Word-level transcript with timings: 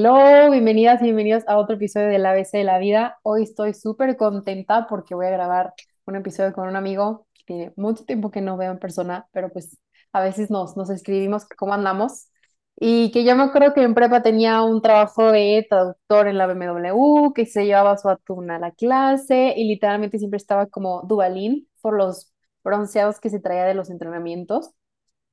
Hello, 0.00 0.48
bienvenidas 0.52 1.00
y 1.00 1.06
bienvenidos 1.06 1.42
a 1.48 1.58
otro 1.58 1.74
episodio 1.74 2.06
del 2.06 2.24
ABC 2.24 2.52
de 2.52 2.62
la 2.62 2.78
vida. 2.78 3.18
Hoy 3.24 3.42
estoy 3.42 3.74
súper 3.74 4.16
contenta 4.16 4.86
porque 4.86 5.16
voy 5.16 5.26
a 5.26 5.30
grabar 5.30 5.74
un 6.06 6.14
episodio 6.14 6.52
con 6.52 6.68
un 6.68 6.76
amigo 6.76 7.26
que 7.34 7.42
tiene 7.44 7.72
mucho 7.74 8.04
tiempo 8.04 8.30
que 8.30 8.40
no 8.40 8.56
veo 8.56 8.70
en 8.70 8.78
persona, 8.78 9.26
pero 9.32 9.50
pues 9.50 9.76
a 10.12 10.20
veces 10.20 10.50
nos, 10.50 10.76
nos 10.76 10.88
escribimos 10.90 11.46
cómo 11.48 11.74
andamos. 11.74 12.28
Y 12.76 13.10
que 13.10 13.24
yo 13.24 13.34
me 13.34 13.42
acuerdo 13.42 13.74
que 13.74 13.82
en 13.82 13.94
prepa 13.94 14.22
tenía 14.22 14.62
un 14.62 14.82
trabajo 14.82 15.32
de 15.32 15.66
traductor 15.68 16.28
en 16.28 16.38
la 16.38 16.46
BMW, 16.46 17.32
que 17.34 17.44
se 17.46 17.66
llevaba 17.66 17.98
su 17.98 18.08
atún 18.08 18.52
a 18.52 18.60
la 18.60 18.70
clase 18.70 19.54
y 19.56 19.66
literalmente 19.66 20.20
siempre 20.20 20.36
estaba 20.36 20.66
como 20.66 21.02
Dubalín 21.08 21.68
por 21.80 21.96
los 21.96 22.32
bronceados 22.62 23.18
que 23.18 23.30
se 23.30 23.40
traía 23.40 23.64
de 23.64 23.74
los 23.74 23.90
entrenamientos. 23.90 24.70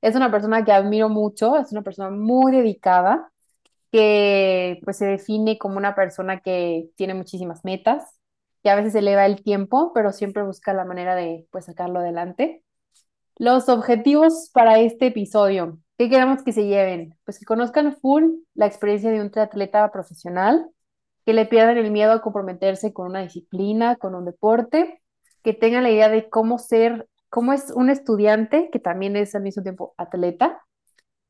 Es 0.00 0.16
una 0.16 0.32
persona 0.32 0.64
que 0.64 0.72
admiro 0.72 1.08
mucho, 1.08 1.56
es 1.56 1.70
una 1.70 1.82
persona 1.82 2.10
muy 2.10 2.50
dedicada 2.50 3.30
que 3.96 4.78
pues 4.84 4.98
se 4.98 5.06
define 5.06 5.56
como 5.56 5.78
una 5.78 5.94
persona 5.94 6.40
que 6.40 6.90
tiene 6.96 7.14
muchísimas 7.14 7.64
metas, 7.64 8.20
que 8.62 8.68
a 8.68 8.74
veces 8.74 8.94
eleva 8.94 9.24
el 9.24 9.42
tiempo, 9.42 9.92
pero 9.94 10.12
siempre 10.12 10.42
busca 10.42 10.74
la 10.74 10.84
manera 10.84 11.14
de 11.14 11.46
pues 11.50 11.64
sacarlo 11.64 12.00
adelante. 12.00 12.62
Los 13.38 13.70
objetivos 13.70 14.50
para 14.52 14.80
este 14.80 15.06
episodio, 15.06 15.78
¿qué 15.96 16.10
queremos 16.10 16.42
que 16.42 16.52
se 16.52 16.66
lleven? 16.66 17.16
Pues 17.24 17.38
que 17.38 17.46
conozcan 17.46 17.96
full 17.96 18.24
la 18.52 18.66
experiencia 18.66 19.10
de 19.10 19.22
un 19.22 19.30
triatleta 19.30 19.90
profesional, 19.90 20.68
que 21.24 21.32
le 21.32 21.46
pierdan 21.46 21.78
el 21.78 21.90
miedo 21.90 22.12
a 22.12 22.20
comprometerse 22.20 22.92
con 22.92 23.06
una 23.06 23.22
disciplina, 23.22 23.96
con 23.96 24.14
un 24.14 24.26
deporte, 24.26 25.00
que 25.42 25.54
tengan 25.54 25.84
la 25.84 25.90
idea 25.90 26.10
de 26.10 26.28
cómo 26.28 26.58
ser, 26.58 27.08
cómo 27.30 27.54
es 27.54 27.70
un 27.70 27.88
estudiante 27.88 28.68
que 28.70 28.78
también 28.78 29.16
es 29.16 29.34
al 29.34 29.42
mismo 29.42 29.62
tiempo 29.62 29.94
atleta 29.96 30.60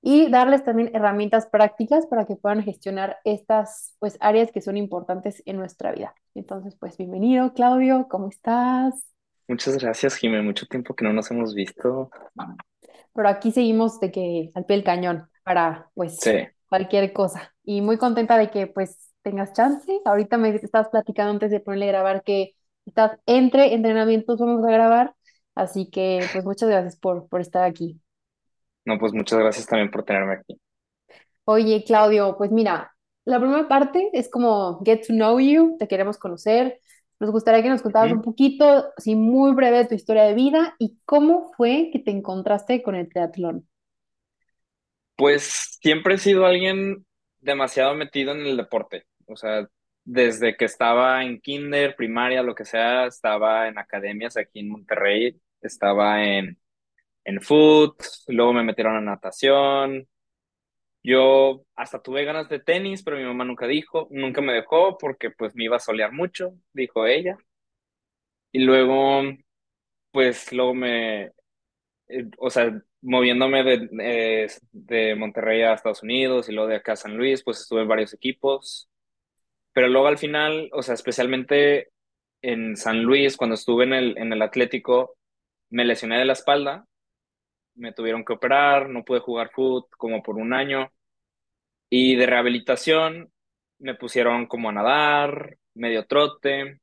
y 0.09 0.31
darles 0.31 0.63
también 0.63 0.93
herramientas 0.95 1.47
prácticas 1.47 2.07
para 2.07 2.27
que 2.27 2.37
puedan 2.37 2.63
gestionar 2.63 3.19
estas 3.25 3.97
pues, 3.99 4.17
áreas 4.21 4.53
que 4.53 4.61
son 4.61 4.77
importantes 4.77 5.43
en 5.47 5.57
nuestra 5.57 5.91
vida. 5.91 6.15
Entonces, 6.37 6.77
pues 6.79 6.97
bienvenido, 6.97 7.53
Claudio, 7.55 8.07
¿cómo 8.09 8.29
estás? 8.29 8.95
Muchas 9.49 9.77
gracias, 9.79 10.15
Jimé. 10.15 10.43
Mucho 10.43 10.65
tiempo 10.67 10.95
que 10.95 11.05
no 11.05 11.13
nos 11.13 11.29
hemos 11.33 11.55
visto. 11.57 12.09
Pero 13.17 13.29
aquí 13.29 13.51
seguimos 13.51 13.99
de 13.99 14.13
que 14.13 14.53
al 14.55 14.65
pie 14.65 14.77
del 14.77 14.85
cañón 14.85 15.29
para 15.43 15.91
pues 15.95 16.21
Sí, 16.21 16.31
cualquier 16.69 17.13
cosa. 17.13 17.53
Y 17.65 17.81
muy 17.81 17.99
contenta 17.99 18.39
de 18.39 18.49
que 18.49 18.69
pues 18.69 19.11
tengas 19.23 19.55
chance. 19.55 19.91
Ahorita 20.05 20.39
me 20.39 20.55
estabas 20.55 20.89
platicando 20.89 21.33
antes 21.33 21.51
de 21.51 21.59
ponerle 21.59 21.87
a 21.87 21.89
grabar 21.89 22.23
que 22.23 22.53
estás 22.85 23.19
entre 23.27 23.75
entrenamientos, 23.75 24.39
vamos 24.39 24.65
a 24.65 24.71
grabar. 24.71 25.17
Así 25.57 25.91
que 25.91 26.21
pues 26.33 26.45
muchas 26.45 26.69
gracias 26.69 26.95
por, 26.95 27.29
por 27.29 27.41
estar 27.41 27.65
aquí. 27.65 28.01
No, 28.87 28.99
pues 28.99 29.13
muchas 29.13 29.39
gracias 29.39 29.67
también 29.67 29.91
por 29.91 30.05
tenerme 30.05 30.35
aquí. 30.35 30.59
Oye, 31.45 31.85
Claudio, 31.85 32.37
pues 32.39 32.51
mira, 32.51 32.93
la 33.25 33.39
primera 33.39 33.69
parte 33.69 34.11
es 34.13 34.29
como 34.31 34.83
get 34.85 35.07
to 35.07 35.13
know 35.13 35.39
you, 35.39 35.77
te 35.79 35.89
queremos 35.89 36.19
conocer. 36.19 36.81
Nos 37.21 37.31
gustaría 37.31 37.63
que 37.63 37.71
nos 37.71 37.83
contaras 37.83 38.11
Ujú. 38.11 38.19
un 38.19 38.23
poquito, 38.23 38.93
así 38.97 39.15
muy 39.15 39.53
breve, 39.53 39.87
tu 39.87 39.95
historia 39.95 40.25
de 40.25 40.35
vida 40.35 40.75
y 40.79 40.99
cómo 41.05 41.53
fue 41.57 41.91
que 41.93 41.99
te 41.99 42.11
encontraste 42.11 42.83
con 42.83 42.95
el 42.95 43.09
triatlón. 43.09 43.69
Pues 45.17 45.79
siempre 45.81 46.15
he 46.15 46.19
sido 46.19 46.45
alguien 46.47 47.07
demasiado 47.41 47.95
metido 47.95 48.33
en 48.33 48.41
el 48.47 48.57
deporte. 48.57 49.05
O 49.27 49.37
sea, 49.37 49.67
desde 50.05 50.57
que 50.57 50.67
estaba 50.67 51.25
en 51.25 51.41
kinder, 51.41 51.97
primaria, 51.97 52.43
lo 52.43 52.55
que 52.55 52.65
sea, 52.65 53.07
estaba 53.07 53.69
en 53.69 53.79
academias 53.79 54.37
aquí 54.37 54.61
en 54.61 54.69
Monterrey, 54.69 55.41
estaba 55.63 56.23
en, 56.25 56.59
en 57.27 57.41
foot, 57.43 57.97
luego 58.29 58.53
me 58.55 58.63
metieron 58.65 58.97
a 58.97 59.01
natación. 59.01 60.09
Yo 61.03 61.65
hasta 61.77 62.03
tuve 62.03 62.25
ganas 62.25 62.49
de 62.49 62.61
tenis, 62.61 63.03
pero 63.03 63.17
mi 63.17 63.25
mamá 63.25 63.45
nunca 63.45 63.67
dijo, 63.67 64.09
nunca 64.11 64.41
me 64.41 64.53
dejó 64.55 64.99
porque 64.99 65.31
pues 65.31 65.55
me 65.55 65.65
iba 65.65 65.77
a 65.77 65.81
solear 65.81 66.13
mucho, 66.13 66.53
dijo 66.73 67.07
ella. 67.07 67.39
Y 68.53 68.61
luego, 68.61 69.23
pues 70.11 70.53
luego 70.53 70.75
me, 70.75 71.27
eh, 72.09 72.25
o 72.39 72.51
sea, 72.51 72.73
moviéndome 73.03 73.65
de, 73.65 73.89
eh, 74.01 74.49
de 74.73 75.15
Monterrey 75.17 75.63
a 75.63 75.75
Estados 75.75 76.03
Unidos 76.03 76.49
y 76.49 76.53
luego 76.53 76.69
de 76.69 76.77
acá 76.77 76.93
a 76.95 76.97
San 76.97 77.17
Luis, 77.17 77.43
pues 77.45 77.61
estuve 77.61 77.83
en 77.83 77.89
varios 77.89 78.15
equipos, 78.15 78.89
pero 79.73 79.89
luego 79.89 80.09
al 80.09 80.19
final, 80.19 80.71
o 80.73 80.83
sea, 80.83 80.95
especialmente 80.95 81.91
en 82.43 82.77
San 82.77 83.03
Luis, 83.03 83.37
cuando 83.37 83.55
estuve 83.55 83.85
en 83.85 83.93
el, 83.95 84.19
en 84.19 84.33
el 84.33 84.43
Atlético, 84.43 85.17
me 85.71 85.85
lesioné 85.85 86.19
de 86.19 86.25
la 86.27 86.35
espalda, 86.35 86.87
me 87.77 87.93
tuvieron 87.93 88.25
que 88.25 88.35
operar, 88.35 88.89
no 88.91 89.05
pude 89.05 89.21
jugar 89.21 89.51
fútbol 89.53 89.87
como 89.99 90.23
por 90.23 90.37
un 90.37 90.53
año 90.55 90.91
y 91.91 92.17
de 92.17 92.27
rehabilitación 92.27 93.33
me 93.79 93.95
pusieron 93.95 94.47
como 94.47 94.69
a 94.71 94.73
nadar, 94.73 95.59
medio 95.75 96.07
trote 96.07 96.81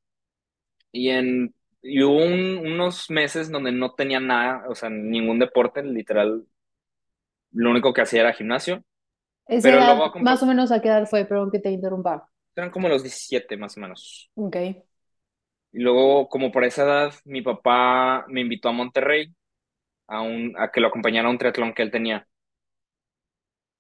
y 0.91 1.09
en... 1.09 1.55
Y 1.83 2.03
hubo 2.03 2.17
un- 2.17 2.59
unos 2.73 3.09
meses 3.11 3.51
donde 3.51 3.71
no 3.71 3.93
tenía 3.95 4.19
nada, 4.19 4.65
o 4.69 4.75
sea, 4.75 4.89
ningún 4.89 5.39
deporte, 5.39 5.83
literal, 5.83 6.45
lo 7.51 7.71
único 7.71 7.93
que 7.93 8.01
hacía 8.01 8.21
era 8.21 8.33
gimnasio, 8.33 8.83
Esa 9.47 9.71
pero 9.71 9.81
luego 9.81 10.03
edad, 10.03 10.05
acompa- 10.05 10.37
más 10.37 10.43
o 10.43 10.45
menos 10.45 10.71
a 10.73 10.81
qué 10.81 10.89
edad 10.89 11.07
fue, 11.07 11.23
perdón 11.25 11.49
que 11.51 11.59
te 11.59 11.71
interrumpa. 11.71 12.29
eran 12.55 12.71
como 12.71 12.89
los 12.89 13.03
17 13.03 13.57
más 13.57 13.77
o 13.77 13.81
menos. 13.81 14.31
Ok. 14.35 14.55
Y 15.71 15.79
luego, 15.79 16.29
como 16.29 16.51
por 16.51 16.63
esa 16.63 16.83
edad, 16.83 17.13
mi 17.25 17.41
papá 17.41 18.25
me 18.27 18.41
invitó 18.41 18.69
a 18.69 18.71
Monterrey 18.73 19.33
a, 20.07 20.21
un, 20.21 20.53
a 20.57 20.71
que 20.71 20.81
lo 20.81 20.87
acompañara 20.87 21.27
a 21.27 21.31
un 21.31 21.37
triatlón 21.37 21.73
que 21.73 21.83
él 21.83 21.91
tenía. 21.91 22.27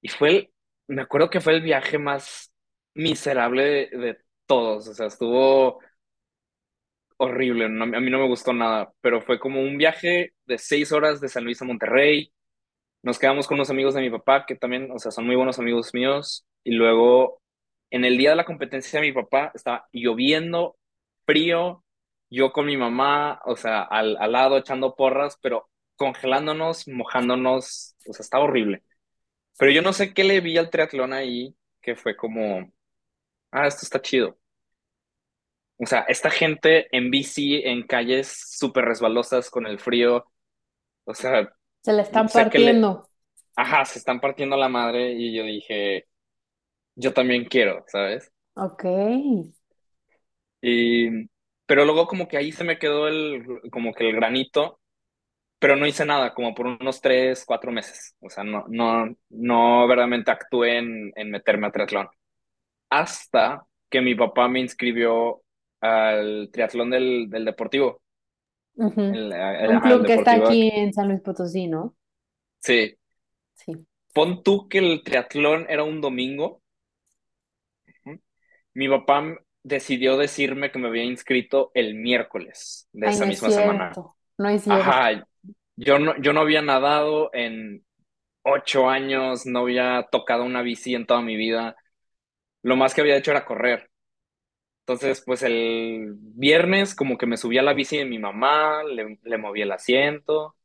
Y 0.01 0.09
fue 0.09 0.29
el, 0.29 0.53
me 0.87 1.01
acuerdo 1.01 1.29
que 1.29 1.41
fue 1.41 1.53
el 1.53 1.61
viaje 1.61 1.97
más 1.97 2.51
miserable 2.93 3.63
de, 3.63 3.97
de 3.97 4.17
todos, 4.45 4.87
o 4.87 4.93
sea, 4.93 5.07
estuvo 5.07 5.79
horrible, 7.17 7.69
no- 7.69 7.83
a 7.85 7.87
mí 7.99 8.09
no 8.09 8.19
me 8.19 8.27
gustó 8.27 8.53
nada, 8.53 8.91
pero 9.01 9.21
fue 9.21 9.39
como 9.39 9.61
un 9.61 9.77
viaje 9.77 10.33
de 10.45 10.57
seis 10.57 10.91
horas 10.91 11.21
de 11.21 11.29
San 11.29 11.43
Luis 11.43 11.61
a 11.61 11.65
Monterrey. 11.65 12.31
Nos 13.03 13.19
quedamos 13.19 13.47
con 13.47 13.55
unos 13.57 13.69
amigos 13.69 13.95
de 13.95 14.01
mi 14.01 14.11
papá 14.11 14.45
que 14.45 14.55
también, 14.55 14.91
o 14.91 14.99
sea, 14.99 15.11
son 15.11 15.25
muy 15.27 15.35
buenos 15.35 15.59
amigos 15.59 15.93
míos. 15.93 16.45
Y 16.63 16.73
luego, 16.73 17.41
en 17.91 18.05
el 18.05 18.17
día 18.17 18.31
de 18.31 18.37
la 18.37 18.45
competencia 18.45 19.01
mi 19.01 19.11
papá, 19.13 19.51
estaba 19.55 19.87
lloviendo, 19.93 20.77
frío, 21.25 21.83
yo 22.31 22.53
con 22.53 22.67
mi 22.67 22.77
mamá, 22.77 23.41
o 23.45 23.55
sea, 23.57 23.83
al, 23.83 24.17
al 24.19 24.31
lado 24.33 24.57
echando 24.57 24.95
porras, 24.95 25.37
pero 25.41 25.69
congelándonos, 25.95 26.87
mojándonos, 26.87 27.95
o 28.07 28.13
sea, 28.13 28.23
estaba 28.23 28.45
horrible. 28.45 28.83
Pero 29.59 29.71
yo 29.71 29.81
no 29.81 29.93
sé 29.93 30.13
qué 30.13 30.23
le 30.25 30.41
vi 30.41 30.57
al 30.57 30.69
triatlón 30.71 31.13
ahí, 31.13 31.55
que 31.81 31.95
fue 31.95 32.15
como, 32.17 32.71
ah, 33.51 33.67
esto 33.67 33.81
está 33.83 34.01
chido. 34.01 34.39
O 35.77 35.85
sea, 35.85 36.01
esta 36.07 36.29
gente 36.31 36.87
en 36.95 37.11
bici, 37.11 37.55
en 37.65 37.85
calles 37.85 38.27
súper 38.57 38.85
resbalosas 38.85 39.49
con 39.49 39.65
el 39.67 39.79
frío, 39.79 40.25
o 41.05 41.15
sea, 41.15 41.53
Se 41.81 41.93
la 41.93 42.01
están 42.01 42.31
le, 42.53 42.83
partiendo. 42.83 43.09
ajá, 43.55 43.85
se 43.85 43.99
están 43.99 44.19
partiendo 44.21 44.57
la 44.57 44.69
madre 44.69 45.13
y 45.13 45.35
yo 45.35 45.43
dije, 45.45 46.07
yo 46.95 47.13
también 47.13 47.45
quiero, 47.45 47.85
¿sabes? 47.87 48.31
Ok. 48.55 48.83
Y, 50.61 51.27
pero 51.65 51.85
luego 51.85 52.07
como 52.07 52.27
que 52.27 52.37
ahí 52.37 52.51
se 52.51 52.63
me 52.63 52.79
quedó 52.79 53.07
el, 53.07 53.43
como 53.71 53.93
que 53.93 54.09
el 54.09 54.15
granito, 54.15 54.79
pero 55.63 55.77
no 55.77 55.87
hice 55.87 56.05
nada, 56.05 56.33
como 56.35 56.55
por 56.55 56.67
unos 56.67 57.01
tres, 57.01 57.45
cuatro 57.45 57.71
meses. 57.71 58.15
O 58.21 58.29
sea, 58.29 58.43
no, 58.45 58.65
no, 58.69 59.15
no 59.31 59.87
verdaderamente 59.87 60.31
actué 60.31 60.79
en, 60.79 61.13
en 61.15 61.31
meterme 61.31 61.67
a 61.67 61.71
triatlón. 61.71 62.09
Hasta 62.89 63.65
que 63.89 64.01
mi 64.01 64.15
papá 64.15 64.47
me 64.49 64.61
inscribió 64.61 65.43
al 65.81 66.49
triatlón 66.53 66.91
del, 66.91 67.29
del 67.29 67.45
deportivo, 67.45 68.01
el, 69.09 69.31
el- 69.33 69.71
Un 69.71 69.79
club 69.81 70.05
que 70.05 70.13
está 70.13 70.35
aquí 70.35 70.69
en 70.73 70.93
San 70.93 71.07
Luis 71.09 71.21
Potosí, 71.21 71.67
¿no? 71.67 71.95
Sí, 72.61 72.97
Sí. 73.55 73.85
pon 74.15 74.41
tú 74.43 74.67
que 74.69 74.79
el 74.79 75.03
triatlón 75.03 75.67
era 75.69 75.83
un 75.83 76.01
domingo. 76.01 76.63
Mi 78.73 78.87
papá 78.89 79.23
decidió 79.63 80.17
decirme 80.17 80.71
que 80.71 80.79
me 80.79 80.87
había 80.87 81.03
inscrito 81.03 81.71
el 81.73 81.95
miércoles 81.95 82.87
de 82.91 83.07
Ay, 83.07 83.09
esa 83.09 83.25
no 83.25 83.27
es 83.27 83.41
misma 83.41 83.49
semana. 83.51 83.99
cierto. 83.99 84.15
No 84.37 84.49
es 84.49 84.63
cierto. 84.63 84.91
Ajá, 84.91 85.27
yo 85.75 85.99
no, 85.99 86.15
yo 86.21 86.33
no 86.33 86.41
había 86.41 86.61
nadado 86.61 87.29
en 87.33 87.85
ocho 88.43 88.89
años, 88.89 89.45
no 89.47 89.61
había 89.61 90.07
tocado 90.11 90.43
una 90.45 90.61
bici 90.63 90.95
en 90.95 91.05
toda 91.07 91.21
mi 91.21 91.35
vida. 91.37 91.75
Lo 92.63 92.75
más 92.77 92.93
que 92.95 93.01
había 93.01 93.17
hecho 93.17 93.31
era 93.31 93.45
correr. 93.45 93.89
Entonces, 94.81 95.23
pues 95.25 95.43
el 95.43 96.15
viernes 96.17 96.95
como 96.95 97.17
que 97.17 97.25
me 97.27 97.37
subí 97.37 97.57
a 97.57 97.63
la 97.63 97.73
bici 97.73 97.97
de 97.97 98.05
mi 98.05 98.19
mamá, 98.19 98.83
le, 98.83 99.19
le 99.23 99.37
moví 99.37 99.61
el 99.61 99.71
asiento 99.71 100.55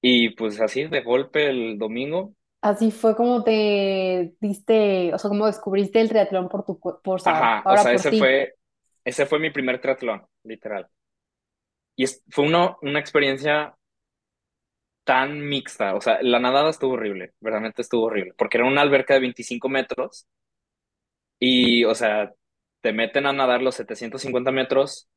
y 0.00 0.30
pues 0.30 0.60
así 0.60 0.84
de 0.84 1.00
golpe 1.02 1.48
el 1.50 1.78
domingo. 1.78 2.34
Así 2.60 2.90
fue 2.90 3.14
como 3.14 3.44
te 3.44 4.34
diste, 4.40 5.12
o 5.14 5.18
sea, 5.18 5.28
como 5.28 5.46
descubriste 5.46 6.00
el 6.00 6.08
triatlón 6.08 6.48
por 6.48 6.64
tu, 6.64 6.78
por, 6.80 7.02
Ajá, 7.24 7.64
o 7.68 7.76
sea, 7.76 7.92
por 7.92 7.94
ese 7.94 8.10
ti. 8.10 8.12
fue, 8.12 8.54
ese 9.04 9.26
fue 9.26 9.38
mi 9.38 9.50
primer 9.50 9.80
triatlón, 9.80 10.26
literal. 10.44 10.88
Y 11.96 12.04
es- 12.04 12.22
fue 12.30 12.44
uno, 12.46 12.78
una 12.82 13.00
experiencia 13.00 13.76
tan 15.04 15.40
mixta. 15.48 15.94
O 15.94 16.00
sea, 16.00 16.18
la 16.22 16.38
nadada 16.40 16.70
estuvo 16.70 16.94
horrible, 16.94 17.34
realmente 17.40 17.82
estuvo 17.82 18.04
horrible, 18.04 18.34
porque 18.36 18.58
era 18.58 18.66
una 18.66 18.82
alberca 18.82 19.14
de 19.14 19.20
25 19.20 19.68
metros 19.68 20.26
y, 21.38 21.84
o 21.84 21.94
sea, 21.94 22.32
te 22.80 22.92
meten 22.92 23.26
a 23.26 23.32
nadar 23.32 23.62
los 23.62 23.74
750 23.76 24.50
metros 24.52 25.08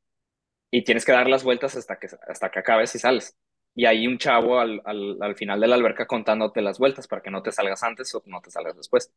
y 0.72 0.84
tienes 0.84 1.04
que 1.04 1.12
dar 1.12 1.28
las 1.28 1.44
vueltas 1.44 1.76
hasta 1.76 1.98
que, 1.98 2.08
hasta 2.28 2.50
que 2.50 2.60
acabes 2.60 2.94
y 2.96 2.98
sales. 2.98 3.36
Y 3.74 3.86
hay 3.86 4.06
un 4.06 4.18
chavo 4.18 4.60
al, 4.60 4.82
al, 4.84 5.18
al 5.22 5.36
final 5.36 5.60
de 5.60 5.68
la 5.68 5.76
alberca 5.76 6.06
contándote 6.06 6.62
las 6.62 6.78
vueltas 6.78 7.08
para 7.08 7.22
que 7.22 7.30
no 7.32 7.42
te 7.42 7.52
salgas 7.52 7.82
antes 7.84 8.14
o 8.14 8.22
no 8.26 8.40
te 8.42 8.50
salgas 8.52 8.76
después. 8.76 9.12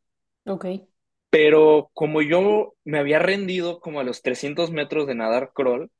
Ok. 0.46 0.64
Pero 1.30 1.90
como 1.94 2.22
yo 2.22 2.74
me 2.84 2.98
había 2.98 3.18
rendido 3.18 3.80
como 3.80 4.00
a 4.00 4.04
los 4.04 4.22
300 4.22 4.70
metros 4.70 5.06
de 5.06 5.14
nadar 5.14 5.52
crawl 5.54 5.90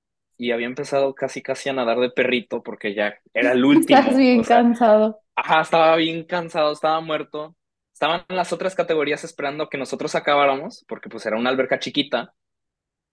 y 0.43 0.53
había 0.53 0.67
empezado 0.67 1.15
casi 1.15 1.43
casi 1.43 1.69
a 1.71 1.73
nadar 1.75 1.99
de 2.01 2.11
perrito 2.11 2.63
porque 2.63 2.95
ya 2.95 3.15
era 3.35 3.53
el 3.55 3.65
Estás 3.71 4.15
último, 4.15 4.17
bien 4.17 4.41
o 4.41 4.45
sea, 4.45 4.63
cansado. 4.63 5.21
ajá, 5.37 5.63
estaba 5.63 5.97
bien 5.97 6.25
cansado, 6.25 6.73
estaba 6.73 7.01
muerto. 7.01 7.57
Estaban 7.93 8.25
las 8.29 8.53
otras 8.53 8.75
categorías 8.75 9.25
esperando 9.25 9.69
que 9.69 9.79
nosotros 9.79 10.15
acabáramos 10.17 10.85
porque 10.89 11.09
pues 11.11 11.27
era 11.27 11.39
una 11.39 11.51
alberca 11.51 11.79
chiquita 11.81 12.35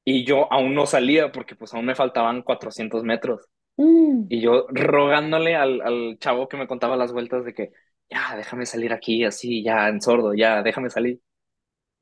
y 0.05 0.25
yo 0.25 0.51
aún 0.51 0.73
no 0.75 0.85
salía 0.85 1.31
porque 1.31 1.55
pues 1.55 1.73
aún 1.73 1.85
me 1.85 1.95
faltaban 1.95 2.41
400 2.43 3.03
metros. 3.03 3.49
Mm. 3.77 4.29
Y 4.29 4.41
yo 4.41 4.67
rogándole 4.69 5.55
al, 5.55 5.81
al 5.81 6.17
chavo 6.19 6.47
que 6.49 6.57
me 6.57 6.67
contaba 6.67 6.97
las 6.97 7.11
vueltas 7.13 7.45
de 7.45 7.53
que, 7.53 7.71
ya, 8.09 8.35
déjame 8.37 8.65
salir 8.65 8.93
aquí 8.93 9.23
así, 9.25 9.63
ya 9.63 9.87
en 9.89 10.01
sordo, 10.01 10.33
ya, 10.35 10.61
déjame 10.63 10.89
salir. 10.89 11.21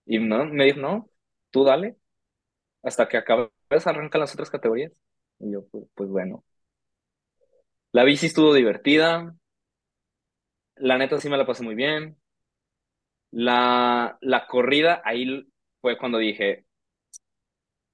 Y 0.05 0.19
no, 0.19 0.45
me 0.45 0.65
dijo, 0.65 0.79
no, 0.79 1.09
tú 1.51 1.63
dale, 1.63 1.97
hasta 2.83 3.07
que 3.09 3.17
acabes, 3.17 3.51
arrancan 3.85 4.21
las 4.21 4.33
otras 4.33 4.49
categorías. 4.51 4.93
Y 5.39 5.51
yo, 5.51 5.65
pues, 5.67 5.85
pues 5.95 6.09
bueno. 6.09 6.43
La 7.91 8.03
bici 8.03 8.27
estuvo 8.27 8.53
divertida, 8.53 9.35
la 10.75 10.97
neta 10.97 11.19
sí 11.19 11.29
me 11.29 11.37
la 11.37 11.45
pasé 11.45 11.63
muy 11.63 11.75
bien. 11.75 12.17
La, 13.31 14.17
la 14.21 14.47
corrida, 14.47 15.01
ahí 15.03 15.47
fue 15.81 15.97
cuando 15.97 16.17
dije, 16.17 16.65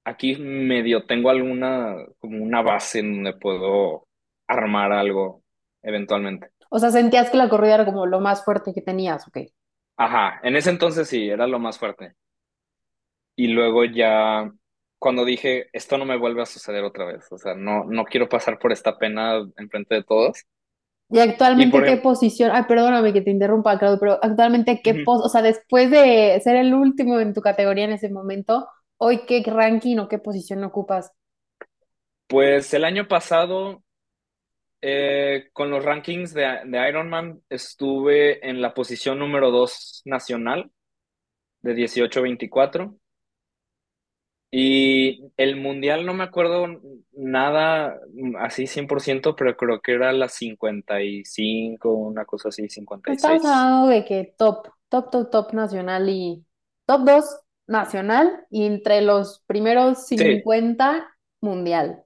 aquí 0.04 0.36
medio 0.36 1.06
tengo 1.06 1.30
alguna, 1.30 1.96
como 2.18 2.42
una 2.42 2.62
base 2.62 3.00
en 3.00 3.14
donde 3.14 3.38
puedo 3.38 4.06
armar 4.46 4.92
algo 4.92 5.42
eventualmente. 5.82 6.50
O 6.70 6.78
sea, 6.78 6.90
sentías 6.90 7.30
que 7.30 7.36
la 7.36 7.48
corrida 7.48 7.74
era 7.74 7.84
como 7.84 8.06
lo 8.06 8.20
más 8.20 8.44
fuerte 8.44 8.72
que 8.74 8.82
tenías, 8.82 9.26
ok. 9.28 9.38
Ajá, 9.96 10.40
en 10.42 10.56
ese 10.56 10.70
entonces 10.70 11.08
sí, 11.08 11.28
era 11.28 11.46
lo 11.46 11.58
más 11.58 11.78
fuerte. 11.78 12.14
Y 13.36 13.48
luego 13.48 13.84
ya, 13.84 14.50
cuando 15.04 15.26
dije, 15.26 15.68
esto 15.74 15.98
no 15.98 16.06
me 16.06 16.16
vuelve 16.16 16.40
a 16.42 16.46
suceder 16.46 16.82
otra 16.84 17.04
vez, 17.04 17.30
o 17.30 17.36
sea, 17.38 17.54
no, 17.54 17.84
no 17.84 18.06
quiero 18.06 18.26
pasar 18.30 18.58
por 18.58 18.72
esta 18.72 18.96
pena 18.98 19.38
enfrente 19.58 19.96
de 19.96 20.04
todos. 20.04 20.44
Y 21.10 21.20
Y 21.54 21.66
actualmente, 21.66 21.68
por 21.68 21.84
¿qué 21.84 21.96
posición? 21.98 22.50
Ay, 22.52 22.64
perdóname 22.68 23.12
que 23.12 23.22
te 23.22 23.30
interrumpa, 23.30 23.78
Claudio, 23.78 23.98
pero 24.00 24.18
actualmente, 24.22 24.80
¿qué 24.82 24.94
ujú, 24.94 25.04
pos? 25.04 25.20
O 25.24 25.28
sea, 25.28 25.42
después 25.42 25.90
de 25.90 26.40
ser 26.42 26.56
el 26.56 26.74
último 26.74 27.20
en 27.20 27.34
tu 27.34 27.40
categoría 27.42 27.84
en 27.84 27.92
ese 27.92 28.10
momento, 28.10 28.66
hoy, 28.98 29.20
¿qué 29.26 29.42
ranking 29.46 29.98
o 29.98 30.08
qué 30.08 30.18
posición 30.18 30.64
ocupas? 30.64 31.12
pues 32.26 32.72
el 32.74 32.84
año 32.84 33.06
pasado, 33.08 33.82
eh, 34.82 35.48
con 35.52 35.70
los 35.70 35.84
rankings 35.84 36.34
de, 36.34 36.60
de 36.66 36.88
Ironman, 36.88 37.42
estuve 37.48 38.48
en 38.48 38.60
la 38.62 38.74
posición 38.74 39.18
número 39.18 39.50
2 39.50 40.02
nacional 40.04 40.70
de 41.62 41.74
dieciocho 41.74 42.22
veinticuatro 42.22 42.96
Y 44.56 45.32
el 45.36 45.56
mundial 45.56 46.06
no 46.06 46.14
me 46.14 46.24
acuerdo 46.24 46.66
nada 47.12 47.98
así 48.38 48.66
100% 48.68 49.34
pero 49.36 49.56
creo 49.56 49.80
que 49.82 49.92
era 49.94 50.12
la 50.12 50.28
55 50.28 51.92
una 51.92 52.24
cosa 52.24 52.50
así, 52.50 52.68
cincuenta 52.68 53.10
y 53.10 53.16
Estamos 53.16 53.44
seis 53.44 53.44
hablando 53.44 53.88
de 53.88 54.04
que 54.04 54.34
top, 54.38 54.68
top, 54.88 55.10
top, 55.10 55.30
top 55.30 55.52
nacional 55.54 56.08
y 56.08 56.44
top 56.86 57.02
2 57.04 57.24
nacional 57.66 58.46
y 58.50 58.64
entre 58.66 59.00
los 59.02 59.42
primeros 59.46 60.06
Sí, 60.16 60.44
50 60.44 61.16
mundial. 61.40 62.04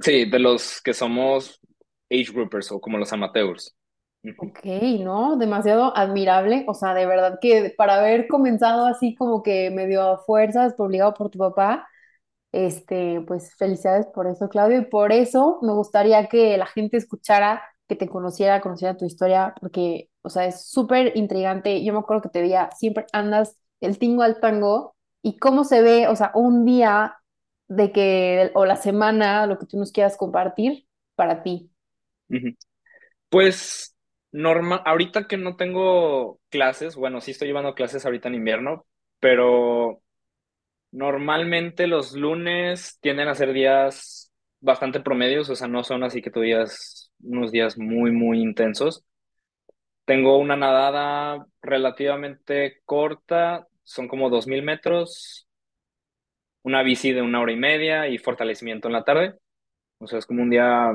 sí, 0.00 0.24
de 0.30 0.38
los 0.38 0.80
que 0.82 0.94
somos 0.94 1.60
age 2.10 2.32
groupers 2.32 2.72
o 2.72 2.80
como 2.80 2.98
los 2.98 3.12
amateurs. 3.12 3.76
Ok, 4.38 4.64
¿no? 5.00 5.36
Demasiado 5.36 5.96
admirable. 5.96 6.64
O 6.68 6.74
sea, 6.74 6.94
de 6.94 7.06
verdad 7.06 7.38
que 7.40 7.74
para 7.76 7.96
haber 7.96 8.28
comenzado 8.28 8.86
así 8.86 9.14
como 9.14 9.42
que 9.42 9.70
medio 9.70 10.02
a 10.02 10.18
fuerzas, 10.18 10.74
obligado 10.78 11.14
por 11.14 11.30
tu 11.30 11.38
papá, 11.38 11.88
este, 12.52 13.22
pues 13.26 13.54
felicidades 13.56 14.06
por 14.06 14.26
eso, 14.26 14.48
Claudio. 14.48 14.80
Y 14.80 14.84
por 14.86 15.12
eso 15.12 15.58
me 15.62 15.72
gustaría 15.72 16.28
que 16.28 16.56
la 16.58 16.66
gente 16.66 16.96
escuchara, 16.96 17.62
que 17.88 17.96
te 17.96 18.08
conociera, 18.08 18.60
conociera 18.60 18.96
tu 18.96 19.04
historia, 19.06 19.54
porque, 19.60 20.10
o 20.22 20.30
sea, 20.30 20.46
es 20.46 20.66
súper 20.68 21.16
intrigante. 21.16 21.84
Yo 21.84 21.92
me 21.92 22.00
acuerdo 22.00 22.22
que 22.22 22.28
te 22.30 22.42
veía, 22.42 22.70
siempre 22.72 23.06
andas 23.12 23.56
el 23.80 23.98
tingo 23.98 24.22
al 24.22 24.40
tango 24.40 24.96
y 25.22 25.38
cómo 25.38 25.64
se 25.64 25.82
ve, 25.82 26.08
o 26.08 26.16
sea, 26.16 26.32
un 26.34 26.64
día 26.64 27.16
de 27.68 27.92
que, 27.92 28.50
o 28.54 28.64
la 28.66 28.76
semana, 28.76 29.46
lo 29.46 29.58
que 29.58 29.66
tú 29.66 29.78
nos 29.78 29.92
quieras 29.92 30.16
compartir 30.16 30.86
para 31.16 31.42
ti. 31.42 31.70
Pues 33.30 33.94
normal, 34.32 34.82
ahorita 34.84 35.26
que 35.26 35.36
no 35.36 35.56
tengo 35.56 36.40
clases, 36.50 36.96
bueno, 36.96 37.20
sí 37.20 37.32
estoy 37.32 37.48
llevando 37.48 37.74
clases 37.74 38.04
ahorita 38.04 38.28
en 38.28 38.36
invierno, 38.36 38.86
pero 39.20 40.02
normalmente 40.92 41.86
los 41.86 42.14
lunes 42.14 42.98
tienden 43.00 43.28
a 43.28 43.34
ser 43.34 43.52
días 43.52 44.32
bastante 44.60 45.00
promedios, 45.00 45.48
o 45.50 45.56
sea, 45.56 45.68
no 45.68 45.84
son 45.84 46.02
así 46.04 46.22
que 46.22 46.30
tú 46.30 46.40
digas 46.40 47.12
unos 47.22 47.52
días 47.52 47.78
muy, 47.78 48.10
muy 48.12 48.40
intensos. 48.40 49.04
Tengo 50.04 50.38
una 50.38 50.56
nadada 50.56 51.46
relativamente 51.60 52.80
corta, 52.84 53.66
son 53.84 54.08
como 54.08 54.30
dos 54.30 54.46
mil 54.46 54.62
metros, 54.62 55.46
una 56.62 56.82
bici 56.82 57.12
de 57.12 57.22
una 57.22 57.40
hora 57.40 57.52
y 57.52 57.56
media 57.56 58.08
y 58.08 58.18
fortalecimiento 58.18 58.88
en 58.88 58.94
la 58.94 59.04
tarde. 59.04 59.34
O 59.98 60.06
sea, 60.06 60.18
es 60.18 60.26
como 60.26 60.42
un 60.42 60.50
día 60.50 60.92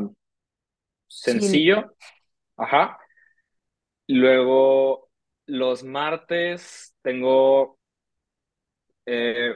sencillo. 1.07 1.95
Ajá. 2.57 2.97
Luego, 4.07 5.09
los 5.45 5.83
martes 5.83 6.95
tengo 7.01 7.77
eh, 9.05 9.55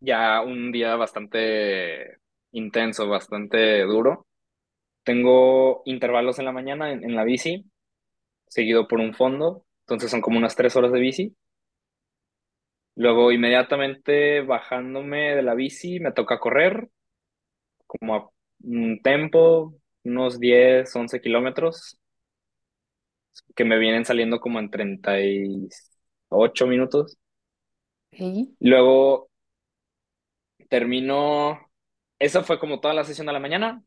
ya 0.00 0.42
un 0.42 0.72
día 0.72 0.96
bastante 0.96 2.18
intenso, 2.52 3.08
bastante 3.08 3.82
duro. 3.84 4.26
Tengo 5.04 5.82
intervalos 5.86 6.38
en 6.38 6.46
la 6.46 6.52
mañana 6.52 6.92
en, 6.92 7.04
en 7.04 7.16
la 7.16 7.24
bici, 7.24 7.66
seguido 8.48 8.88
por 8.88 9.00
un 9.00 9.14
fondo. 9.14 9.66
Entonces 9.82 10.10
son 10.10 10.22
como 10.22 10.38
unas 10.38 10.56
tres 10.56 10.76
horas 10.76 10.92
de 10.92 11.00
bici. 11.00 11.36
Luego, 12.96 13.32
inmediatamente 13.32 14.42
bajándome 14.42 15.34
de 15.36 15.42
la 15.42 15.54
bici, 15.54 16.00
me 16.00 16.12
toca 16.12 16.38
correr, 16.38 16.88
como 17.86 18.14
a 18.16 18.30
un 18.62 19.00
tempo, 19.02 19.74
unos 20.04 20.40
10 20.40 20.94
11 20.96 21.20
kilómetros, 21.20 21.98
que 23.56 23.64
me 23.64 23.78
vienen 23.78 24.04
saliendo 24.04 24.40
como 24.40 24.58
en 24.58 24.70
38 24.70 26.66
minutos. 26.66 27.18
Luego 28.60 29.30
termino, 30.68 31.58
eso 32.18 32.42
fue 32.44 32.58
como 32.58 32.80
toda 32.80 32.94
la 32.94 33.04
sesión 33.04 33.26
de 33.26 33.32
la 33.32 33.40
mañana. 33.40 33.82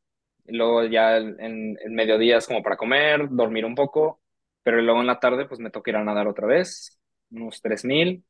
Luego 0.45 0.85
ya 0.85 1.17
en, 1.17 1.37
en 1.79 1.95
mediodía 1.95 2.37
es 2.37 2.47
como 2.47 2.63
para 2.63 2.77
comer, 2.77 3.27
dormir 3.29 3.65
un 3.65 3.75
poco, 3.75 4.21
pero 4.63 4.81
luego 4.81 5.01
en 5.01 5.07
la 5.07 5.19
tarde 5.19 5.45
pues 5.47 5.59
me 5.59 5.69
toca 5.71 5.91
ir 5.91 5.97
a 5.97 6.03
nadar 6.03 6.27
otra 6.27 6.47
vez, 6.47 6.99
unos 7.31 7.61
tres 7.61 7.85
mil 7.85 8.25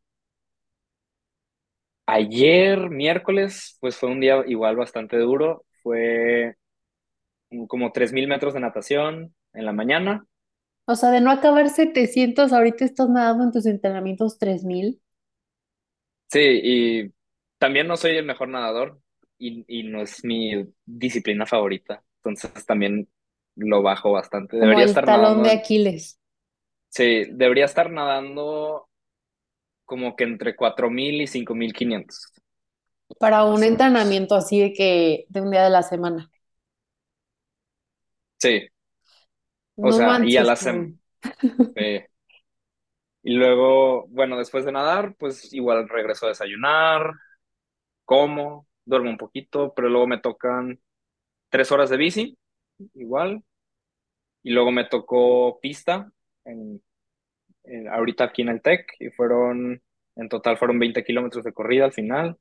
Ayer, 2.05 2.89
miércoles, 2.89 3.77
pues 3.79 3.95
fue 3.97 4.09
un 4.09 4.19
día 4.19 4.43
igual 4.47 4.75
bastante 4.75 5.17
duro. 5.17 5.65
Fue 5.81 6.55
como 7.67 7.91
3.000 7.91 8.27
metros 8.27 8.53
de 8.53 8.59
natación 8.59 9.35
en 9.53 9.65
la 9.65 9.73
mañana. 9.73 10.25
O 10.85 10.95
sea, 10.95 11.09
de 11.09 11.21
no 11.21 11.31
acabar 11.31 11.69
700 11.71 12.53
ahorita 12.53 12.85
estás 12.85 13.09
nadando 13.09 13.43
en 13.45 13.51
tus 13.51 13.65
entrenamientos 13.65 14.37
3000. 14.37 15.01
Sí, 16.29 16.39
y 16.63 17.13
también 17.57 17.87
no 17.87 17.97
soy 17.97 18.15
el 18.17 18.25
mejor 18.25 18.47
nadador 18.49 19.01
y, 19.37 19.65
y 19.67 19.83
no 19.83 20.01
es 20.01 20.23
mi 20.23 20.65
disciplina 20.85 21.45
favorita. 21.45 22.03
Entonces 22.17 22.65
también 22.65 23.09
lo 23.55 23.81
bajo 23.81 24.11
bastante. 24.13 24.57
como 24.57 24.79
Debería 24.79 24.85
el 24.85 24.85
estar 24.85 25.07
talón 25.07 25.43
de 25.43 25.51
nadando, 25.51 25.51
Aquiles. 25.51 26.17
sí, 26.89 27.25
debería 27.31 27.65
estar 27.65 27.89
nadando 27.91 28.89
como 29.85 30.15
que 30.15 30.25
entre 30.25 30.55
4.000 30.55 31.21
y 31.21 31.27
5.500, 31.27 32.33
para 33.19 33.45
un 33.45 33.63
entrenamiento 33.63 34.35
así 34.35 34.59
de 34.59 34.73
que 34.73 35.25
de 35.29 35.41
un 35.41 35.51
día 35.51 35.63
de 35.63 35.69
la 35.69 35.83
semana. 35.83 36.29
Sí, 38.39 38.67
o 39.79 39.91
sea, 39.91 40.19
y 40.21 40.37
a 40.37 40.43
la 40.43 40.55
Claudio. 40.55 40.55
sem 40.55 40.99
sí. 41.75 42.01
Y 43.23 43.33
luego, 43.35 44.07
bueno, 44.07 44.37
después 44.37 44.65
de 44.65 44.71
nadar, 44.71 45.15
pues 45.17 45.53
igual 45.53 45.87
regreso 45.89 46.25
a 46.25 46.29
desayunar, 46.29 47.11
como, 48.05 48.67
duermo 48.85 49.09
un 49.11 49.17
poquito, 49.17 49.73
pero 49.75 49.89
luego 49.89 50.07
me 50.07 50.19
tocan 50.19 50.79
tres 51.49 51.71
horas 51.71 51.89
de 51.91 51.97
bici, 51.97 52.37
igual. 52.95 53.43
y 54.43 54.51
luego 54.51 54.71
me 54.71 54.85
tocó 54.85 55.59
pista 55.61 56.11
en, 56.45 56.81
en- 57.63 57.89
ahorita 57.89 58.25
aquí 58.25 58.41
en 58.43 58.49
el 58.49 58.61
TEC 58.61 58.87
y 58.99 59.09
fueron, 59.11 59.81
en 60.17 60.29
total 60.29 60.57
fueron 60.57 60.79
20 60.79 61.03
kilómetros 61.03 61.43
de 61.45 61.53
corrida 61.53 61.85
al 61.85 61.93
final. 61.93 62.37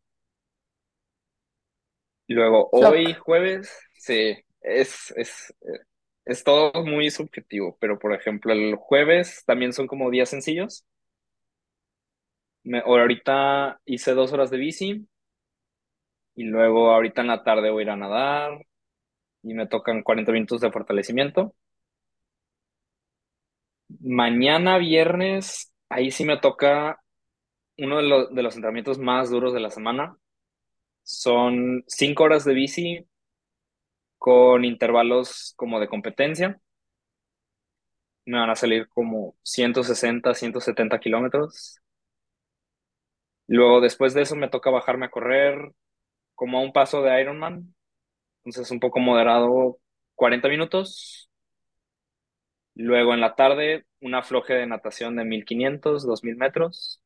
Y 2.26 2.34
luego 2.34 2.68
hoy 2.72 3.14
jueves, 3.14 3.70
sí, 3.94 4.36
es, 4.60 5.12
es, 5.16 5.54
es 6.30 6.44
todo 6.44 6.72
muy 6.84 7.10
subjetivo, 7.10 7.76
pero 7.80 7.98
por 7.98 8.14
ejemplo 8.14 8.52
el 8.52 8.76
jueves 8.76 9.42
también 9.46 9.72
son 9.72 9.86
como 9.88 10.10
días 10.10 10.28
sencillos. 10.30 10.84
Me, 12.64 12.78
ahorita 12.80 13.80
hice 13.84 14.14
dos 14.14 14.32
horas 14.32 14.50
de 14.50 14.58
bici 14.58 15.06
y 16.34 16.44
luego 16.44 16.90
ahorita 16.90 17.20
en 17.22 17.28
la 17.28 17.42
tarde 17.44 17.70
voy 17.70 17.82
a 17.82 17.84
ir 17.84 17.90
a 17.90 17.96
nadar 17.96 18.66
y 19.42 19.54
me 19.54 19.66
tocan 19.66 20.02
40 20.02 20.32
minutos 20.32 20.60
de 20.60 20.72
fortalecimiento. 20.72 21.54
Mañana 24.00 24.78
viernes, 24.78 25.72
ahí 25.88 26.10
sí 26.10 26.24
me 26.24 26.38
toca 26.38 27.00
uno 27.78 27.98
de, 27.98 28.02
los 28.04 28.34
de 28.34 28.42
los 28.42 28.54
entrenamientos 28.56 28.98
más 28.98 29.30
duros 29.30 29.52
de 29.54 29.60
la 29.60 29.70
semana. 29.70 30.16
Son 31.02 31.84
cinco 31.88 32.24
horas 32.24 32.44
de 32.44 32.54
bici 32.54 33.09
con 34.20 34.66
intervalos 34.66 35.54
como 35.56 35.80
de 35.80 35.88
competencia. 35.88 36.60
Me 38.24 38.38
van 38.38 38.48
a 38.50 38.56
salir 38.56 38.88
como 38.88 39.36
160, 39.42 40.34
170 40.34 40.98
kilómetros. 41.00 41.80
Luego, 43.46 43.80
después 43.80 44.14
de 44.14 44.22
eso, 44.22 44.36
me 44.36 44.48
toca 44.48 44.70
bajarme 44.70 45.06
a 45.06 45.10
correr 45.10 45.72
como 46.34 46.58
a 46.58 46.62
un 46.62 46.72
paso 46.72 47.02
de 47.02 47.20
Ironman. 47.22 47.74
Entonces, 48.44 48.70
un 48.72 48.80
poco 48.80 49.00
moderado, 49.00 49.78
40 50.16 50.48
minutos. 50.48 51.30
Luego, 52.74 53.14
en 53.14 53.20
la 53.20 53.34
tarde, 53.36 53.86
una 54.00 54.22
floje 54.22 54.54
de 54.54 54.66
natación 54.66 55.14
de 55.16 55.24
1500, 55.24 56.04
2000 56.06 56.36
metros. 56.36 57.00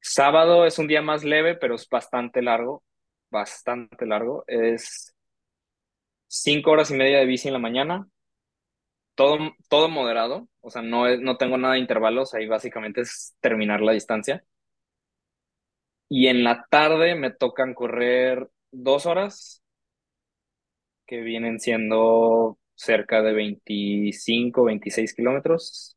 Sábado 0.00 0.64
es 0.66 0.78
un 0.78 0.86
día 0.86 1.02
más 1.02 1.24
leve, 1.24 1.54
pero 1.56 1.74
es 1.74 1.88
bastante 1.88 2.40
largo. 2.42 2.84
Bastante 3.30 4.06
largo. 4.06 4.44
Es 4.46 5.15
cinco 6.28 6.70
horas 6.72 6.90
y 6.90 6.94
media 6.94 7.18
de 7.18 7.26
bici 7.26 7.48
en 7.48 7.54
la 7.54 7.60
mañana. 7.60 8.08
Todo, 9.14 9.38
todo 9.68 9.88
moderado. 9.88 10.48
O 10.60 10.70
sea, 10.70 10.82
no, 10.82 11.06
es, 11.06 11.20
no 11.20 11.36
tengo 11.38 11.56
nada 11.58 11.74
de 11.74 11.80
intervalos. 11.80 12.34
Ahí 12.34 12.46
básicamente 12.46 13.00
es 13.02 13.34
terminar 13.40 13.80
la 13.80 13.92
distancia. 13.92 14.44
Y 16.08 16.26
en 16.28 16.42
la 16.44 16.66
tarde 16.70 17.14
me 17.14 17.30
tocan 17.30 17.72
correr 17.74 18.48
dos 18.72 19.06
horas, 19.06 19.62
que 21.06 21.20
vienen 21.20 21.60
siendo 21.60 22.58
cerca 22.74 23.22
de 23.22 23.32
25, 23.32 24.64
26 24.64 25.14
kilómetros. 25.14 25.96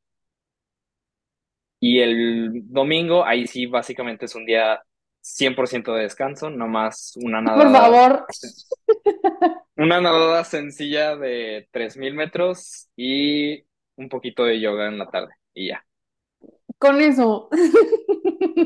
Y 1.79 1.99
el 1.99 2.63
domingo, 2.71 3.25
ahí 3.25 3.47
sí, 3.47 3.65
básicamente 3.65 4.25
es 4.25 4.35
un 4.35 4.45
día 4.45 4.81
100% 5.21 5.93
de 5.93 6.03
descanso, 6.03 6.49
nomás 6.49 7.13
una 7.17 7.41
Por 7.43 7.69
nadada, 7.69 7.69
favor, 7.69 8.25
una 9.79 10.01
nadada 10.01 10.43
sencilla 10.43 11.15
de 11.15 11.69
3.000 11.71 12.13
metros 12.13 12.89
y 12.97 13.63
un 13.95 14.09
poquito 14.09 14.43
de 14.43 14.59
yoga 14.59 14.87
en 14.87 14.97
la 14.97 15.09
tarde. 15.09 15.33
Y 15.53 15.69
ya. 15.69 15.85
con 16.77 17.01
eso. 17.01 17.49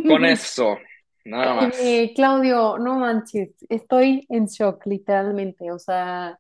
Con 0.08 0.26
eso, 0.26 0.78
nada 1.24 1.54
más. 1.54 1.80
Oye, 1.80 2.14
Claudio, 2.16 2.80
no 2.80 3.00
manches, 3.00 3.52
estoy 3.70 4.26
en 4.30 4.48
shock, 4.48 4.86
literalmente. 4.88 5.72
O 5.72 5.78
sea, 5.78 6.40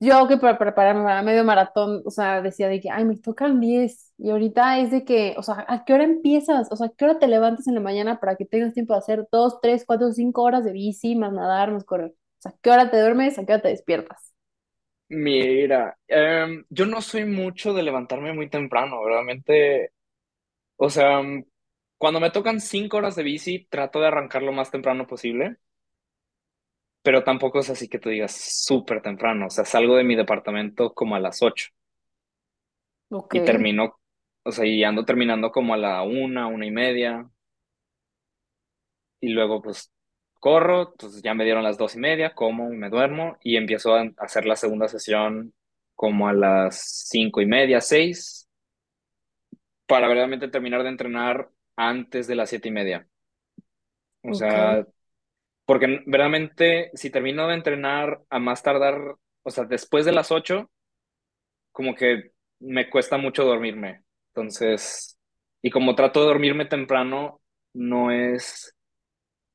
yo 0.00 0.26
que 0.26 0.36
para 0.36 0.58
prepararme 0.58 1.04
para 1.04 1.22
medio 1.22 1.44
maratón, 1.44 2.02
o 2.04 2.10
sea, 2.10 2.42
decía 2.42 2.68
de 2.68 2.80
que, 2.80 2.90
ay, 2.90 3.04
me 3.04 3.16
tocan 3.16 3.60
10 3.60 4.12
y 4.18 4.30
ahorita 4.30 4.80
es 4.80 4.90
de 4.90 5.04
que, 5.04 5.34
o 5.38 5.44
sea, 5.44 5.64
¿a 5.68 5.84
qué 5.84 5.94
hora 5.94 6.02
empiezas? 6.04 6.66
O 6.72 6.76
sea, 6.76 6.88
¿a 6.88 6.90
qué 6.90 7.04
hora 7.04 7.20
te 7.20 7.28
levantas 7.28 7.68
en 7.68 7.74
la 7.76 7.80
mañana 7.80 8.18
para 8.18 8.34
que 8.34 8.44
tengas 8.44 8.74
tiempo 8.74 8.94
de 8.94 8.98
hacer 8.98 9.28
2, 9.30 9.60
3, 9.60 9.84
4, 9.86 10.10
5 10.12 10.42
horas 10.42 10.64
de 10.64 10.72
bici, 10.72 11.14
más 11.14 11.32
nadar, 11.32 11.70
más 11.72 11.84
correr? 11.84 12.14
O 12.44 12.48
sea, 12.48 12.52
¿a 12.52 12.58
qué 12.62 12.70
hora 12.70 12.90
te 12.90 13.00
duermes? 13.00 13.38
¿A 13.38 13.46
qué 13.46 13.52
hora 13.54 13.62
te 13.62 13.68
despiertas? 13.68 14.34
Mira, 15.08 15.98
em, 16.08 16.64
yo 16.70 16.86
no 16.86 17.02
soy 17.02 17.24
mucho 17.26 17.74
de 17.74 17.82
levantarme 17.82 18.32
muy 18.32 18.48
temprano, 18.48 19.04
realmente. 19.04 19.92
O 20.76 20.90
sea, 20.90 21.22
mm, 21.22 21.44
cuando 21.98 22.20
me 22.20 22.30
tocan 22.30 22.60
cinco 22.60 22.98
horas 22.98 23.16
de 23.16 23.22
bici, 23.24 23.66
trato 23.70 24.00
de 24.00 24.08
arrancar 24.08 24.42
lo 24.42 24.52
más 24.52 24.70
temprano 24.70 25.06
posible, 25.06 25.58
pero 27.02 27.24
tampoco 27.24 27.60
es 27.60 27.70
así 27.70 27.88
que 27.88 27.98
tú 27.98 28.08
digas 28.10 28.32
súper 28.64 29.02
temprano. 29.02 29.46
O 29.46 29.50
sea, 29.50 29.64
salgo 29.64 29.96
de 29.96 30.04
mi 30.04 30.14
departamento 30.16 30.94
como 30.94 31.16
a 31.16 31.20
las 31.20 31.42
ocho 31.42 31.68
Ok, 33.10 33.34
y 33.34 33.42
termino, 33.42 33.98
o 34.44 34.52
sea, 34.52 34.66
y 34.66 34.84
ando 34.84 35.04
terminando 35.04 35.50
como 35.50 35.74
a 35.74 35.76
la 35.76 36.02
una, 36.02 36.46
una 36.46 36.66
y 36.66 36.70
media, 36.70 37.28
y 39.20 39.28
luego 39.30 39.62
pues 39.62 39.90
corro, 40.42 40.94
pues 40.96 41.22
ya 41.22 41.34
me 41.34 41.44
dieron 41.44 41.64
las 41.64 41.78
dos 41.78 41.96
y 41.96 42.00
media, 42.00 42.34
como, 42.34 42.70
me 42.70 42.90
duermo 42.90 43.38
y 43.42 43.56
empiezo 43.56 43.94
a 43.96 44.04
hacer 44.18 44.46
la 44.46 44.56
segunda 44.56 44.88
sesión 44.88 45.54
como 45.96 46.28
a 46.28 46.34
las 46.34 47.06
cinco 47.10 47.40
y 47.42 47.46
media, 47.46 47.80
seis, 47.80 48.48
para 49.86 50.08
verdaderamente 50.08 50.48
terminar 50.48 50.82
de 50.82 50.88
entrenar 50.90 51.50
antes 51.76 52.26
de 52.26 52.34
las 52.34 52.50
siete 52.50 52.68
y 52.68 52.72
media. 52.72 53.08
O 54.22 54.34
sea, 54.34 54.86
Porque 55.66 55.86
verdaderamente, 56.06 56.90
si 56.94 57.10
termino 57.10 57.48
de 57.48 57.54
entrenar 57.56 58.22
a 58.30 58.38
más 58.40 58.62
tardar, 58.62 59.16
o 59.44 59.50
sea, 59.50 59.64
después 59.64 60.04
de 60.06 60.12
las 60.12 60.32
8 60.32 60.70
como 61.72 61.94
que 61.94 62.32
me 62.60 62.90
cuesta 62.90 63.16
mucho 63.18 63.44
dormirme. 63.44 64.02
Entonces, 64.34 65.18
y 65.62 65.70
como 65.70 65.94
trato 65.94 66.20
de 66.20 66.26
dormirme 66.26 66.66
temprano, 66.66 67.40
no 67.74 68.10
es, 68.10 68.74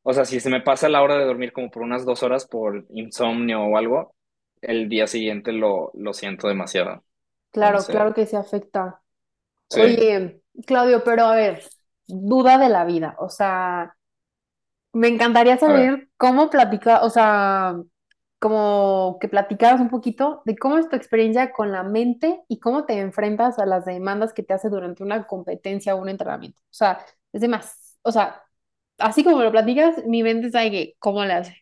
o 0.07 0.13
sea, 0.13 0.25
si 0.25 0.39
se 0.39 0.49
me 0.49 0.61
pasa 0.61 0.87
la 0.89 1.01
hora 1.01 1.17
de 1.17 1.25
dormir 1.25 1.51
como 1.53 1.69
por 1.69 1.83
unas 1.83 2.05
dos 2.05 2.23
horas 2.23 2.47
por 2.47 2.85
insomnio 2.91 3.63
o 3.63 3.77
algo, 3.77 4.15
el 4.61 4.87
día 4.89 5.05
siguiente 5.07 5.51
lo, 5.51 5.91
lo 5.95 6.13
siento 6.13 6.47
demasiado. 6.47 7.03
claro, 7.51 7.79
Entonces, 7.79 7.89
claro 7.89 8.13
que 8.13 8.25
se 8.25 8.37
afecta. 8.37 9.01
sí, 9.69 9.81
Oye, 9.81 10.41
Claudio, 10.65 11.03
pero 11.03 11.25
a 11.25 11.35
ver, 11.35 11.63
duda 12.07 12.57
de 12.57 12.69
la 12.69 12.85
vida, 12.85 13.15
o 13.19 13.29
sea... 13.29 13.95
Me 14.93 15.07
encantaría 15.09 15.57
a 15.61 15.71
ver. 15.71 15.91
saber 15.91 16.09
cómo 16.17 16.49
platicar, 16.49 17.01
o 17.03 17.09
sea, 17.09 17.75
como 18.39 19.17
que 19.21 19.27
platicaras 19.29 19.81
un 19.81 19.89
poquito 19.89 20.41
de 20.45 20.57
cómo 20.57 20.77
es 20.77 20.89
tu 20.89 20.95
experiencia 20.95 21.51
con 21.51 21.71
la 21.71 21.83
mente 21.83 22.43
y 22.47 22.59
cómo 22.59 22.85
te 22.85 22.99
enfrentas 22.99 23.59
a 23.59 23.65
las 23.67 23.85
demandas 23.85 24.33
que 24.33 24.43
te 24.43 24.53
hace 24.53 24.69
durante 24.69 25.03
una 25.03 25.27
competencia 25.27 25.95
o 25.95 26.01
un 26.01 26.09
entrenamiento. 26.09 26.59
O 26.63 26.73
sea, 26.73 27.05
es 27.33 27.41
de 27.41 27.47
más, 27.49 27.97
o 28.03 28.11
sea, 28.11 28.43
así 28.99 29.23
como 29.23 29.41
lo 29.43 29.51
platicas, 29.51 30.03
mi 30.05 30.23
mente 30.23 30.51
sabe 30.51 30.71
que 30.71 30.93
cómo 30.99 31.23
le 31.25 31.33
hace. 31.33 31.57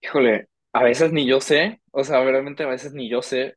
Híjole, 0.00 0.48
a 0.72 0.82
veces 0.82 1.12
ni 1.12 1.26
yo 1.26 1.40
sé, 1.40 1.80
o 1.92 2.04
sea, 2.04 2.22
realmente 2.24 2.64
a 2.64 2.66
veces 2.66 2.92
ni 2.92 3.08
yo 3.08 3.22
sé, 3.22 3.56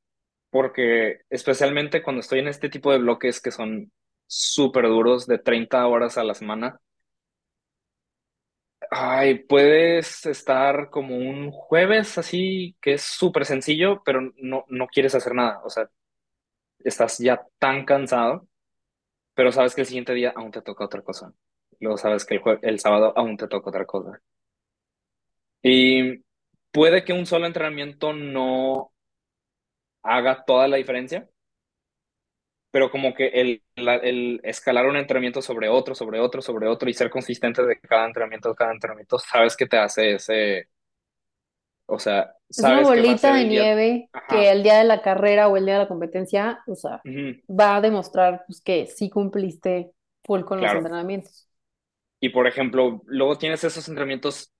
porque 0.49 1.21
especialmente 1.29 2.03
cuando 2.03 2.19
estoy 2.21 2.39
en 2.39 2.47
este 2.47 2.69
tipo 2.69 2.91
de 2.91 2.99
bloques 2.99 3.41
que 3.41 3.51
son 3.51 3.91
súper 4.27 4.85
duros 4.87 5.25
de 5.27 5.39
30 5.39 5.85
horas 5.87 6.17
a 6.17 6.23
la 6.23 6.33
semana, 6.35 6.79
ay, 8.91 9.39
puedes 9.45 10.25
estar 10.25 10.89
como 10.89 11.17
un 11.17 11.51
jueves 11.51 12.17
así, 12.17 12.75
que 12.81 12.93
es 12.93 13.01
súper 13.03 13.45
sencillo, 13.45 14.01
pero 14.05 14.21
no, 14.37 14.65
no 14.69 14.87
quieres 14.87 15.15
hacer 15.15 15.33
nada, 15.35 15.61
o 15.63 15.69
sea, 15.69 15.89
estás 16.79 17.19
ya 17.19 17.45
tan 17.59 17.85
cansado, 17.85 18.47
pero 19.35 19.51
sabes 19.51 19.75
que 19.75 19.81
el 19.83 19.87
siguiente 19.87 20.13
día 20.13 20.33
aún 20.35 20.51
te 20.51 20.61
toca 20.61 20.85
otra 20.85 21.01
cosa, 21.03 21.33
luego 21.79 21.97
sabes 21.97 22.25
que 22.25 22.35
el, 22.35 22.41
jue- 22.41 22.59
el 22.61 22.79
sábado 22.79 23.13
aún 23.17 23.37
te 23.37 23.47
toca 23.47 23.69
otra 23.69 23.85
cosa. 23.85 24.21
Y 25.61 26.23
puede 26.71 27.03
que 27.03 27.13
un 27.13 27.25
solo 27.25 27.45
entrenamiento 27.47 28.13
no 28.13 28.91
haga 30.03 30.45
toda 30.45 30.69
la 30.69 30.77
diferencia, 30.77 31.29
pero 32.71 32.91
como 32.91 33.13
que 33.13 33.27
el, 33.27 33.63
la- 33.75 33.95
el 33.97 34.41
escalar 34.43 34.85
un 34.87 34.97
entrenamiento 34.97 35.41
sobre 35.41 35.69
otro, 35.69 35.95
sobre 35.95 36.19
otro, 36.19 36.41
sobre 36.41 36.67
otro 36.67 36.89
y 36.89 36.93
ser 36.93 37.09
consistente 37.09 37.63
de 37.65 37.79
cada 37.79 38.05
entrenamiento, 38.07 38.53
cada 38.55 38.73
entrenamiento, 38.73 39.17
sabes 39.19 39.55
que 39.55 39.65
te 39.67 39.77
hace 39.77 40.15
ese, 40.15 40.67
o 41.87 41.99
sea, 41.99 42.35
Es 42.57 42.67
una 42.67 42.79
sabes 42.79 42.91
que 42.91 43.01
va 43.03 43.13
a 43.13 43.15
bolita 43.15 43.33
de 43.33 43.45
día, 43.49 43.65
nieve 43.65 44.09
que 44.27 44.49
el 44.51 44.63
día 44.63 44.77
de 44.77 44.83
la 44.85 45.01
carrera 45.01 45.47
o 45.47 45.57
el 45.57 45.65
día 45.65 45.75
de 45.75 45.79
la 45.81 45.87
competencia, 45.87 46.63
o 46.67 46.75
sea, 46.75 47.03
va 47.49 47.75
a 47.77 47.81
demostrar 47.81 48.43
pues, 48.47 48.61
que 48.61 48.87
sí 48.87 49.09
cumpliste 49.09 49.91
full 50.23 50.43
con 50.43 50.59
los 50.59 50.73
claro. 50.73 50.73
entrenamientos. 50.73 51.49
Y 52.25 52.29
por 52.29 52.47
ejemplo, 52.47 53.03
luego 53.05 53.37
tienes 53.37 53.63
esos 53.63 53.87
entrenamientos, 53.87 54.51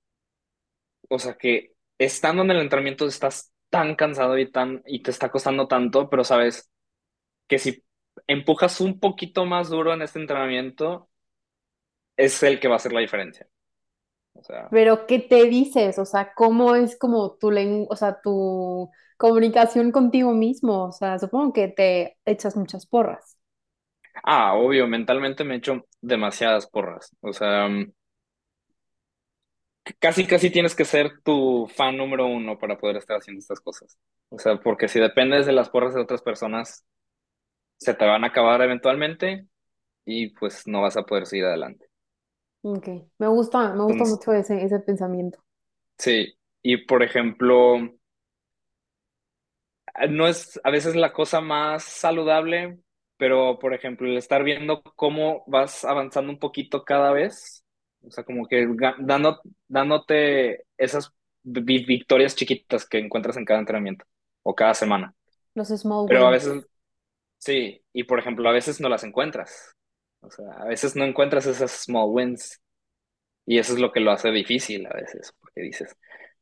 o 1.10 1.20
sea, 1.20 1.36
que 1.38 1.74
estando 1.98 2.44
en 2.44 2.52
el 2.52 2.60
entrenamiento 2.62 3.06
estás 3.08 3.54
tan 3.70 3.96
cansado 3.96 4.38
y 4.38 4.52
tan, 4.52 4.82
y 4.86 5.02
te 5.04 5.12
está 5.12 5.30
costando 5.32 5.68
tanto, 5.68 6.10
pero 6.10 6.24
sabes 6.24 6.72
que 7.48 7.60
si 7.60 7.84
empujas 8.28 8.82
un 8.82 9.00
poquito 9.00 9.46
más 9.46 9.70
duro 9.70 9.94
en 9.94 10.04
este 10.04 10.20
entrenamiento, 10.20 11.10
es 12.18 12.42
el 12.44 12.60
que 12.60 12.68
va 12.68 12.76
a 12.76 12.78
hacer 12.78 12.94
la 12.94 13.00
diferencia. 13.02 13.48
O 14.34 14.44
sea, 14.44 14.70
Pero, 14.70 15.06
¿qué 15.08 15.20
te 15.20 15.46
dices? 15.46 16.00
O 16.00 16.06
sea, 16.06 16.34
¿cómo 16.36 16.76
es 16.76 16.98
como 16.98 17.36
tu 17.38 17.52
lengua, 17.52 17.88
o 17.92 17.96
sea, 17.96 18.20
tu 18.22 18.90
comunicación 19.18 19.92
contigo 19.92 20.32
mismo, 20.34 20.86
o 20.86 20.92
sea, 20.92 21.20
supongo 21.20 21.54
que 21.54 21.68
te 21.70 22.18
echas 22.26 22.56
muchas 22.58 22.86
porras. 22.86 23.35
Ah, 24.24 24.54
obvio, 24.56 24.88
mentalmente 24.88 25.44
me 25.44 25.56
echo 25.58 25.86
demasiadas 26.02 26.68
porras. 26.68 27.16
O 27.22 27.34
sea, 27.34 27.68
mm, 27.68 27.92
casi, 30.00 30.26
casi 30.28 30.50
tienes 30.50 30.76
que 30.76 30.86
ser 30.86 31.22
tu 31.24 31.68
fan 31.76 31.98
número 31.98 32.26
uno 32.28 32.58
para 32.58 32.78
poder 32.78 32.98
estar 32.98 33.18
haciendo 33.18 33.40
estas 33.40 33.60
cosas. 33.60 33.98
O 34.30 34.40
sea, 34.40 34.58
porque 34.58 34.88
si 34.88 35.00
dependes 35.00 35.46
de 35.46 35.54
las 35.54 35.70
porras 35.70 35.94
de 35.94 36.02
otras 36.02 36.22
personas, 36.22 36.86
se 37.78 37.94
te 37.94 38.06
van 38.06 38.24
a 38.26 38.28
acabar 38.28 38.62
eventualmente 38.62 39.48
y 40.06 40.30
pues 40.32 40.68
no 40.68 40.82
vas 40.84 40.98
a 40.98 41.04
poder 41.06 41.28
seguir 41.28 41.46
adelante. 41.46 41.88
Ok, 42.64 42.88
me 43.18 43.28
gusta, 43.30 43.74
me 43.74 43.84
gusta 43.86 44.04
Entonces, 44.04 44.06
mucho 44.06 44.34
ese, 44.34 44.62
ese 44.66 44.80
pensamiento. 44.82 45.40
sí. 45.98 46.34
Y 46.62 46.78
por 46.86 47.04
ejemplo, 47.04 47.78
no 50.10 50.28
es 50.28 50.60
a 50.64 50.72
veces 50.72 50.96
la 50.96 51.14
cosa 51.14 51.42
más 51.42 51.84
saludable, 51.84 52.80
pero 53.18 53.60
por 53.60 53.74
ejemplo, 53.74 54.08
el 54.08 54.18
estar 54.18 54.44
viendo 54.44 54.82
cómo 54.96 55.44
vas 55.48 55.86
avanzando 55.86 56.32
un 56.32 56.40
poquito 56.40 56.84
cada 56.84 57.12
vez, 57.12 57.64
o 58.04 58.12
sea, 58.12 58.24
como 58.24 58.48
que 58.48 58.68
dando, 59.00 59.42
dándote 59.68 60.66
esas 60.78 61.12
vi- 61.44 61.86
victorias 61.86 62.36
chiquitas 62.36 62.86
que 62.88 63.00
encuentras 63.00 63.38
en 63.38 63.46
cada 63.46 63.60
entrenamiento 63.60 64.06
o 64.44 64.56
cada 64.56 64.74
semana. 64.74 65.16
Los 65.56 65.70
small 65.70 66.08
Pero 66.08 66.26
a 66.28 66.30
wins. 66.30 66.32
veces, 66.32 66.68
sí, 67.40 67.84
y 67.94 68.04
por 68.06 68.20
ejemplo, 68.20 68.50
a 68.50 68.54
veces 68.54 68.82
no 68.82 68.90
las 68.90 69.04
encuentras. 69.06 69.76
O 70.22 70.32
sea, 70.32 70.46
a 70.54 70.66
veces 70.66 70.96
no 70.96 71.06
encuentras 71.06 71.46
esas 71.48 71.72
small 71.72 72.08
wins 72.10 72.62
y 73.46 73.60
eso 73.60 73.74
es 73.74 73.80
lo 73.80 73.92
que 73.92 74.00
lo 74.00 74.12
hace 74.12 74.32
difícil 74.32 74.88
a 74.88 74.94
veces, 74.94 75.34
porque 75.40 75.62
dices, 75.62 75.96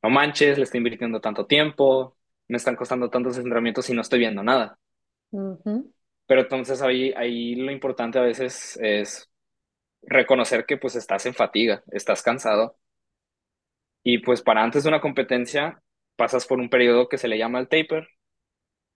no 0.04 0.10
manches, 0.10 0.58
le 0.58 0.64
estoy 0.66 0.80
invirtiendo 0.80 1.22
tanto 1.22 1.46
tiempo, 1.48 2.18
me 2.48 2.58
están 2.58 2.76
costando 2.76 3.10
tantos 3.10 3.38
entrenamientos 3.38 3.90
y 3.90 3.94
no 3.94 4.02
estoy 4.02 4.20
viendo 4.20 4.44
nada. 4.44 4.80
Pero 6.34 6.42
entonces 6.42 6.82
ahí, 6.82 7.14
ahí 7.16 7.54
lo 7.54 7.72
importante 7.72 8.18
a 8.18 8.24
veces 8.24 8.76
es 8.82 9.30
reconocer 10.02 10.66
que 10.66 10.78
pues 10.78 10.96
estás 10.96 11.28
en 11.28 11.36
fatiga, 11.36 11.84
estás 11.92 12.24
cansado 12.24 12.78
y 14.02 14.18
pues 14.18 14.42
para 14.42 14.64
antes 14.64 14.82
de 14.84 14.90
una 14.90 15.00
competencia 15.00 15.80
pasas 16.16 16.48
por 16.48 16.60
un 16.60 16.70
periodo 16.70 17.08
que 17.08 17.20
se 17.20 17.28
le 17.28 17.38
llama 17.38 17.60
el 17.60 17.68
taper, 17.68 18.08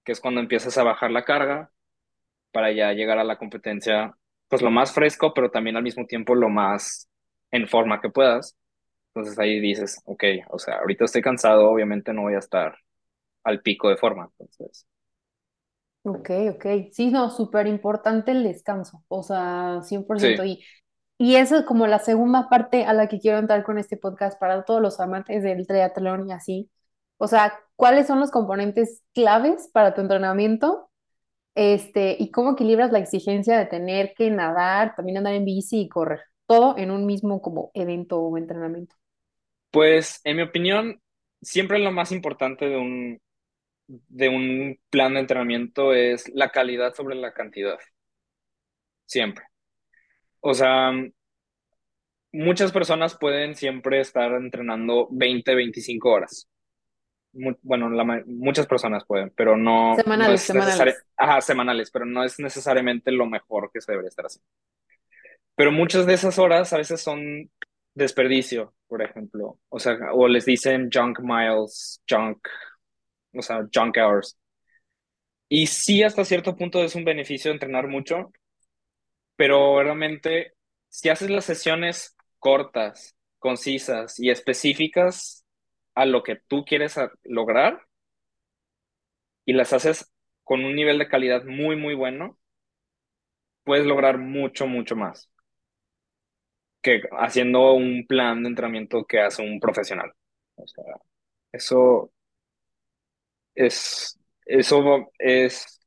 que 0.03 0.13
es 0.13 0.19
cuando 0.21 0.41
empiezas 0.41 0.77
a 0.77 0.83
bajar 0.83 1.11
la 1.11 1.25
carga 1.25 1.71
para 2.51 2.71
ya 2.71 2.93
llegar 2.93 3.19
a 3.19 3.23
la 3.25 3.37
competencia 3.37 4.17
pues 4.49 4.61
lo 4.63 4.71
más 4.71 4.93
fresco, 4.93 5.33
pero 5.33 5.51
también 5.51 5.77
al 5.77 5.83
mismo 5.83 6.07
tiempo 6.07 6.35
lo 6.35 6.49
más 6.49 7.09
en 7.51 7.67
forma 7.67 8.01
que 8.01 8.09
puedas. 8.09 8.57
Entonces 9.13 9.39
ahí 9.39 9.59
dices, 9.61 10.01
ok, 10.05 10.23
o 10.49 10.59
sea, 10.59 10.77
ahorita 10.79 11.05
estoy 11.05 11.21
cansado, 11.21 11.69
obviamente 11.69 12.13
no 12.13 12.23
voy 12.23 12.35
a 12.35 12.39
estar 12.39 12.77
al 13.43 13.61
pico 13.61 13.89
de 13.89 13.97
forma. 13.97 14.31
Entonces, 14.39 14.87
Ok, 16.07 16.29
ok. 16.55 16.65
Sí, 16.93 17.11
no, 17.11 17.29
súper 17.29 17.67
importante 17.67 18.31
el 18.31 18.43
descanso, 18.43 19.03
o 19.09 19.23
sea, 19.23 19.81
100%. 19.83 20.43
sí, 20.43 20.45
Y, 20.45 20.63
y 21.17 21.35
eso 21.35 21.57
es 21.57 21.63
como 21.65 21.85
la 21.87 21.99
segunda 21.99 22.47
parte 22.49 22.85
a 22.85 22.93
la 22.93 23.07
que 23.09 23.19
quiero 23.19 23.39
entrar 23.39 23.63
con 23.63 23.77
este 23.77 23.97
podcast 23.97 24.39
para 24.39 24.63
todos 24.63 24.81
los 24.81 24.99
amantes 25.01 25.43
del 25.43 25.67
triatlón 25.67 26.29
y 26.29 26.33
así. 26.33 26.71
O 27.17 27.27
sea, 27.27 27.59
¿cuáles 27.75 28.07
son 28.07 28.19
los 28.21 28.31
componentes 28.31 29.03
claves 29.13 29.69
para 29.73 29.93
tu 29.95 30.01
entrenamiento? 30.01 30.89
Este, 31.55 32.17
y 32.19 32.31
cómo 32.31 32.53
equilibras 32.53 32.91
la 32.91 32.99
exigencia 32.99 33.57
de 33.59 33.65
tener 33.67 34.13
que 34.15 34.31
nadar, 34.31 34.95
también 34.95 35.19
andar 35.19 35.33
en 35.35 35.45
bici 35.45 35.81
y 35.81 35.89
correr, 35.89 36.21
todo 36.47 36.77
en 36.77 36.91
un 36.91 37.05
mismo 37.07 37.41
como 37.41 37.71
evento 37.75 38.19
o 38.21 38.37
entrenamiento. 38.37 38.95
pues 39.71 40.21
en 40.23 40.37
mi 40.37 40.43
opinión, 40.43 41.01
siempre 41.41 41.79
lo 41.79 41.91
más 41.91 42.11
importante 42.11 42.69
de 42.69 42.77
un, 42.77 43.19
de 43.87 44.29
un 44.29 44.79
plan 44.89 45.13
de 45.13 45.21
entrenamiento 45.21 45.93
es 45.93 46.29
la 46.33 46.49
calidad 46.51 46.93
sobre 46.93 47.15
la 47.15 47.33
cantidad, 47.33 47.77
siempre. 49.05 49.45
O 50.41 50.53
sea, 50.53 50.91
muchas 52.31 52.71
personas 52.71 53.17
pueden 53.17 53.55
siempre 53.55 53.99
estar 53.99 54.31
entrenando 54.33 55.07
20, 55.11 55.55
25 55.55 56.09
horas. 56.11 56.47
Mu- 57.33 57.57
bueno, 57.63 57.89
la 57.91 58.03
muchas 58.27 58.67
personas 58.67 59.05
pueden, 59.05 59.31
pero 59.35 59.57
no, 59.57 60.07
no 60.15 60.31
Semanales, 60.31 60.33
es 60.33 60.47
semanales. 60.47 61.05
ajá, 61.17 61.41
semanales, 61.41 61.91
pero 61.91 62.05
no 62.05 62.23
es 62.23 62.39
necesariamente 62.39 63.11
lo 63.11 63.27
mejor 63.27 63.71
que 63.73 63.81
se 63.81 63.91
debería 63.93 64.09
estar 64.09 64.25
haciendo. 64.25 64.47
Pero 65.55 65.71
muchas 65.71 66.05
de 66.05 66.13
esas 66.13 66.37
horas 66.39 66.71
a 66.73 66.77
veces 66.77 67.01
son 67.01 67.49
desperdicio, 67.95 68.73
por 68.87 69.01
ejemplo. 69.01 69.59
O 69.69 69.79
sea, 69.79 69.97
o 70.13 70.27
les 70.27 70.45
dicen 70.45 70.89
junk 70.93 71.19
miles, 71.21 72.01
junk, 72.09 72.39
o 73.37 73.41
sea, 73.41 73.67
junk 73.73 73.97
hours. 73.97 74.37
Y 75.49 75.67
sí, 75.67 76.03
hasta 76.03 76.23
cierto 76.25 76.55
punto 76.55 76.81
es 76.83 76.95
un 76.95 77.03
beneficio 77.05 77.51
entrenar 77.51 77.87
mucho, 77.89 78.31
pero 79.35 79.81
realmente 79.83 80.53
si 80.89 81.09
haces 81.09 81.29
las 81.29 81.45
sesiones 81.45 82.15
cortas, 82.39 83.15
concisas 83.39 84.19
y 84.19 84.29
específicas 84.29 85.45
a 85.95 86.05
lo 86.05 86.23
que 86.23 86.37
tú 86.47 86.65
quieres 86.65 86.95
lograr 87.23 87.81
y 89.45 89.53
las 89.53 89.73
haces 89.73 90.13
con 90.43 90.63
un 90.63 90.75
nivel 90.75 90.99
de 90.99 91.07
calidad 91.07 91.43
muy, 91.45 91.75
muy 91.75 91.95
bueno, 91.95 92.37
puedes 93.63 93.85
lograr 93.85 94.17
mucho, 94.17 94.65
mucho 94.65 94.95
más 94.95 95.29
que 96.81 97.01
haciendo 97.19 97.73
un 97.73 98.05
plan 98.07 98.43
de 98.43 98.49
entrenamiento 98.49 99.05
que 99.05 99.19
hace 99.21 99.41
un 99.43 99.59
profesional. 99.59 100.11
O 100.55 100.67
sea, 100.67 100.83
eso 101.51 102.11
es, 103.57 104.19
eso 104.45 105.09
es 105.19 105.81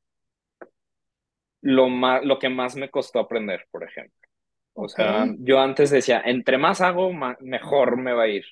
lo 1.63 1.89
más, 1.89 2.25
lo 2.25 2.39
que 2.39 2.49
más 2.49 2.77
me 2.77 2.91
costó 2.91 3.19
aprender, 3.21 3.67
por 3.71 3.85
ejemplo. 3.85 4.17
O 4.85 4.89
Ok, 4.95 4.99
sea, 4.99 5.35
yo 5.39 5.61
antes 5.61 5.91
decía, 5.91 6.23
entre 6.25 6.59
más 6.59 6.81
hago, 6.81 7.13
ma- 7.13 7.37
mejor 7.41 7.97
me 7.99 8.13
va 8.13 8.25
a 8.25 8.29
ir. 8.29 8.45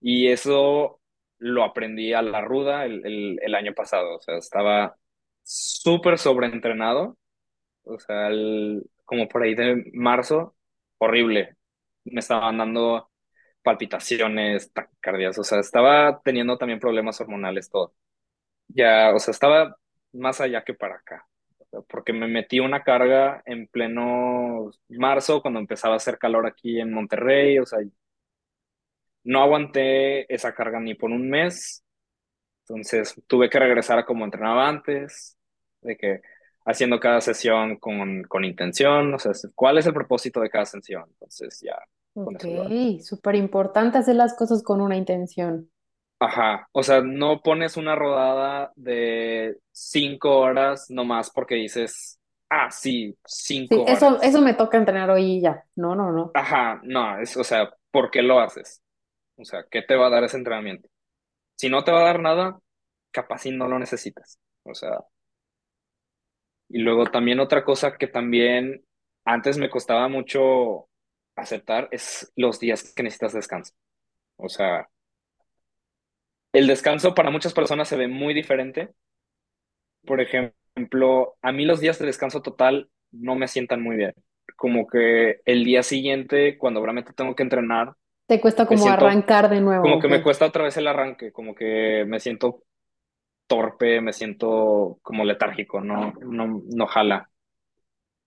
Y 0.00 0.28
eso 0.28 1.00
lo 1.38 1.64
aprendí 1.64 2.12
a 2.12 2.22
la 2.22 2.40
ruda 2.40 2.84
el, 2.86 3.04
el, 3.06 3.38
el 3.42 3.54
año 3.54 3.74
pasado. 3.74 4.16
O 4.16 4.20
sea, 4.20 4.36
estaba 4.38 4.96
súper 5.42 6.18
sobreentrenado. 6.18 7.18
O 7.84 8.00
sea, 8.00 8.28
el- 8.28 8.84
como 9.06 9.28
por 9.28 9.44
ahí 9.44 9.56
de 9.56 9.84
marzo, 9.94 10.56
horrible. 10.98 11.56
Me 12.06 12.20
estaban 12.20 12.58
dando 12.58 13.11
palpitaciones, 13.62 14.72
taquicardias. 14.72 15.38
O 15.38 15.44
sea, 15.44 15.60
estaba 15.60 16.20
teniendo 16.22 16.58
también 16.58 16.80
problemas 16.80 17.20
hormonales, 17.20 17.70
todo. 17.70 17.94
Ya, 18.68 19.12
o 19.14 19.18
sea, 19.18 19.32
estaba 19.32 19.76
más 20.12 20.40
allá 20.40 20.64
que 20.64 20.74
para 20.74 20.96
acá. 20.96 21.26
Porque 21.88 22.12
me 22.12 22.28
metí 22.28 22.60
una 22.60 22.82
carga 22.84 23.42
en 23.46 23.66
pleno 23.68 24.70
marzo, 24.90 25.42
cuando 25.42 25.60
empezaba 25.60 25.94
a 25.94 25.96
hacer 25.98 26.18
calor 26.18 26.46
aquí 26.46 26.80
en 26.80 26.92
Monterrey. 26.92 27.58
O 27.58 27.66
sea, 27.66 27.80
no 29.24 29.42
aguanté 29.42 30.32
esa 30.32 30.54
carga 30.54 30.80
ni 30.80 30.94
por 30.94 31.10
un 31.10 31.28
mes, 31.30 31.84
entonces 32.68 33.14
tuve 33.26 33.50
que 33.50 33.58
regresar 33.58 33.98
a 33.98 34.04
como 34.06 34.24
entrenaba 34.24 34.68
antes, 34.68 35.38
de 35.82 35.96
que 35.96 36.20
haciendo 36.64 37.00
cada 37.00 37.20
sesión 37.20 37.76
con, 37.78 38.22
con 38.24 38.44
intención, 38.44 39.14
o 39.14 39.18
sea, 39.18 39.32
cuál 39.54 39.78
es 39.78 39.86
el 39.86 39.94
propósito 39.94 40.40
de 40.40 40.50
cada 40.50 40.66
sesión, 40.66 41.04
entonces 41.08 41.60
ya 41.62 41.76
con 42.20 42.34
ok, 42.34 42.44
eso 42.44 42.74
súper 43.00 43.34
importante 43.36 43.98
hacer 43.98 44.16
las 44.16 44.34
cosas 44.34 44.62
con 44.62 44.80
una 44.80 44.96
intención. 44.96 45.70
Ajá, 46.18 46.68
o 46.72 46.82
sea, 46.84 47.00
no 47.02 47.42
pones 47.42 47.76
una 47.76 47.96
rodada 47.96 48.72
de 48.76 49.58
cinco 49.72 50.38
horas 50.38 50.88
nomás 50.88 51.30
porque 51.30 51.56
dices, 51.56 52.20
ah, 52.48 52.70
sí, 52.70 53.18
Sí, 53.68 53.82
cinco 53.82 53.84
eso, 53.86 54.20
horas. 54.20 54.22
eso 54.22 54.40
me 54.42 54.54
toca 54.54 54.76
entrenar 54.78 55.10
hoy 55.10 55.24
y 55.38 55.40
ya. 55.40 55.64
No, 55.76 55.94
no, 55.96 56.12
no. 56.12 56.34
Ajá, 56.34 56.80
no, 56.84 57.18
es, 57.20 57.36
o 57.36 57.44
sea, 57.44 57.70
¿por 57.90 58.10
qué 58.10 58.22
lo 58.22 58.40
haces? 58.40 58.82
O 59.36 59.44
sea, 59.44 59.64
¿qué 59.70 59.82
te 59.82 59.96
va 59.96 60.06
a 60.08 60.10
dar 60.10 60.24
ese 60.24 60.36
entrenamiento? 60.38 60.88
Si 61.56 61.68
no 61.70 61.84
te 61.84 61.92
va 61.92 62.02
a 62.02 62.04
dar 62.06 62.20
nada, 62.20 62.60
capaz 63.12 63.40
si 63.40 63.50
no 63.52 63.68
lo 63.68 63.78
necesitas. 63.78 64.40
O 64.64 64.74
sea, 64.74 65.00
y 66.68 66.78
luego 66.78 67.06
también 67.06 67.40
otra 67.40 67.64
cosa 67.64 67.96
que 67.98 68.06
también 68.08 68.84
antes 69.24 69.58
me 69.58 69.70
costaba 69.70 70.08
mucho 70.08 70.88
aceptar 71.36 71.88
es 71.90 72.32
los 72.36 72.60
días 72.60 72.92
que 72.94 73.02
necesitas 73.02 73.32
descanso. 73.32 73.74
O 74.36 74.48
sea, 74.48 74.88
el 76.52 76.66
descanso 76.66 77.14
para 77.14 77.30
muchas 77.30 77.54
personas 77.54 77.88
se 77.88 77.96
ve 77.96 78.08
muy 78.08 78.34
diferente. 78.34 78.90
Por 80.04 80.20
ejemplo, 80.20 81.36
a 81.40 81.52
mí 81.52 81.64
los 81.64 81.80
días 81.80 81.98
de 81.98 82.06
descanso 82.06 82.42
total 82.42 82.90
no 83.10 83.34
me 83.34 83.48
sientan 83.48 83.82
muy 83.82 83.96
bien. 83.96 84.14
Como 84.56 84.86
que 84.86 85.40
el 85.44 85.64
día 85.64 85.82
siguiente, 85.82 86.58
cuando 86.58 86.82
realmente 86.82 87.12
tengo 87.14 87.34
que 87.34 87.42
entrenar, 87.42 87.94
Te 88.26 88.40
cuesta 88.40 88.66
como 88.66 88.82
siento 88.82 89.06
arrancar 89.06 89.48
de 89.48 89.60
nuevo, 89.60 89.82
como 89.82 90.00
que 90.00 90.08
me 90.08 90.22
cuesta 90.22 90.46
otra 90.46 90.64
vez 90.64 90.76
el 90.76 90.86
arranque, 90.86 91.32
como 91.32 91.54
que 91.54 92.04
me 92.06 92.20
siento 92.20 92.64
torpe, 93.46 94.00
me 94.00 94.12
siento 94.12 94.98
como 95.02 95.24
letárgico, 95.24 95.80
no, 95.80 96.12
no, 96.20 96.62
no 96.64 96.86
jala. 96.86 97.30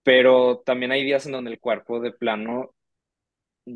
Pero 0.04 0.60
también 0.60 0.92
hay 0.92 1.04
días 1.04 1.26
en 1.26 1.32
donde 1.32 1.52
el 1.52 1.60
cuerpo 1.60 2.00
de 2.00 2.12
plano 2.12 2.75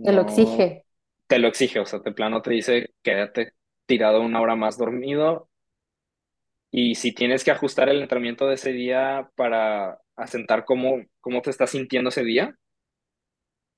Te 0.04 0.12
lo 0.14 0.22
exige. 0.22 0.86
te 1.28 1.40
lo 1.40 1.48
exige, 1.48 1.80
o 1.80 1.86
sea, 1.86 2.00
de 2.00 2.12
plano 2.12 2.42
te 2.42 2.52
dice, 2.52 2.94
quédate 3.04 3.54
tirado 3.86 4.22
una 4.22 4.42
hora 4.42 4.56
más 4.56 4.78
dormido 4.78 5.50
Y 6.72 6.96
si 6.96 7.14
tienes 7.14 7.44
que 7.44 7.52
ajustar 7.52 7.90
el 7.90 8.02
entrenamiento 8.02 8.48
de 8.48 8.56
ese 8.56 8.72
día 8.74 9.32
para 9.36 10.00
asentar 10.16 10.66
cómo, 10.66 11.02
cómo 11.22 11.42
te 11.42 11.50
estás 11.50 11.72
sintiendo 11.72 12.10
ese 12.10 12.24
día, 12.24 12.56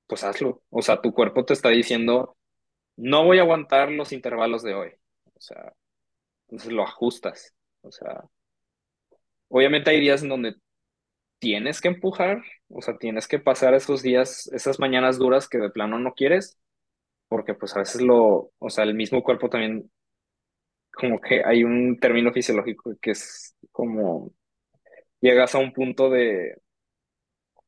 pues 0.08 0.24
hazlo. 0.24 0.64
O 0.70 0.82
sea, 0.82 1.02
tu 1.02 1.14
cuerpo 1.14 1.46
te 1.46 1.54
está 1.54 1.70
diciendo, 1.70 2.38
no 2.98 3.26
voy 3.26 3.40
a 3.40 3.44
aguantar 3.44 3.92
los 3.92 4.14
intervalos 4.14 4.64
de 4.64 4.76
hoy. 4.76 4.92
O 5.36 5.42
sea, 5.42 5.74
entonces 6.48 6.74
lo 6.74 6.84
ajustas. 6.84 7.56
O 7.82 7.92
sea, 7.92 8.24
obviamente 9.50 9.90
hay 9.92 10.00
días 10.00 10.24
en 10.24 10.30
donde 10.30 10.56
tienes 11.40 11.82
que 11.82 11.90
empujar, 11.90 12.44
o 12.74 12.82
sea, 12.82 12.98
tienes 12.98 13.28
que 13.28 13.40
pasar 13.40 13.74
esos 13.74 14.02
días, 14.02 14.48
esas 14.54 14.80
mañanas 14.80 15.18
duras 15.18 15.48
que 15.50 15.58
de 15.58 15.70
plano 15.70 16.00
no 16.00 16.14
quieres, 16.14 16.58
porque 17.28 17.54
pues 17.54 17.76
a 17.76 17.80
veces 17.80 18.02
lo, 18.02 18.52
o 18.60 18.70
sea, 18.70 18.84
el 18.86 18.96
mismo 18.96 19.24
cuerpo 19.24 19.50
también, 19.50 19.92
como 20.94 21.20
que 21.22 21.44
hay 21.46 21.64
un 21.64 22.00
término 22.00 22.32
fisiológico 22.34 22.94
que 23.02 23.12
es 23.12 23.56
como, 23.72 24.32
llegas 25.22 25.56
a 25.56 25.60
un 25.60 25.74
punto 25.74 26.10
de, 26.10 26.58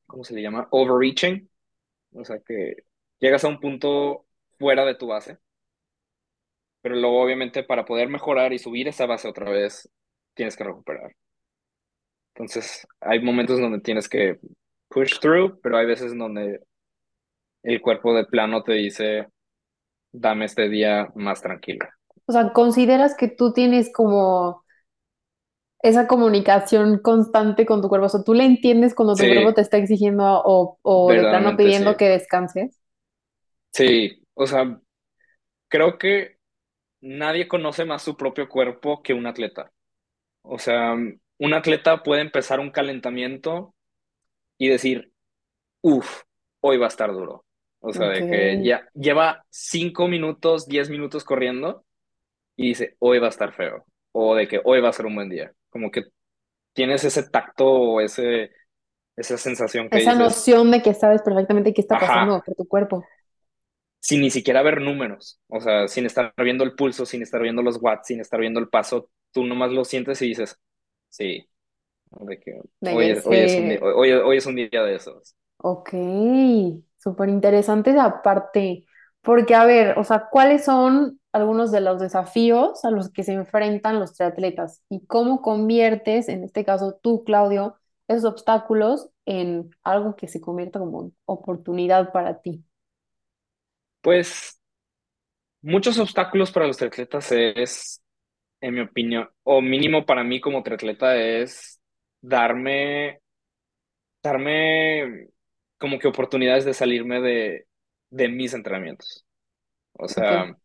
¿cómo 0.08 0.24
se 0.24 0.34
le 0.36 0.42
llama? 0.42 0.68
Overreaching, 0.72 1.50
o 2.14 2.26
sea, 2.26 2.40
que 2.40 2.86
llegas 3.20 3.44
a 3.46 3.50
un 3.50 3.60
punto 3.60 4.26
fuera 4.60 4.86
de 4.86 4.96
tu 4.96 5.08
base, 5.08 5.40
pero 6.82 6.96
luego 6.96 7.22
obviamente 7.24 7.64
para 7.64 7.86
poder 7.86 8.10
mejorar 8.10 8.54
y 8.54 8.60
subir 8.60 8.88
esa 8.88 9.06
base 9.06 9.28
otra 9.28 9.50
vez, 9.50 9.90
tienes 10.34 10.56
que 10.58 10.64
recuperar. 10.66 11.16
Entonces, 12.36 12.88
hay 13.00 13.22
momentos 13.22 13.60
donde 13.60 13.80
tienes 13.80 14.10
que 14.10 14.40
push 14.94 15.20
through, 15.20 15.60
pero 15.62 15.78
hay 15.78 15.86
veces 15.86 16.18
donde 16.18 16.62
el 17.64 17.82
cuerpo 17.82 18.14
de 18.14 18.26
plano 18.26 18.64
te 18.64 18.74
dice, 18.74 19.28
dame 20.12 20.46
este 20.46 20.70
día 20.70 21.10
más 21.16 21.42
tranquilo. 21.42 21.86
O 22.26 22.32
sea, 22.32 22.54
¿consideras 22.54 23.16
que 23.16 23.28
tú 23.28 23.54
tienes 23.54 23.92
como 23.92 24.64
esa 25.82 26.08
comunicación 26.08 27.00
constante 27.00 27.66
con 27.66 27.82
tu 27.82 27.90
cuerpo? 27.90 28.06
O 28.06 28.10
sea, 28.10 28.24
¿tú 28.24 28.34
le 28.34 28.46
entiendes 28.46 28.94
cuando 28.96 29.16
tu 29.16 29.24
cuerpo 29.24 29.54
te 29.54 29.62
está 29.62 29.78
exigiendo 29.78 30.24
o, 30.24 30.78
o 30.82 31.12
de 31.12 31.20
plano 31.20 31.58
pidiendo 31.58 31.92
sí. 31.92 31.98
que 31.98 32.10
descanses? 32.10 32.80
Sí, 33.72 34.24
o 34.36 34.46
sea, 34.46 34.80
creo 35.68 35.98
que 35.98 36.38
nadie 37.02 37.48
conoce 37.48 37.86
más 37.86 38.02
su 38.04 38.16
propio 38.16 38.48
cuerpo 38.48 39.02
que 39.02 39.14
un 39.14 39.26
atleta. 39.26 39.72
O 40.44 40.60
sea, 40.60 40.94
un 40.94 41.54
atleta 41.54 42.04
puede 42.04 42.22
empezar 42.22 42.60
un 42.60 42.72
calentamiento 42.72 43.74
y 44.58 44.70
decir, 44.70 45.12
uff, 45.82 46.24
hoy 46.62 46.78
va 46.78 46.86
a 46.88 46.90
estar 46.90 47.12
duro. 47.14 47.46
O 47.80 47.94
sea, 47.94 48.10
de 48.10 48.26
que 48.26 48.60
ya 48.64 48.88
lleva 48.94 49.46
cinco 49.50 50.08
minutos, 50.08 50.68
diez 50.68 50.90
minutos 50.90 51.24
corriendo 51.26 51.86
y 52.56 52.70
dice, 52.70 52.96
hoy 53.00 53.20
va 53.20 53.28
a 53.28 53.30
estar 53.30 53.54
feo. 53.54 53.86
O 54.14 54.36
de 54.36 54.48
que 54.48 54.62
hoy 54.66 54.82
va 54.82 54.90
a 54.90 54.94
ser 54.94 55.06
un 55.08 55.16
buen 55.16 55.30
día. 55.30 55.54
Como 55.70 55.92
que 55.92 56.04
tienes 56.74 57.04
ese 57.06 57.30
tacto 57.30 57.68
o 57.68 58.02
ese, 58.02 58.52
esa 59.18 59.38
sensación 59.38 59.90
que 59.90 60.00
Esa 60.00 60.14
dices, 60.14 60.16
noción 60.16 60.72
de 60.72 60.82
que 60.82 60.94
sabes 60.94 61.22
perfectamente 61.22 61.74
qué 61.74 61.80
está 61.82 61.96
ajá, 61.96 62.36
pasando 62.36 62.42
por 62.44 62.54
tu 62.56 62.68
cuerpo. 62.68 63.06
sin 64.00 64.22
ni 64.22 64.30
siquiera 64.32 64.62
ver 64.62 64.82
números. 64.82 65.40
O 65.48 65.62
sea, 65.62 65.88
sin 65.88 66.06
estar 66.06 66.34
viendo 66.38 66.64
el 66.64 66.76
pulso, 66.76 67.06
sin 67.06 67.22
estar 67.22 67.42
viendo 67.42 67.62
los 67.62 67.78
watts, 67.82 68.08
sin 68.08 68.20
estar 68.20 68.40
viendo 68.40 68.60
el 68.60 68.70
paso, 68.70 69.10
tú 69.32 69.46
nomás 69.46 69.72
lo 69.72 69.86
sientes 69.86 70.22
y 70.22 70.28
dices, 70.30 70.60
sí, 71.10 71.48
de 72.22 72.40
que 72.40 72.62
De 72.82 72.94
hoy 72.94 73.10
es, 73.10 73.26
hoy 73.26 73.38
es 73.38 73.56
un 73.56 73.70
día, 73.70 73.80
se... 73.80 73.84
hoy, 73.84 74.12
hoy 74.12 74.38
es 74.38 74.46
un 74.46 74.56
día 74.56 74.84
de 74.84 74.96
esos. 74.96 75.36
Ok, 75.58 75.90
súper 76.98 77.30
interesante 77.30 77.92
esa 77.92 78.22
parte, 78.22 78.86
porque 79.22 79.56
a 79.56 79.66
ver, 79.66 79.98
o 79.98 80.04
sea, 80.04 80.28
¿cuáles 80.30 80.66
son 80.66 81.20
algunos 81.32 81.72
de 81.72 81.82
los 81.82 82.00
desafíos 82.00 82.84
a 82.86 82.92
los 82.92 83.12
que 83.12 83.24
se 83.24 83.34
enfrentan 83.34 84.00
los 84.00 84.14
triatletas 84.14 84.84
y 84.90 85.06
cómo 85.06 85.42
conviertes, 85.42 86.30
en 86.30 86.44
este 86.44 86.66
caso 86.66 87.00
tú, 87.02 87.24
Claudio, 87.24 87.78
esos 88.08 88.26
obstáculos 88.26 89.10
en 89.26 89.72
algo 89.84 90.16
que 90.16 90.28
se 90.28 90.42
convierta 90.42 90.80
como 90.80 91.12
oportunidad 91.26 92.12
para 92.12 92.42
ti? 92.42 92.64
Pues 94.02 94.60
muchos 95.62 95.98
obstáculos 95.98 96.52
para 96.52 96.68
los 96.68 96.78
triatletas 96.78 97.32
es, 97.32 98.04
en 98.62 98.74
mi 98.76 98.82
opinión, 98.82 99.30
o 99.44 99.62
mínimo 99.62 100.06
para 100.06 100.24
mí 100.24 100.42
como 100.42 100.62
triatleta 100.62 101.16
es 101.16 101.80
darme, 102.24 103.22
darme 104.24 105.28
como 105.78 106.00
que 106.00 106.08
oportunidades 106.08 106.66
de 106.66 106.74
salirme 106.74 107.22
de, 107.22 107.68
de 108.10 108.30
mis 108.30 108.54
entrenamientos. 108.54 109.26
O 109.94 110.08
sea, 110.08 110.56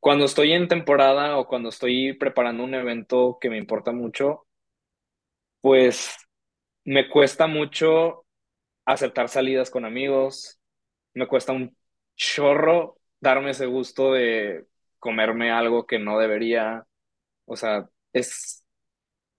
cuando 0.00 0.24
estoy 0.24 0.52
en 0.52 0.68
temporada 0.68 1.36
o 1.38 1.46
cuando 1.46 1.68
estoy 1.70 2.14
preparando 2.14 2.64
un 2.64 2.74
evento 2.74 3.38
que 3.40 3.50
me 3.50 3.58
importa 3.58 3.92
mucho, 3.92 4.46
pues 5.60 6.16
me 6.84 7.08
cuesta 7.08 7.46
mucho 7.46 8.26
aceptar 8.84 9.28
salidas 9.28 9.70
con 9.70 9.84
amigos, 9.84 10.60
me 11.14 11.26
cuesta 11.26 11.52
un 11.52 11.76
chorro 12.16 12.98
darme 13.20 13.50
ese 13.50 13.66
gusto 13.66 14.12
de 14.12 14.66
comerme 14.98 15.50
algo 15.50 15.86
que 15.86 15.98
no 15.98 16.18
debería. 16.18 16.86
O 17.46 17.56
sea, 17.56 17.88
es, 18.12 18.63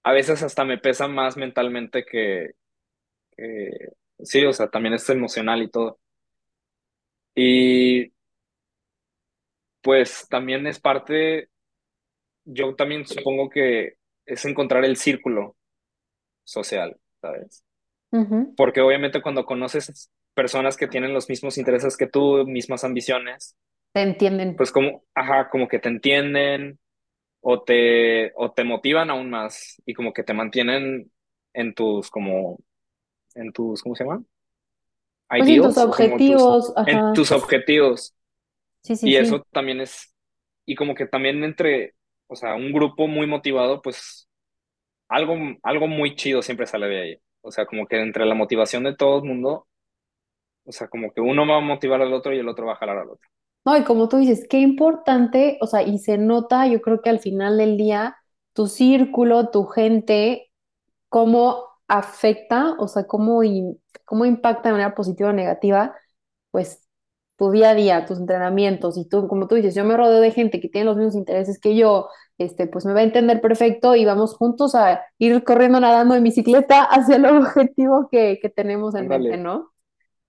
a 0.05 0.13
veces 0.13 0.43
hasta 0.43 0.65
me 0.65 0.79
pesa 0.79 1.09
más 1.09 1.37
mentalmente 1.37 2.05
que, 2.05 2.51
que- 3.37 3.89
sí, 4.23 4.45
o 4.45 4.53
sea, 4.53 4.69
también 4.69 4.95
es 4.95 5.09
emocional 5.09 5.63
y 5.63 5.69
todo. 5.71 5.99
Y 7.35 8.11
pues 9.81 10.27
también 10.29 10.65
es 10.67 10.79
parte, 10.79 11.49
yo 12.45 12.75
también 12.75 13.05
supongo 13.07 13.49
que 13.49 13.95
es 14.25 14.45
encontrar 14.45 14.85
el 14.85 14.97
círculo 14.97 15.57
social, 16.43 16.97
¿sabes? 17.21 17.63
Porque 18.55 18.81
obviamente 18.81 19.21
cuando 19.21 19.45
conoces 19.45 20.11
personas 20.33 20.77
que 20.77 20.87
tienen 20.87 21.13
los 21.13 21.29
mismos 21.29 21.57
intereses 21.57 21.97
que 21.97 22.07
tú, 22.07 22.45
mismas 22.47 22.83
ambiciones, 22.83 23.55
Te 23.93 24.01
entienden. 24.01 24.55
pues 24.57 24.71
como, 24.71 25.03
ajá, 25.15 25.49
como 25.49 25.67
que 25.67 25.79
te 25.79 25.89
entienden 25.89 26.79
o 27.47 27.61
te, 27.61 28.31
o 28.35 28.51
te 28.53 28.63
motivan 28.63 29.11
aún 29.11 29.29
más 29.29 29.79
y 29.85 29.93
como 29.93 30.13
que 30.13 30.23
te 30.23 30.33
mantienen 30.33 31.11
en 31.53 31.75
tus, 31.75 32.09
como, 32.09 32.57
en 33.35 33.53
tus, 33.53 33.83
¿cómo 33.83 33.95
se 33.95 34.03
llama? 34.03 34.23
Pues 35.29 35.49
sí, 35.49 35.57
tus 35.57 35.75
Ideals 35.75 35.77
o 35.77 35.91
como 35.91 35.91
tus, 35.91 36.01
objetivos, 36.01 36.73
en 36.87 37.13
tus 37.13 37.31
objetivos. 37.31 38.15
Sí, 38.81 38.95
sí, 38.95 39.09
Y 39.09 39.11
sí. 39.11 39.17
eso 39.17 39.45
también 39.51 39.79
es, 39.79 40.11
y 40.65 40.73
como 40.73 40.95
que 40.95 41.05
también 41.05 41.43
entre, 41.43 41.93
o 42.25 42.35
sea, 42.35 42.55
un 42.55 42.71
grupo 42.71 43.05
muy 43.05 43.27
motivado, 43.27 43.79
pues 43.79 44.27
algo, 45.07 45.35
algo 45.61 45.87
muy 45.87 46.15
chido 46.15 46.41
siempre 46.41 46.65
sale 46.65 46.87
de 46.87 46.99
ahí. 46.99 47.17
O 47.41 47.51
sea, 47.51 47.67
como 47.67 47.85
que 47.85 48.01
entre 48.01 48.25
la 48.25 48.33
motivación 48.33 48.85
de 48.85 48.95
todo 48.95 49.19
el 49.19 49.25
mundo, 49.25 49.67
o 50.63 50.71
sea, 50.71 50.87
como 50.87 51.13
que 51.13 51.21
uno 51.21 51.47
va 51.47 51.57
a 51.57 51.61
motivar 51.61 52.01
al 52.01 52.11
otro 52.11 52.33
y 52.33 52.39
el 52.39 52.49
otro 52.49 52.65
va 52.65 52.73
a 52.73 52.77
jalar 52.77 52.97
al 52.97 53.09
otro. 53.11 53.29
No, 53.65 53.75
y 53.77 53.83
como 53.83 54.07
tú 54.09 54.17
dices, 54.17 54.45
qué 54.49 54.59
importante, 54.59 55.57
o 55.61 55.67
sea, 55.67 55.81
y 55.83 55.97
se 55.99 56.17
nota, 56.17 56.67
yo 56.67 56.81
creo 56.81 57.01
que 57.01 57.09
al 57.09 57.19
final 57.19 57.57
del 57.57 57.77
día, 57.77 58.15
tu 58.53 58.67
círculo, 58.67 59.49
tu 59.49 59.65
gente, 59.65 60.51
cómo 61.09 61.65
afecta, 61.87 62.75
o 62.79 62.87
sea, 62.87 63.05
cómo, 63.07 63.43
in- 63.43 63.81
cómo 64.05 64.25
impacta 64.25 64.69
de 64.69 64.73
manera 64.73 64.95
positiva 64.95 65.29
o 65.29 65.33
negativa, 65.33 65.95
pues 66.51 66.81
tu 67.37 67.51
día 67.51 67.71
a 67.71 67.75
día, 67.75 68.05
tus 68.05 68.19
entrenamientos, 68.19 68.97
y 68.97 69.07
tú, 69.09 69.27
como 69.27 69.47
tú 69.47 69.55
dices, 69.55 69.75
yo 69.75 69.85
me 69.85 69.97
rodeo 69.97 70.21
de 70.21 70.31
gente 70.31 70.61
que 70.61 70.69
tiene 70.69 70.85
los 70.85 70.97
mismos 70.97 71.15
intereses 71.15 71.59
que 71.59 71.75
yo, 71.75 72.09
este, 72.39 72.67
pues 72.67 72.85
me 72.85 72.93
va 72.93 73.01
a 73.01 73.03
entender 73.03 73.41
perfecto 73.41 73.95
y 73.95 74.05
vamos 74.05 74.35
juntos 74.35 74.75
a 74.75 75.01
ir 75.19 75.43
corriendo, 75.43 75.79
nadando 75.81 76.15
en 76.15 76.23
bicicleta 76.23 76.83
hacia 76.85 77.17
el 77.17 77.25
objetivo 77.27 78.09
que, 78.11 78.39
que 78.41 78.49
tenemos 78.49 78.95
en 78.95 79.07
mente. 79.09 79.37
¿no? 79.37 79.71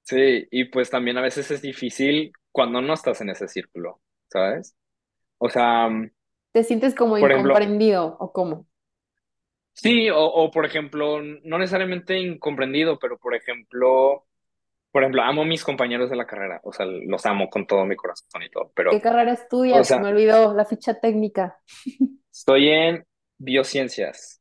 Sí, 0.02 0.46
y 0.50 0.66
pues 0.66 0.90
también 0.90 1.18
a 1.18 1.22
veces 1.22 1.50
es 1.50 1.62
difícil 1.62 2.32
cuando 2.56 2.82
no 2.82 2.94
estás 2.94 3.20
en 3.22 3.30
ese 3.30 3.48
círculo, 3.48 4.02
¿sabes? 4.30 4.76
O 5.38 5.50
sea, 5.50 5.88
Te 6.52 6.64
sientes 6.64 6.94
como 6.96 7.18
ejemplo, 7.20 7.54
incomprendido, 7.58 8.16
¿o 8.18 8.32
cómo? 8.32 8.66
sí, 9.74 10.10
o, 10.10 10.18
o 10.24 10.50
por 10.50 10.64
ejemplo, 10.66 11.20
no 11.22 11.58
necesariamente 11.58 12.18
incomprendido, 12.18 12.98
pero 12.98 13.18
por 13.18 13.34
ejemplo, 13.34 14.26
por 14.92 15.02
ejemplo, 15.04 15.22
amo 15.22 15.42
a 15.44 15.46
mis 15.46 15.64
compañeros 15.64 16.10
de 16.10 16.16
la 16.16 16.26
carrera, 16.28 16.60
o 16.64 16.72
sea, 16.74 16.86
los 16.86 17.26
amo 17.26 17.50
con 17.50 17.66
todo 17.66 17.84
mi 17.86 17.96
corazón 17.96 18.42
y 18.44 18.50
todo, 18.50 18.72
¿Qué 18.88 19.00
carrera 19.00 19.32
o 19.68 19.84
estudias? 19.84 19.88
Se 19.88 19.98
me 20.00 20.08
sea, 20.08 20.08
olvidó 20.08 20.52
la 20.54 20.64
ficha 20.64 20.98
técnica. 21.00 21.60
estoy 22.32 22.68
en 22.68 23.04
biociencias, 23.38 24.40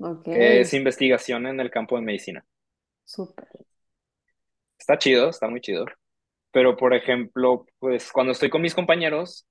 Ok, 0.00 0.26
que 0.30 0.60
es 0.60 0.72
investigación 0.72 1.46
en 1.48 1.58
el 1.58 1.70
campo 1.70 1.96
de 1.96 2.02
medicina. 2.02 2.46
súper. 3.04 3.48
Está 4.78 4.96
chido, 4.96 5.28
está 5.28 5.48
muy 5.50 5.60
chido, 5.60 5.84
pero 6.56 6.76
por 6.78 6.94
ejemplo, 6.94 7.66
pues 7.78 8.10
cuando 8.12 8.32
estoy 8.32 8.48
con 8.50 8.62
mis 8.62 8.74
compañeros, 8.74 9.46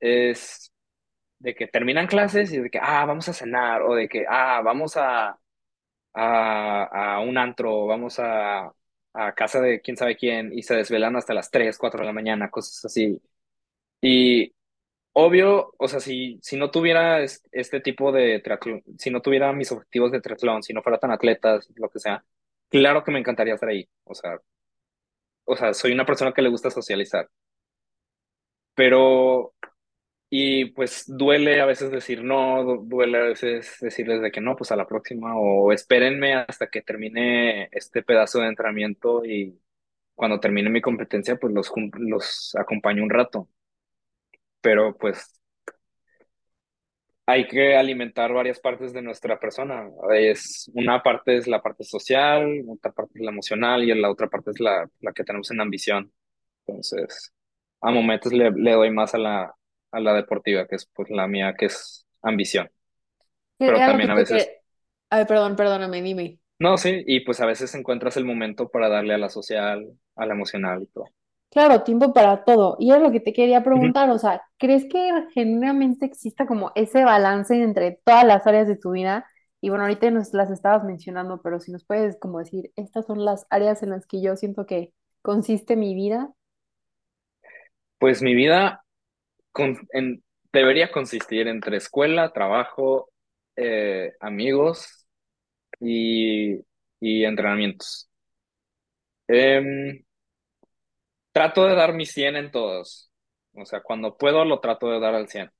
es 0.00 0.72
de 1.40 1.54
que 1.54 1.68
terminan 1.68 2.06
clases 2.08 2.52
y 2.52 2.58
de 2.60 2.70
que, 2.70 2.78
ah, 2.82 3.04
vamos 3.06 3.28
a 3.28 3.34
cenar, 3.34 3.82
o 3.82 3.94
de 3.94 4.08
que, 4.08 4.26
ah, 4.28 4.62
vamos 4.64 4.96
a, 4.98 5.38
a, 6.14 7.14
a 7.16 7.20
un 7.20 7.38
antro, 7.38 7.86
vamos 7.86 8.18
a, 8.20 8.72
a 9.14 9.34
casa 9.34 9.60
de 9.60 9.80
quién 9.82 9.96
sabe 9.96 10.16
quién, 10.16 10.52
y 10.52 10.62
se 10.64 10.76
desvelan 10.76 11.16
hasta 11.16 11.34
las 11.34 11.50
3 11.50 11.78
4 11.78 12.00
de 12.00 12.06
la 12.06 12.12
mañana, 12.12 12.50
cosas 12.50 12.84
así. 12.86 13.20
Y 14.00 14.54
obvio, 15.12 15.74
o 15.78 15.88
sea, 15.88 16.00
si, 16.00 16.38
si 16.42 16.56
no 16.56 16.70
tuviera 16.70 17.20
es- 17.22 17.42
este 17.52 17.80
tipo 17.80 18.12
de 18.12 18.40
triatlón, 18.40 18.82
si 18.98 19.10
no 19.10 19.22
tuviera 19.22 19.52
mis 19.52 19.72
objetivos 19.72 20.12
de 20.12 20.20
triatlón, 20.20 20.62
si 20.62 20.72
no 20.74 20.82
fuera 20.82 20.98
tan 20.98 21.12
atleta, 21.12 21.60
lo 21.76 21.90
que 21.90 21.98
sea, 22.00 22.24
claro 22.70 23.04
que 23.04 23.12
me 23.12 23.20
encantaría 23.20 23.54
estar 23.54 23.68
ahí. 23.70 23.88
O 24.04 24.14
sea, 24.14 24.40
o 25.50 25.56
sea, 25.56 25.74
soy 25.74 25.92
una 25.92 26.06
persona 26.06 26.32
que 26.32 26.42
le 26.42 26.50
gusta 26.50 26.70
socializar, 26.70 27.28
pero 28.74 29.54
Y 30.30 30.66
pues 30.72 31.04
duele 31.08 31.60
a 31.60 31.66
veces 31.66 31.90
decir 31.92 32.24
no, 32.24 32.64
du- 32.64 32.84
duele 32.88 33.18
a 33.18 33.22
veces 33.22 33.76
decirles 33.80 34.22
de 34.22 34.32
que 34.32 34.40
no, 34.42 34.56
pues 34.56 34.72
a 34.72 34.76
la 34.76 34.86
próxima 34.88 35.36
o 35.38 35.72
espérenme 35.72 36.34
hasta 36.34 36.68
que 36.70 36.82
termine 36.82 37.68
este 37.72 38.02
pedazo 38.02 38.40
de 38.40 38.48
entrenamiento 38.48 39.24
y 39.26 39.60
cuando 40.16 40.40
termine 40.40 40.70
mi 40.70 40.82
competencia 40.82 41.36
pues 41.38 41.54
los, 41.54 41.72
los 41.98 42.54
acompaño 42.56 43.04
un 43.04 43.10
rato. 43.10 43.48
Pero 44.60 44.96
pues 44.98 45.39
hay 47.30 47.46
que 47.48 47.76
alimentar 47.76 48.32
varias 48.32 48.60
partes 48.60 48.92
de 48.92 49.02
nuestra 49.02 49.38
persona. 49.38 49.88
Es, 50.14 50.70
una 50.74 51.02
parte 51.02 51.36
es 51.36 51.46
la 51.48 51.62
parte 51.62 51.84
social, 51.84 52.62
otra 52.68 52.92
parte 52.92 53.12
es 53.18 53.24
la 53.24 53.30
emocional 53.32 53.82
y 53.84 53.94
la 53.94 54.10
otra 54.10 54.28
parte 54.28 54.50
es 54.52 54.60
la, 54.60 54.88
la 55.00 55.12
que 55.12 55.24
tenemos 55.24 55.50
en 55.50 55.60
ambición. 55.60 56.12
Entonces, 56.66 57.32
a 57.80 57.90
momentos 57.92 58.32
le, 58.32 58.50
le 58.52 58.72
doy 58.72 58.90
más 58.90 59.14
a 59.14 59.18
la, 59.18 59.54
a 59.92 60.00
la 60.00 60.14
deportiva, 60.14 60.66
que 60.68 60.76
es 60.76 60.86
pues 60.94 61.10
la 61.10 61.26
mía, 61.28 61.54
que 61.58 61.66
es 61.66 62.06
ambición. 62.22 62.70
pero 63.56 63.82
Era 63.82 63.84
también 63.84 64.10
a 64.10 64.14
veces, 64.16 64.52
Ay, 65.10 65.24
perdón, 65.26 65.56
perdóname, 65.56 66.02
dime. 66.02 66.40
no, 66.58 66.76
sí, 66.78 67.02
y 67.06 67.20
pues 67.20 67.40
a 67.40 67.46
veces 67.46 67.74
encuentras 67.74 68.16
el 68.16 68.24
momento 68.24 68.68
para 68.70 68.88
darle 68.88 69.14
a 69.14 69.18
la 69.18 69.30
social, 69.30 69.86
a 70.16 70.26
la 70.26 70.34
emocional 70.34 70.82
y 70.82 70.86
todo. 70.86 71.06
Claro, 71.50 71.82
tiempo 71.82 72.12
para 72.12 72.44
todo. 72.44 72.76
Y 72.78 72.92
es 72.92 73.00
lo 73.02 73.10
que 73.10 73.18
te 73.20 73.32
quería 73.32 73.64
preguntar, 73.64 74.08
o 74.10 74.18
sea, 74.18 74.42
¿crees 74.58 74.84
que 74.86 75.10
genuinamente 75.34 76.06
exista 76.06 76.46
como 76.46 76.70
ese 76.76 77.04
balance 77.04 77.60
entre 77.60 78.00
todas 78.04 78.24
las 78.24 78.46
áreas 78.46 78.68
de 78.68 78.76
tu 78.76 78.92
vida? 78.92 79.26
Y 79.60 79.68
bueno, 79.70 79.84
ahorita 79.84 80.10
nos 80.12 80.32
las 80.32 80.50
estabas 80.50 80.84
mencionando, 80.84 81.42
pero 81.42 81.58
si 81.60 81.72
nos 81.72 81.84
puedes 81.84 82.18
como 82.20 82.38
decir, 82.38 82.72
estas 82.76 83.06
son 83.06 83.24
las 83.24 83.46
áreas 83.50 83.82
en 83.82 83.90
las 83.90 84.06
que 84.06 84.22
yo 84.22 84.36
siento 84.36 84.64
que 84.66 84.92
consiste 85.22 85.74
mi 85.76 85.94
vida. 85.94 86.32
Pues 87.98 88.22
mi 88.22 88.34
vida 88.34 88.84
con- 89.52 89.78
en- 89.92 90.24
debería 90.52 90.92
consistir 90.92 91.48
entre 91.48 91.78
escuela, 91.78 92.32
trabajo, 92.32 93.10
eh, 93.56 94.14
amigos 94.20 95.06
y, 95.80 96.56
y 97.00 97.24
entrenamientos. 97.24 98.10
Em, 99.28 100.04
trato 101.32 101.66
de 101.66 101.74
dar 101.74 101.94
mi 101.94 102.06
100 102.06 102.36
en 102.36 102.50
todos. 102.50 103.10
O 103.54 103.64
sea, 103.66 103.82
cuando 103.82 104.16
puedo 104.16 104.44
lo 104.44 104.60
trato 104.60 104.90
de 104.90 105.00
dar 105.00 105.14
al 105.14 105.28
cien 105.28 105.50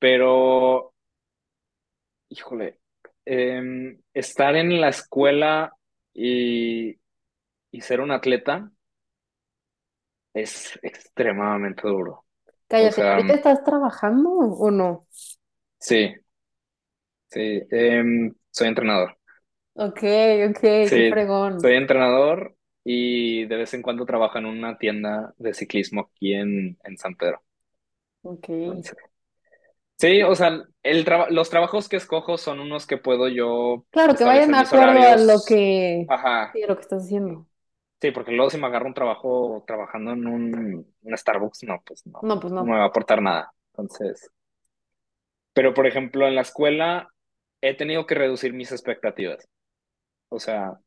Pero, 0.00 0.92
híjole, 2.28 2.80
em, 3.24 4.00
estar 4.14 4.56
en 4.56 4.80
la 4.80 4.88
escuela 4.88 5.72
y, 6.14 6.96
y 7.72 7.80
ser 7.82 8.00
un 8.00 8.10
atleta 8.12 8.72
es 10.34 10.78
extremadamente 10.82 11.82
duro. 11.88 12.24
O 12.76 12.90
Cállate, 12.90 13.02
sea, 13.02 13.18
¿ahorita 13.18 13.34
estás 13.34 13.62
trabajando 13.64 14.30
o 14.30 14.70
no? 14.70 15.06
sí, 15.80 16.14
sí, 17.30 17.62
em, 17.70 18.34
soy 18.50 18.68
entrenador. 18.68 19.16
Ok, 19.74 20.00
ok, 20.50 20.60
qué 20.60 20.80
Sí, 20.80 21.08
fregón. 21.08 21.56
soy 21.56 21.76
entrenador 21.76 22.56
y 22.90 23.44
de 23.46 23.56
vez 23.56 23.74
en 23.74 23.82
cuando 23.82 24.06
trabajo 24.06 24.38
en 24.38 24.46
una 24.46 24.78
tienda 24.78 25.34
de 25.38 25.54
ciclismo 25.54 26.02
aquí 26.02 26.34
en, 26.34 26.78
en 26.84 26.96
San 26.98 27.16
Pedro. 27.16 27.42
Ok. 28.22 28.48
Entonces, 28.66 28.96
sí, 29.98 30.22
o 30.22 30.34
sea, 30.34 30.62
el 30.82 31.04
traba- 31.04 31.30
los 31.30 31.50
trabajos 31.50 31.88
que 31.88 31.96
escojo 31.96 32.38
son 32.38 32.60
unos 32.60 32.86
que 32.86 32.98
puedo 32.98 33.28
yo 33.28 33.86
Claro, 33.90 34.16
que 34.16 34.24
vayan 34.24 34.50
establecer 34.50 34.56
de 34.56 34.60
acuerdo 34.62 35.08
a 35.08 35.16
lo 35.16 35.44
que, 35.44 36.08
Ajá, 36.08 36.52
sí, 36.52 36.62
a 36.62 36.66
lo 36.66 36.76
que 36.76 36.82
estás 36.82 37.04
haciendo. 37.04 37.48
sí, 38.00 38.10
porque 38.10 38.32
luego 38.32 38.50
si 38.50 38.58
me 38.58 38.66
agarro 38.66 38.86
un 38.86 38.94
trabajo 38.94 39.64
trabajando 39.66 40.12
en 40.12 40.26
un, 40.26 40.94
un 41.02 41.16
Starbucks, 41.18 41.64
no, 41.64 41.82
pues 41.84 42.06
no, 42.06 42.28
No, 42.28 42.38
pues 42.40 42.52
no 42.58 42.64
me 42.66 42.72
no. 42.72 42.78
va 42.78 42.84
a 42.84 42.86
aportar 42.86 43.22
nada. 43.22 43.52
Entonces, 43.72 44.30
pero 45.52 45.74
por 45.74 45.86
ejemplo, 45.86 46.26
en 46.26 46.34
la 46.34 46.42
escuela 46.42 47.08
he 47.60 47.74
tenido 47.76 48.06
que 48.06 48.14
reducir 48.14 48.52
mis 48.52 48.72
expectativas. 48.72 49.48
O 50.30 50.40
sea, 50.40 50.78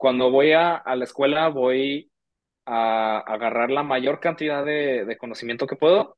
cuando 0.00 0.32
voy 0.32 0.52
a, 0.54 0.76
a 0.76 0.96
la 0.96 1.04
escuela 1.04 1.48
voy 1.50 2.10
a 2.66 3.18
agarrar 3.20 3.70
la 3.70 3.82
mayor 3.84 4.20
cantidad 4.20 4.64
de, 4.64 5.04
de 5.06 5.18
conocimiento 5.18 5.66
que 5.66 5.76
puedo 5.76 6.16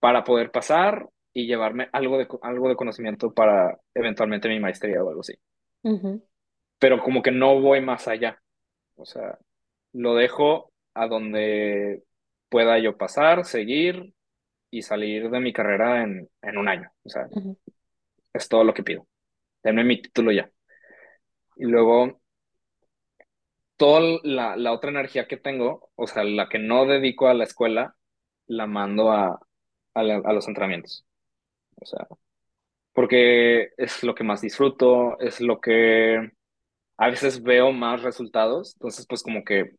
para 0.00 0.24
poder 0.24 0.50
pasar 0.52 1.08
y 1.34 1.46
llevarme 1.46 1.88
algo 1.92 2.18
de, 2.18 2.28
algo 2.42 2.68
de 2.70 2.76
conocimiento 2.76 3.34
para 3.34 3.78
eventualmente 3.94 4.48
mi 4.48 4.60
maestría 4.60 5.02
o 5.04 5.08
algo 5.10 5.22
así. 5.22 5.34
Ujú, 5.84 6.22
Pero 6.78 7.00
como 7.02 7.22
que 7.22 7.30
no 7.30 7.60
voy 7.60 7.80
más 7.80 8.08
allá. 8.08 8.40
O 8.96 9.06
sea, 9.06 9.38
lo 9.92 10.14
dejo 10.16 10.72
a 10.94 11.08
donde 11.08 12.04
pueda 12.48 12.78
yo 12.78 12.96
pasar, 12.98 13.44
seguir 13.44 14.14
y 14.70 14.82
salir 14.82 15.30
de 15.30 15.40
mi 15.40 15.52
carrera 15.52 16.02
en, 16.04 16.28
en 16.42 16.58
un 16.58 16.68
año. 16.68 16.90
O 17.04 17.08
sea, 17.10 17.28
ujú. 17.30 17.56
es 18.34 18.48
todo 18.48 18.64
lo 18.64 18.74
que 18.74 18.82
pido. 18.82 19.06
Denme 19.62 19.84
mi 19.84 20.02
título 20.02 20.32
ya. 20.32 20.50
Y 21.56 21.64
luego 21.64 22.20
toda 23.76 24.20
la, 24.24 24.56
la 24.56 24.72
otra 24.72 24.90
energía 24.90 25.26
que 25.28 25.36
tengo, 25.36 25.90
o 25.96 26.06
sea, 26.06 26.24
la 26.24 26.48
que 26.48 26.58
no 26.58 26.86
dedico 26.86 27.28
a 27.28 27.34
la 27.34 27.44
escuela, 27.44 27.96
la 28.46 28.66
mando 28.66 29.10
a, 29.12 29.40
a, 29.94 30.02
la- 30.02 30.22
a 30.24 30.32
los 30.32 30.48
entrenamientos. 30.48 31.06
O 31.80 31.86
sea, 31.86 32.06
porque 32.92 33.70
es 33.76 34.02
lo 34.04 34.14
que 34.14 34.24
más 34.24 34.40
disfruto, 34.42 35.18
es 35.20 35.40
lo 35.40 35.60
que 35.60 36.32
a 36.98 37.08
veces 37.10 37.42
veo 37.42 37.72
más 37.72 38.02
resultados. 38.02 38.74
Entonces, 38.76 39.06
pues 39.08 39.22
como 39.22 39.44
que 39.44 39.76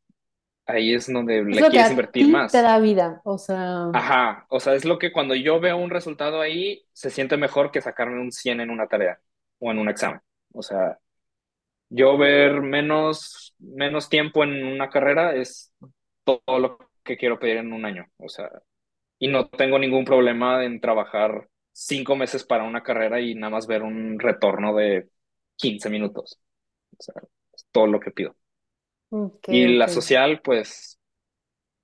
ahí 0.68 0.94
es 0.94 1.12
donde 1.12 1.44
Es 1.50 1.60
le 1.60 1.68
quieres 1.68 1.90
a 1.90 1.92
invertir 1.92 2.28
ti 2.28 2.48
te 2.52 2.62
más. 2.62 2.68
da 2.68 2.78
vida, 2.80 3.22
o 3.24 3.38
sea, 3.40 3.92
Ajá, 3.92 4.46
o 4.50 4.60
sea, 4.60 4.74
es 4.76 4.84
lo 4.86 5.00
que 5.00 5.14
cuando 5.14 5.36
yo 5.36 5.60
veo 5.62 5.78
un 5.78 5.90
resultado 5.90 6.42
ahí, 6.42 6.86
se 6.92 7.10
siente 7.10 7.38
mejor 7.38 7.72
que 7.72 7.82
sacarme 7.82 8.20
un 8.22 8.32
100 8.32 8.60
en 8.60 8.70
una 8.70 8.88
tarea 8.88 9.22
o 9.60 9.72
en 9.72 9.80
un 9.80 9.88
examen. 9.90 10.20
O 10.54 10.62
sea, 10.62 11.00
yo 11.89 12.17
ver 12.17 12.62
menos, 12.62 13.56
menos 13.60 14.10
tiempo 14.10 14.43
en 14.43 14.65
una 14.65 14.89
carrera 14.89 15.36
es 15.36 15.74
todo 16.24 16.60
lo 16.60 16.78
que 17.04 17.17
quiero 17.17 17.39
pedir 17.39 17.58
en 17.58 17.74
un 17.74 17.86
año. 17.86 18.06
O 18.17 18.30
sea, 18.30 18.50
y 19.19 19.28
no 19.30 19.50
tengo 19.50 19.80
ningún 19.80 20.06
problema 20.06 20.65
en 20.65 20.82
trabajar 20.82 21.50
cinco 21.71 22.15
meses 22.15 22.45
para 22.45 22.63
una 22.65 22.84
carrera 22.84 23.21
y 23.21 23.36
nada 23.36 23.52
más 23.52 23.67
ver 23.67 23.84
un 23.84 24.19
retorno 24.19 24.76
de 24.76 25.10
15 25.58 25.89
minutos. 25.89 26.39
O 26.98 27.04
sea, 27.04 27.15
es 27.54 27.67
todo 27.71 27.88
lo 27.88 28.00
que 28.00 28.12
pido. 28.12 28.36
Y 29.48 29.67
la 29.78 29.88
social, 29.88 30.41
pues 30.43 31.00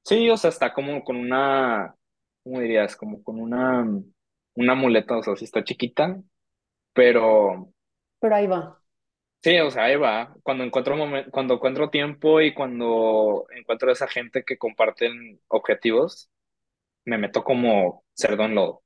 sí, 0.06 0.30
o 0.30 0.38
sea, 0.38 0.50
está 0.52 0.74
como 0.74 1.04
con 1.04 1.18
una, 1.18 1.96
¿cómo 2.44 2.60
dirías? 2.62 2.96
Como 2.98 3.24
con 3.24 3.40
una, 3.40 3.88
una 4.56 4.76
muleta, 4.76 5.18
o 5.18 5.24
sea, 5.24 5.36
sí 5.36 5.46
está 5.46 5.64
chiquita, 5.64 6.22
pero 6.94 7.74
Pero 8.20 8.36
ahí 8.36 8.48
va. 8.48 8.81
Sí, 9.44 9.60
o 9.60 9.72
sea, 9.72 9.86
ahí 9.86 9.96
va. 9.96 10.34
Cuando 10.44 10.64
encuentro 10.64 10.96
momen- 10.96 11.30
cuando 11.32 11.56
encuentro 11.56 11.90
tiempo 11.90 12.42
y 12.42 12.54
cuando 12.54 13.46
encuentro 13.56 13.92
esa 13.92 14.08
gente 14.08 14.44
que 14.44 14.58
comparten 14.58 15.40
objetivos, 15.48 16.30
me 17.06 17.18
meto 17.18 17.44
como 17.44 18.06
cerdo 18.16 18.46
en 18.46 18.56
lodo. 18.56 18.84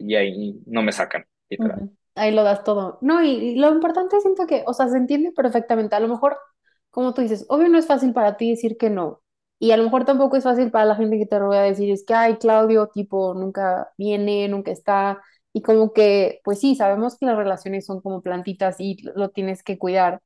Y 0.00 0.16
ahí 0.16 0.60
no 0.66 0.82
me 0.82 0.92
sacan. 0.92 1.26
Ahí 2.14 2.30
lo 2.32 2.42
das 2.44 2.62
todo. 2.64 2.98
No, 3.00 3.22
y, 3.22 3.30
y 3.30 3.54
lo 3.56 3.70
importante 3.72 4.20
siento 4.20 4.46
que, 4.46 4.64
o 4.66 4.74
sea, 4.74 4.88
se 4.88 4.98
entiende 4.98 5.32
perfectamente. 5.32 5.94
A 5.96 6.00
lo 6.00 6.08
mejor, 6.08 6.36
como 6.90 7.14
tú 7.14 7.22
dices, 7.22 7.46
obvio 7.48 7.68
no 7.68 7.78
es 7.78 7.86
fácil 7.86 8.12
para 8.12 8.36
ti 8.36 8.50
decir 8.50 8.76
que 8.76 8.90
no. 8.90 9.22
Y 9.58 9.70
a 9.70 9.76
lo 9.76 9.84
mejor 9.84 10.04
tampoco 10.04 10.36
es 10.36 10.44
fácil 10.44 10.70
para 10.70 10.84
la 10.84 10.96
gente 10.96 11.18
que 11.18 11.26
te 11.26 11.38
rodea 11.38 11.62
decir, 11.62 11.90
es 11.90 12.04
que, 12.04 12.14
ay, 12.14 12.36
Claudio, 12.36 12.88
tipo, 12.88 13.32
nunca 13.34 13.92
viene, 13.96 14.48
nunca 14.48 14.72
está. 14.72 15.22
Y 15.52 15.62
como 15.62 15.92
que, 15.92 16.40
pues 16.44 16.60
sí, 16.60 16.76
sabemos 16.76 17.18
que 17.18 17.26
las 17.26 17.36
relaciones 17.36 17.86
son 17.86 18.00
como 18.00 18.22
plantitas 18.22 18.76
y 18.80 18.96
lo 19.14 19.30
tienes 19.30 19.62
que 19.62 19.78
cuidar. 19.78 20.22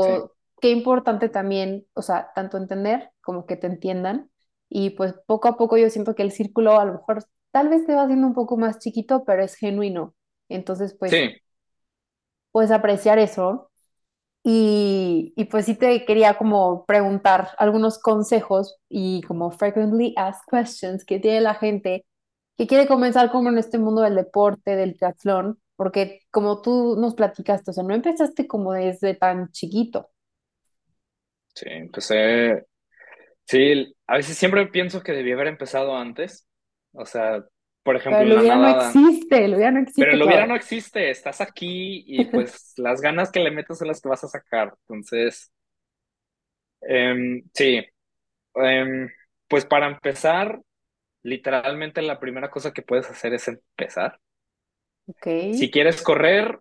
Sí, 0.00 0.12
pero 0.14 0.34
qué 0.60 0.70
importante 0.70 1.28
también, 1.28 1.86
o 1.94 2.02
sea, 2.02 2.32
tanto 2.34 2.56
entender 2.58 3.10
como 3.22 3.46
que 3.46 3.56
te 3.56 3.66
entiendan 3.66 4.30
y 4.68 4.90
pues 4.90 5.14
poco 5.26 5.48
a 5.48 5.56
poco 5.56 5.78
yo 5.78 5.90
siento 5.90 6.14
que 6.14 6.22
el 6.22 6.32
círculo 6.32 6.78
a 6.80 6.84
lo 6.84 6.94
mejor 6.94 7.24
tal 7.52 7.68
vez 7.68 7.86
te 7.86 7.94
va 7.94 8.02
haciendo 8.04 8.26
un 8.26 8.34
poco 8.34 8.56
más 8.58 8.78
chiquito, 8.78 9.24
pero 9.24 9.42
es 9.42 9.54
genuino. 9.56 10.14
Entonces, 10.48 10.94
pues 10.98 11.16
sí, 11.16 11.40
puedes 12.52 12.70
apreciar 12.70 13.18
eso 13.18 13.70
y, 14.44 15.32
y 15.36 15.46
pues 15.46 15.66
sí 15.66 15.76
te 15.76 16.04
quería 16.06 16.38
como 16.38 16.86
preguntar 16.86 17.50
algunos 17.58 17.98
consejos 18.00 18.78
y 18.88 19.22
como 19.22 19.50
frequently 19.52 20.14
asked 20.18 20.44
questions 20.50 21.04
que 21.04 21.20
tiene 21.20 21.40
la 21.42 21.54
gente 21.54 22.06
que 22.58 22.68
quiere 22.68 22.88
comenzar 22.88 23.30
como 23.32 23.50
en 23.50 23.58
este 23.58 23.78
mundo 23.78 24.02
del 24.02 24.16
deporte, 24.16 24.76
del 24.76 24.96
triatlón, 24.98 25.60
porque 25.76 26.22
como 26.32 26.62
tú 26.62 26.96
nos 27.00 27.14
platicaste, 27.16 27.72
o 27.72 27.74
sea, 27.74 27.84
no 27.84 27.94
empezaste 27.94 28.48
como 28.48 28.74
desde 28.74 29.14
tan 29.16 29.50
chiquito. 29.52 30.10
sí, 31.54 31.66
empecé, 31.68 32.66
sí, 33.46 33.96
a 34.06 34.16
veces 34.16 34.38
siempre 34.38 34.66
pienso 34.68 35.02
que 35.02 35.12
debí 35.12 35.32
haber 35.32 35.48
empezado 35.48 35.96
antes, 35.96 36.48
O 36.92 37.06
sea, 37.06 37.44
por 37.84 37.96
Pero 38.08 38.22
ejemplo, 38.22 38.22
el 38.22 38.34
la 38.34 38.40
hubiera 38.40 38.56
no 38.56 38.68
existe, 38.68 39.44
el 39.44 39.54
hubiera 39.54 39.70
no 39.72 39.80
Pero 39.96 40.12
existe, 40.12 40.12
el 40.12 40.22
hubiera 40.22 40.46
no 40.46 40.54
existe, 40.56 41.10
estás 41.10 41.40
aquí 41.40 42.04
y 42.06 42.26
pues 42.26 42.72
las 42.76 43.00
ganas 43.00 43.30
que 43.32 43.40
le 43.40 43.50
metes 43.50 43.78
son 43.78 43.88
las 43.88 44.00
que 44.00 44.08
vas 44.08 44.22
a 44.24 44.28
sacar. 44.28 44.74
Entonces, 44.82 45.52
em, 46.82 47.42
sí, 47.54 47.84
em, 48.56 49.08
pues 49.48 49.66
para 49.66 49.88
empezar, 49.88 50.60
literalmente 51.22 52.02
la 52.02 52.20
primera 52.20 52.50
cosa 52.50 52.72
que 52.72 52.82
puedes 52.82 53.08
hacer 53.10 53.34
es 53.34 53.48
empezar. 53.48 54.20
Ok. 55.06 55.54
Si 55.54 55.70
quieres 55.70 56.02
correr, 56.02 56.60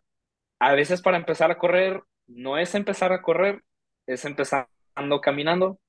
a 0.59 0.73
veces 0.73 1.01
para 1.01 1.17
empezar 1.17 1.51
a 1.51 1.57
correr, 1.57 2.01
no 2.27 2.57
es 2.57 2.75
empezar 2.75 3.11
a 3.11 3.21
correr, 3.21 3.63
es 4.05 4.25
empezando 4.25 5.21
caminando 5.21 5.79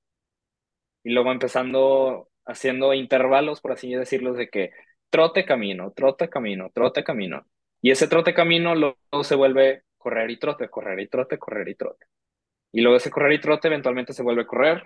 y 1.04 1.10
luego 1.10 1.32
empezando 1.32 2.28
haciendo 2.44 2.94
intervalos, 2.94 3.60
por 3.60 3.72
así 3.72 3.92
decirlo, 3.94 4.32
de 4.32 4.48
que 4.48 4.70
trote 5.10 5.44
camino, 5.44 5.92
trote 5.92 6.28
camino, 6.28 6.70
trote 6.72 7.04
camino. 7.04 7.46
Y 7.80 7.90
ese 7.90 8.08
trote 8.08 8.34
camino 8.34 8.74
luego 8.74 9.24
se 9.24 9.34
vuelve 9.36 9.84
correr 9.96 10.30
y 10.30 10.38
trote, 10.38 10.68
correr 10.68 11.00
y 11.00 11.08
trote, 11.08 11.38
correr 11.38 11.68
y 11.68 11.74
trote. 11.74 12.06
Y 12.72 12.80
luego 12.80 12.96
ese 12.96 13.10
correr 13.10 13.32
y 13.32 13.40
trote 13.40 13.68
eventualmente 13.68 14.12
se 14.12 14.22
vuelve 14.22 14.46
correr. 14.46 14.82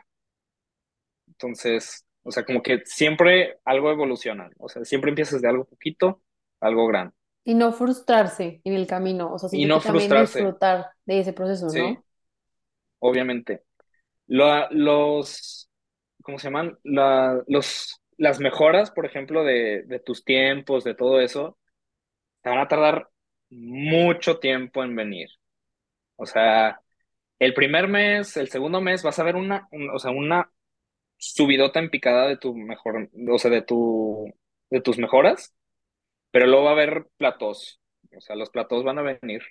Entonces, 1.26 2.04
o 2.24 2.30
sea, 2.32 2.44
como 2.44 2.62
que 2.62 2.82
siempre 2.86 3.58
algo 3.64 3.90
evoluciona. 3.90 4.50
O 4.58 4.68
sea, 4.68 4.84
siempre 4.84 5.10
empiezas 5.10 5.42
de 5.42 5.48
algo 5.48 5.64
poquito, 5.66 6.22
a 6.60 6.66
algo 6.68 6.86
grande. 6.88 7.14
Y 7.44 7.54
no 7.54 7.72
frustrarse 7.72 8.60
en 8.64 8.74
el 8.74 8.86
camino, 8.88 9.32
o 9.32 9.38
sea, 9.38 9.48
Y 9.50 9.66
no 9.66 9.80
también 9.80 9.80
frustrarse, 9.80 10.52
disfrutar 10.52 10.90
de 11.04 11.20
ese 11.20 11.32
proceso, 11.32 11.72
sí, 11.72 11.72
¿no? 11.72 12.04
obviamente. 13.00 13.64
Lo- 14.28 14.68
los, 14.70 15.70
¿cómo 16.22 16.38
se 16.38 16.46
llaman? 16.48 16.78
La, 16.84 17.42
los, 17.48 18.00
las 18.18 18.40
mejoras, 18.40 18.90
por 18.90 19.06
ejemplo, 19.06 19.44
de, 19.44 19.84
de 19.84 20.00
tus 20.00 20.24
tiempos, 20.24 20.84
de 20.84 20.94
todo 20.94 21.20
eso, 21.20 21.58
te 22.42 22.50
van 22.50 22.60
a 22.60 22.68
tardar 22.68 23.10
mucho 23.50 24.38
tiempo 24.40 24.84
en 24.84 24.96
venir. 24.96 25.28
O 26.16 26.26
sea, 26.26 26.80
el 27.38 27.54
primer 27.54 27.88
mes, 27.88 28.36
el 28.36 28.50
segundo 28.50 28.80
mes, 28.80 29.02
vas 29.02 29.18
a 29.18 29.24
ver 29.24 29.36
una, 29.36 29.68
un- 29.72 29.90
o 29.90 29.98
sea, 29.98 30.10
una 30.12 30.52
subidota 31.22 31.78
en 31.78 31.88
picada 31.88 32.26
de 32.26 32.36
tu 32.36 32.52
mejor, 32.52 33.08
o 33.30 33.38
sea, 33.38 33.50
de 33.50 33.62
tu, 33.62 34.26
de 34.70 34.80
tus 34.80 34.98
mejoras, 34.98 35.54
pero 36.32 36.46
luego 36.46 36.64
va 36.64 36.70
a 36.70 36.72
haber 36.72 37.06
platós. 37.16 37.80
O 38.16 38.20
sea, 38.20 38.34
los 38.34 38.50
platós 38.50 38.82
van 38.82 38.98
a 38.98 39.02
venir. 39.02 39.42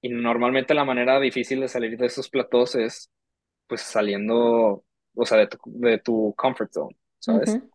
Y 0.00 0.08
normalmente 0.08 0.72
la 0.72 0.86
manera 0.86 1.20
difícil 1.20 1.60
de 1.60 1.68
salir 1.68 1.98
de 1.98 2.06
esos 2.06 2.30
platós 2.30 2.74
es 2.74 3.10
pues 3.66 3.82
saliendo, 3.82 4.82
o 5.14 5.26
sea, 5.26 5.38
de 5.38 5.46
tu, 5.48 5.58
de 5.66 5.98
tu 5.98 6.34
comfort 6.36 6.72
zone, 6.72 6.96
¿sabes? 7.18 7.50
Ujú. 7.50 7.70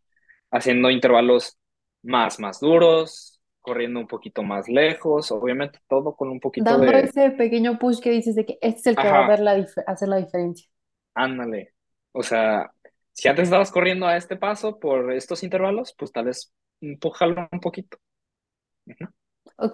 Haciendo 0.50 0.90
intervalos 0.90 1.56
más, 2.02 2.40
más 2.40 2.60
duros, 2.60 3.40
corriendo 3.62 4.00
un 4.00 4.08
poquito 4.08 4.42
más 4.42 4.68
lejos, 4.68 5.32
obviamente 5.32 5.80
todo 5.88 6.16
con 6.16 6.30
un 6.30 6.40
poquito 6.40 6.66
Dando 6.66 6.92
de, 6.92 7.02
ese 7.02 7.30
pequeño 7.32 7.78
push 7.78 8.00
que 8.00 8.10
dices 8.10 8.34
de 8.34 8.46
que 8.46 8.58
este 8.60 8.80
es 8.80 8.88
el 8.88 8.96
que 8.96 9.08
va 9.08 9.26
a 9.26 9.28
ver 9.28 9.48
ajá, 9.48 9.58
la 9.58 9.68
hacer 9.86 10.08
la 10.08 10.18
diferencia. 10.18 10.68
ándale. 11.14 11.74
O 12.12 12.24
sea, 12.24 12.72
si 13.18 13.28
antes 13.28 13.46
estabas 13.46 13.72
corriendo 13.72 14.08
a 14.08 14.18
este 14.18 14.38
paso 14.38 14.80
por 14.80 15.12
estos 15.14 15.44
intervalos, 15.44 15.94
pues 15.98 16.12
tal 16.12 16.26
vez 16.26 16.54
empújalo 16.82 17.48
un 17.52 17.60
poquito. 17.60 17.98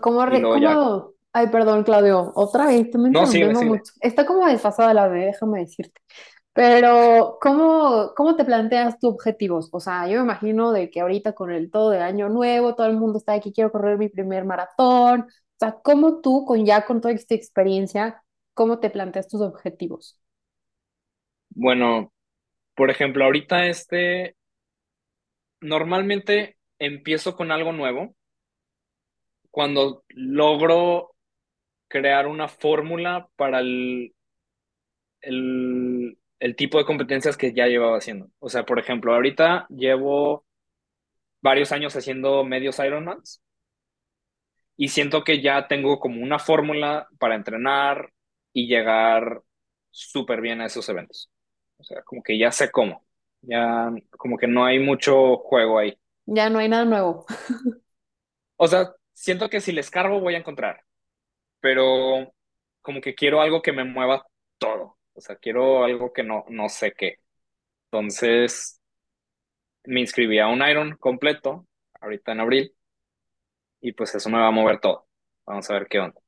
¿Cómo, 0.02 0.26
luego 0.28 0.58
ya. 0.58 0.70
cómo- 0.70 1.14
Ay, 1.36 1.48
perdón, 1.48 1.84
Claudio, 1.84 2.32
otra 2.36 2.68
vez, 2.68 2.92
tú 2.92 3.00
me 3.00 3.10
No, 3.10 3.26
interrumpimos 3.26 3.64
síguele. 3.64 3.70
mucho. 3.80 3.94
Está 4.02 4.26
como 4.26 4.46
desfasada 4.46 4.94
la 4.94 5.08
bebé, 5.08 5.26
déjame 5.28 5.60
decirte. 5.62 6.00
Pero, 6.54 7.40
¿cómo, 7.42 8.14
cómo 8.16 8.36
te 8.36 8.46
planteas 8.46 9.00
tus 9.00 9.14
objetivos? 9.14 9.70
O 9.74 9.80
sea, 9.80 10.08
yo 10.08 10.18
me 10.20 10.24
imagino 10.26 10.72
de 10.74 10.90
que 10.92 11.02
ahorita 11.02 11.34
con 11.34 11.52
el 11.52 11.72
todo 11.72 11.92
de 11.92 12.00
año 12.02 12.30
nuevo, 12.30 12.76
todo 12.76 12.88
el 12.88 12.98
mundo 12.98 13.20
está 13.20 13.34
aquí, 13.34 13.54
quiero 13.54 13.72
correr 13.72 13.98
mi 14.00 14.10
primer 14.10 14.46
maratón. 14.46 15.22
O 15.24 15.28
sea, 15.60 15.74
¿cómo 15.84 16.22
tú, 16.22 16.46
con 16.46 16.66
ya 16.66 16.86
con 16.86 17.02
toda 17.02 17.14
esta 17.16 17.36
experiencia, 17.36 18.24
cómo 18.56 18.80
te 18.80 18.90
planteas 18.92 19.28
tus 19.30 19.42
objetivos? 19.42 20.20
Bueno, 21.50 22.13
por 22.76 22.90
ejemplo, 22.90 23.26
ahorita 23.26 23.68
este, 23.68 24.36
normalmente 25.62 26.58
empiezo 26.80 27.36
con 27.36 27.52
algo 27.52 27.72
nuevo 27.72 28.16
cuando 29.52 30.04
logro 30.10 31.16
crear 31.88 32.28
una 32.28 32.48
fórmula 32.48 33.28
para 33.36 33.60
el, 33.60 34.16
el, 35.22 36.18
el 36.40 36.56
tipo 36.56 36.78
de 36.78 36.86
competencias 36.86 37.38
que 37.38 37.54
ya 37.54 37.68
llevaba 37.68 37.98
haciendo. 37.98 38.30
O 38.40 38.50
sea, 38.50 38.66
por 38.66 38.80
ejemplo, 38.80 39.14
ahorita 39.14 39.68
llevo 39.70 40.46
varios 41.42 41.72
años 41.72 41.96
haciendo 41.96 42.44
medios 42.44 42.80
Ironmans 42.80 43.44
y 44.78 44.90
siento 44.90 45.24
que 45.24 45.42
ya 45.42 45.68
tengo 45.68 46.00
como 46.00 46.22
una 46.22 46.40
fórmula 46.40 47.08
para 47.20 47.36
entrenar 47.36 48.12
y 48.54 48.68
llegar 48.68 49.42
súper 49.92 50.42
bien 50.42 50.62
a 50.62 50.66
esos 50.68 50.90
eventos. 50.90 51.33
O 51.84 51.86
sea, 51.86 52.02
como 52.04 52.24
que 52.24 52.38
ya 52.38 52.50
sé 52.50 52.72
cómo. 52.72 53.06
Ya 53.42 53.92
como 54.12 54.38
que 54.38 54.48
no 54.48 54.64
hay 54.64 54.80
mucho 54.80 55.36
juego 55.36 55.80
ahí. 55.80 55.98
Ya 56.26 56.50
no 56.50 56.60
hay 56.60 56.70
nada 56.70 56.86
nuevo. 56.86 57.26
O 58.56 58.68
sea, 58.68 58.94
siento 59.12 59.50
que 59.50 59.60
si 59.60 59.74
les 59.74 59.92
cargo 59.92 60.22
voy 60.22 60.36
a 60.36 60.38
encontrar, 60.38 60.86
pero 61.60 62.34
como 62.82 63.02
que 63.02 63.16
quiero 63.16 63.42
algo 63.42 63.62
que 63.62 63.74
me 63.74 63.84
mueva 63.84 64.26
todo. 64.58 64.98
O 65.14 65.20
sea, 65.20 65.36
quiero 65.36 65.84
algo 65.84 66.14
que 66.14 66.24
no, 66.24 66.46
no 66.48 66.70
sé 66.70 66.94
qué. 66.94 67.18
Entonces 67.92 68.80
me 69.84 70.00
inscribí 70.00 70.40
a 70.40 70.48
un 70.48 70.66
Iron 70.66 70.96
completo, 70.96 71.68
ahorita 72.00 72.32
en 72.32 72.40
abril, 72.40 72.76
y 73.82 73.92
pues 73.92 74.16
eso 74.16 74.30
me 74.30 74.38
va 74.38 74.48
a 74.48 74.52
mover 74.52 74.80
todo. 74.80 75.06
Vamos 75.46 75.70
a 75.70 75.74
ver 75.74 75.88
qué 75.90 76.00
onda. 76.00 76.22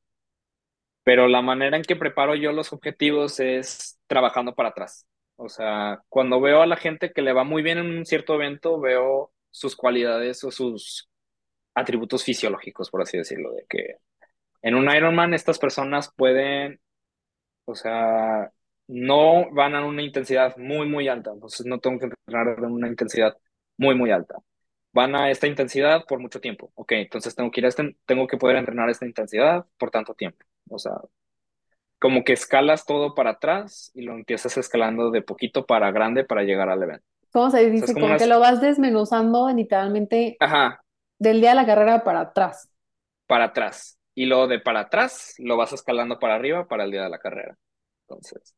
Pero 1.04 1.30
la 1.30 1.41
manera 1.41 1.78
en 1.78 1.84
que 1.84 1.96
preparo 1.96 2.36
yo 2.36 2.52
los 2.52 2.74
objetivos 2.74 3.39
es 3.39 3.98
trabajando 4.08 4.54
para 4.56 4.70
atrás. 4.70 5.08
O 5.38 5.50
sea, 5.50 6.02
cuando 6.10 6.39
veo 6.41 6.62
a 6.62 6.65
la 6.65 6.78
gente 6.78 7.12
que 7.12 7.21
le 7.21 7.34
va 7.34 7.43
muy 7.43 7.62
bien 7.62 7.78
en 7.78 7.88
un 7.98 8.06
cierto 8.06 8.36
evento, 8.36 8.80
veo 8.80 9.34
sus 9.52 9.76
cualidades 9.76 10.43
o 10.43 10.52
sus 10.52 11.10
atributos 11.74 12.24
fisiológicos, 12.24 12.89
por 12.89 13.02
así 13.02 13.17
decirlo, 13.17 13.52
de 13.54 13.65
que 13.69 13.98
en 14.62 14.76
un 14.76 14.89
Ironman 14.89 15.34
estas 15.34 15.60
personas 15.60 16.12
pueden, 16.15 16.80
o 17.65 17.76
sea, 17.76 18.52
no 18.88 19.52
van 19.52 19.76
a 19.76 19.86
una 19.86 20.04
intensidad 20.04 20.56
muy, 20.58 20.88
muy 20.88 21.08
alta, 21.08 21.32
entonces 21.34 21.65
no 21.65 21.80
tengo 21.80 22.00
que 22.00 22.06
entrenar 22.06 22.58
en 22.60 22.65
una 22.65 22.88
intensidad 22.88 23.38
muy, 23.78 23.95
muy 23.95 24.12
alta. 24.12 24.36
Van 24.93 25.15
a 25.15 25.30
esta 25.32 25.48
intensidad 25.48 26.06
por 26.08 26.19
mucho 26.19 26.39
tiempo. 26.41 26.71
Ok, 26.76 26.93
entonces 26.93 27.36
tengo 27.36 27.52
que 27.52 27.62
ir 27.62 27.65
a 27.65 27.69
este, 27.69 27.98
tengo 28.06 28.28
que 28.28 28.38
poder 28.38 28.58
entrenar 28.58 28.89
esta 28.89 29.06
intensidad 29.06 29.65
por 29.78 29.91
tanto 29.91 30.13
tiempo. 30.15 30.45
O 30.69 30.80
sea, 30.80 30.93
como 32.00 32.24
que 32.24 32.34
escalas 32.34 32.86
todo 32.86 33.16
para 33.16 33.32
atrás 33.32 33.92
y 33.96 34.04
lo 34.04 34.14
empiezas 34.14 34.58
escalando 34.58 35.12
de 35.12 35.22
poquito 35.22 35.66
para 35.66 35.92
grande 35.92 36.24
para 36.26 36.44
llegar 36.44 36.70
al 36.70 36.84
evento. 36.84 37.06
¿Cómo 37.32 37.52
se 37.52 37.70
O 37.78 37.78
sea, 37.78 37.88
es 37.88 37.94
dice? 37.94 37.94
como 37.94 38.16
que 38.18 38.26
lo 38.28 38.40
vas 38.40 38.62
desmenuzando 38.62 39.50
literalmente 39.50 40.40
ajá, 40.40 40.82
del 41.20 41.42
día 41.42 41.50
de 41.52 41.56
la 41.58 41.66
carrera 41.68 42.04
para 42.06 42.22
atrás. 42.22 42.70
para 43.28 43.46
atrás. 43.46 44.00
Y 44.16 44.26
luego 44.26 44.48
de 44.48 44.60
para 44.60 44.82
atrás 44.82 45.36
lo 45.40 45.58
vas 45.58 45.74
escalando 45.74 46.20
para 46.20 46.36
arriba 46.36 46.68
para 46.68 46.84
el 46.86 46.92
día 46.92 47.04
de 47.04 47.10
la 47.10 47.20
carrera. 47.20 47.58
Entonces, 48.08 48.56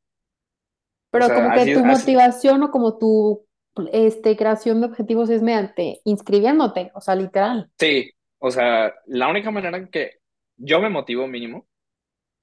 o 1.17 1.21
Pero 1.21 1.25
sea, 1.25 1.33
como 1.33 1.51
que 1.53 1.67
así, 1.67 1.73
tu 1.73 1.83
así, 1.85 1.85
motivación 1.85 2.63
o 2.63 2.71
como 2.71 2.97
tu 2.97 3.45
este, 3.91 4.35
creación 4.37 4.81
de 4.81 4.87
objetivos 4.87 5.29
es 5.29 5.41
mediante 5.41 6.01
inscribiéndote, 6.05 6.91
o 6.95 7.01
sea, 7.01 7.15
literal. 7.15 7.71
sí, 7.79 8.11
o 8.39 8.51
sea, 8.51 8.93
la 9.05 9.27
única 9.29 9.51
manera 9.51 9.77
en 9.77 9.89
que 9.89 10.19
yo 10.57 10.79
me 10.81 10.89
motivo 10.89 11.27
mínimo 11.27 11.67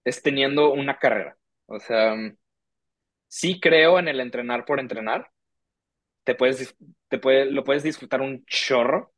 es 0.05 0.23
teniendo 0.23 0.73
una 0.73 0.99
carrera. 0.99 1.37
O 1.67 1.79
sea, 1.81 2.15
sí 3.29 3.61
creo 3.61 3.98
en 3.98 4.09
el 4.09 4.21
entrenar 4.21 4.65
por 4.65 4.81
entrenar. 4.81 5.31
Te 6.25 6.35
puedes, 6.35 6.77
te 7.09 7.19
puede, 7.19 7.46
lo 7.52 7.65
puedes 7.65 7.83
disfrutar 7.85 8.21
un 8.23 8.44
chorro, 8.46 9.15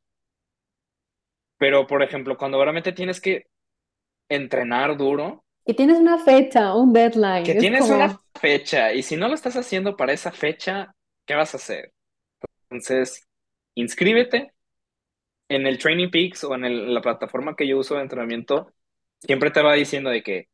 pero 1.57 1.87
por 1.87 2.03
ejemplo, 2.03 2.37
cuando 2.37 2.61
realmente 2.61 2.93
tienes 2.93 3.21
que 3.21 3.47
entrenar 4.29 4.97
duro, 4.97 5.45
Y 5.65 5.75
tienes 5.75 5.99
una 5.99 6.17
fecha, 6.17 6.73
un 6.75 6.93
deadline, 6.93 7.43
que 7.43 7.55
es 7.55 7.69
tienes 7.69 7.89
una 7.89 8.09
como, 8.09 8.23
fecha 8.35 8.93
y 8.93 9.03
si 9.03 9.15
no 9.17 9.27
lo 9.27 9.35
estás 9.35 9.55
haciendo 9.55 9.95
para 9.97 10.13
esa 10.13 10.31
fecha, 10.31 10.95
¿qué 11.25 11.35
vas 11.35 11.53
a 11.53 11.57
hacer? 11.57 11.93
Entonces, 12.69 13.27
inscríbete 13.75 14.53
en 15.49 15.67
el 15.67 15.77
Training 15.79 16.09
Peaks 16.11 16.43
o 16.45 16.55
en 16.55 16.65
el- 16.65 16.93
la 16.93 17.01
plataforma 17.01 17.55
que 17.55 17.67
yo 17.67 17.77
uso 17.79 17.95
de 17.95 18.01
entrenamiento, 18.03 18.73
siempre 19.21 19.51
te 19.51 19.61
va 19.61 19.73
diciendo 19.75 20.09
de 20.09 20.23
que 20.23 20.49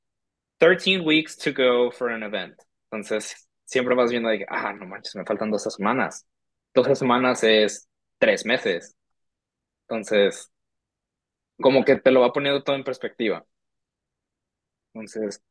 13 0.63 1.01
weeks 1.05 1.35
to 1.37 1.51
go 1.53 1.91
for 1.91 2.09
an 2.11 2.23
event. 2.23 2.55
Entonces, 2.91 3.49
siempre 3.65 3.95
vas 3.95 4.11
viendo 4.11 4.29
que, 4.31 4.45
ah, 4.49 4.73
no 4.73 4.85
manches, 4.87 5.15
me 5.15 5.25
faltan 5.25 5.51
12 5.51 5.69
semanas. 5.71 6.25
12 6.73 6.95
semanas 6.95 7.43
es 7.43 7.87
tres 8.19 8.45
meses. 8.45 8.95
Entonces, 9.89 10.51
como 11.59 11.83
que 11.83 11.95
te 11.95 12.11
lo 12.11 12.21
va 12.21 12.31
poniendo 12.31 12.63
todo 12.63 12.75
en 12.75 12.83
perspectiva. 12.83 13.43
Entonces, 14.93 15.43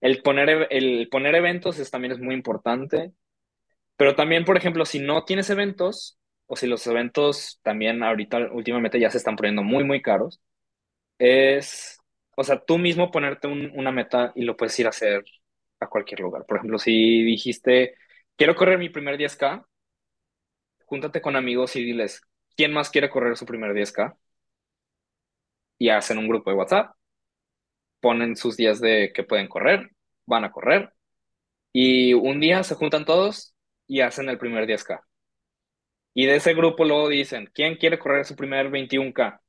el 0.00 0.22
poner, 0.22 0.48
ev- 0.48 0.66
el 0.70 1.08
poner 1.10 1.34
eventos 1.34 1.78
es, 1.78 1.90
también 1.90 2.12
es 2.12 2.18
muy 2.20 2.34
importante, 2.34 3.12
pero 3.96 4.16
también, 4.16 4.44
por 4.46 4.58
ejemplo, 4.58 4.86
si 4.86 5.00
no 5.00 5.24
tienes 5.24 5.50
eventos, 5.50 6.18
o 6.46 6.56
si 6.56 6.68
los 6.68 6.86
eventos 6.88 7.60
también 7.64 8.02
ahorita 8.04 8.38
últimamente 8.52 9.00
ya 9.00 9.10
se 9.10 9.18
están 9.18 9.36
poniendo 9.36 9.64
muy, 9.64 9.84
muy 9.84 10.02
caros, 10.02 10.42
es, 11.18 11.99
o 12.36 12.44
sea, 12.44 12.60
tú 12.64 12.78
mismo 12.78 13.10
ponerte 13.10 13.46
un- 13.48 13.72
una 13.78 13.92
meta 13.92 14.32
y 14.34 14.42
lo 14.44 14.56
puedes 14.56 14.78
ir 14.78 14.86
a 14.86 14.90
hacer 14.90 15.24
a 15.80 15.88
cualquier 15.88 16.20
lugar. 16.20 16.44
Por 16.46 16.58
ejemplo, 16.58 16.78
si 16.78 17.24
dijiste, 17.24 17.96
quiero 18.36 18.54
correr 18.56 18.78
mi 18.78 18.88
primer 18.90 19.16
10K, 19.18 19.66
júntate 20.86 21.22
con 21.22 21.36
amigos 21.36 21.76
y 21.76 21.84
diles, 21.84 22.22
¿quién 22.56 22.72
más 22.72 22.90
quiere 22.90 23.10
correr 23.10 23.36
su 23.36 23.46
primer 23.46 23.74
10K? 23.74 24.16
Y 25.78 25.88
hacen 25.88 26.18
un 26.18 26.28
grupo 26.28 26.50
de 26.50 26.56
WhatsApp, 26.56 26.94
ponen 28.00 28.36
sus 28.36 28.56
días 28.56 28.80
de 28.80 29.12
que 29.14 29.24
pueden 29.24 29.48
correr, 29.48 29.90
van 30.26 30.44
a 30.44 30.52
correr, 30.52 30.92
y 31.72 32.14
un 32.14 32.40
día 32.40 32.64
se 32.64 32.76
juntan 32.76 33.06
todos 33.06 33.54
y 33.86 34.02
hacen 34.02 34.30
el 34.30 34.38
primer 34.38 34.66
10K. 34.66 35.02
Y 36.14 36.26
de 36.26 36.36
ese 36.36 36.54
grupo 36.54 36.84
luego 36.84 37.08
dicen, 37.08 37.50
¿quién 37.54 37.76
quiere 37.76 37.98
correr 37.98 38.24
su 38.26 38.36
primer 38.36 38.70
21K? 38.70 39.40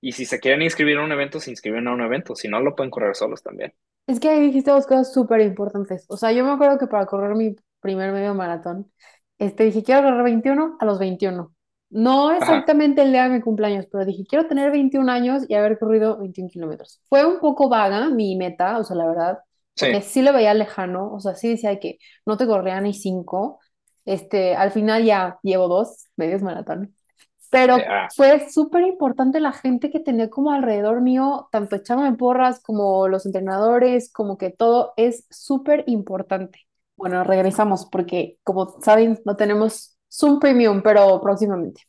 Y 0.00 0.12
si 0.12 0.24
se 0.24 0.40
quieren 0.40 0.62
inscribir 0.62 0.98
a 0.98 1.04
un 1.04 1.12
evento, 1.12 1.40
se 1.40 1.50
inscriben 1.50 1.86
a 1.88 1.92
un 1.92 2.00
evento, 2.00 2.34
si 2.34 2.48
no, 2.48 2.60
lo 2.60 2.74
pueden 2.74 2.90
correr 2.90 3.14
solos 3.14 3.42
también. 3.42 3.74
Es 4.06 4.18
que 4.18 4.28
ahí 4.28 4.40
dijiste 4.40 4.70
dos 4.70 4.86
cosas 4.86 5.12
súper 5.12 5.40
importantes. 5.40 6.06
O 6.08 6.16
sea, 6.16 6.32
yo 6.32 6.44
me 6.44 6.52
acuerdo 6.52 6.78
que 6.78 6.86
para 6.86 7.06
correr 7.06 7.36
mi 7.36 7.54
primer 7.80 8.12
medio 8.12 8.34
maratón, 8.34 8.90
este, 9.38 9.64
dije, 9.64 9.82
quiero 9.82 10.02
correr 10.02 10.22
21 10.22 10.76
a 10.80 10.84
los 10.84 10.98
21. 10.98 11.54
No 11.90 12.28
Ajá, 12.28 12.38
exactamente 12.38 13.02
el 13.02 13.12
día 13.12 13.24
de 13.24 13.30
mi 13.30 13.40
cumpleaños, 13.40 13.86
pero 13.90 14.04
dije, 14.04 14.24
quiero 14.28 14.46
tener 14.46 14.70
21 14.70 15.10
años 15.10 15.44
y 15.48 15.54
haber 15.54 15.78
corrido 15.78 16.18
21 16.18 16.48
kilómetros. 16.48 17.00
Fue 17.08 17.24
un 17.26 17.40
poco 17.40 17.68
vaga 17.68 18.08
mi 18.10 18.36
meta, 18.36 18.78
o 18.78 18.84
sea, 18.84 18.96
la 18.96 19.06
verdad, 19.06 19.38
porque 19.78 20.00
sí, 20.02 20.08
sí 20.10 20.22
lo 20.22 20.32
veía 20.32 20.54
lejano, 20.54 21.12
o 21.12 21.20
sea, 21.20 21.34
sí 21.34 21.48
decía 21.48 21.78
que 21.80 21.98
no 22.26 22.36
te 22.36 22.46
corría 22.46 22.80
ni 22.80 22.94
cinco. 22.94 23.60
Este, 24.04 24.54
al 24.54 24.70
final 24.70 25.04
ya 25.04 25.38
llevo 25.42 25.68
dos 25.68 26.08
medios 26.16 26.42
maratón. 26.42 26.94
Pero 27.50 27.76
ah, 27.76 28.08
fue 28.14 28.48
súper 28.48 28.82
importante 28.84 29.40
la 29.40 29.52
gente 29.52 29.90
que 29.90 30.00
tenía 30.00 30.30
como 30.30 30.52
alrededor 30.52 31.00
mío, 31.00 31.48
tanto 31.50 31.76
echándome 31.76 32.16
porras 32.16 32.60
como 32.60 33.08
los 33.08 33.26
entrenadores, 33.26 34.12
como 34.12 34.38
que 34.38 34.50
todo 34.50 34.92
es 34.96 35.26
súper 35.30 35.84
importante. 35.86 36.60
Bueno, 36.96 37.24
regresamos 37.24 37.86
porque, 37.90 38.38
como 38.44 38.80
saben, 38.82 39.18
no 39.24 39.36
tenemos 39.36 39.96
Zoom 40.12 40.38
Premium, 40.38 40.82
pero 40.82 41.20
próximamente. 41.20 41.82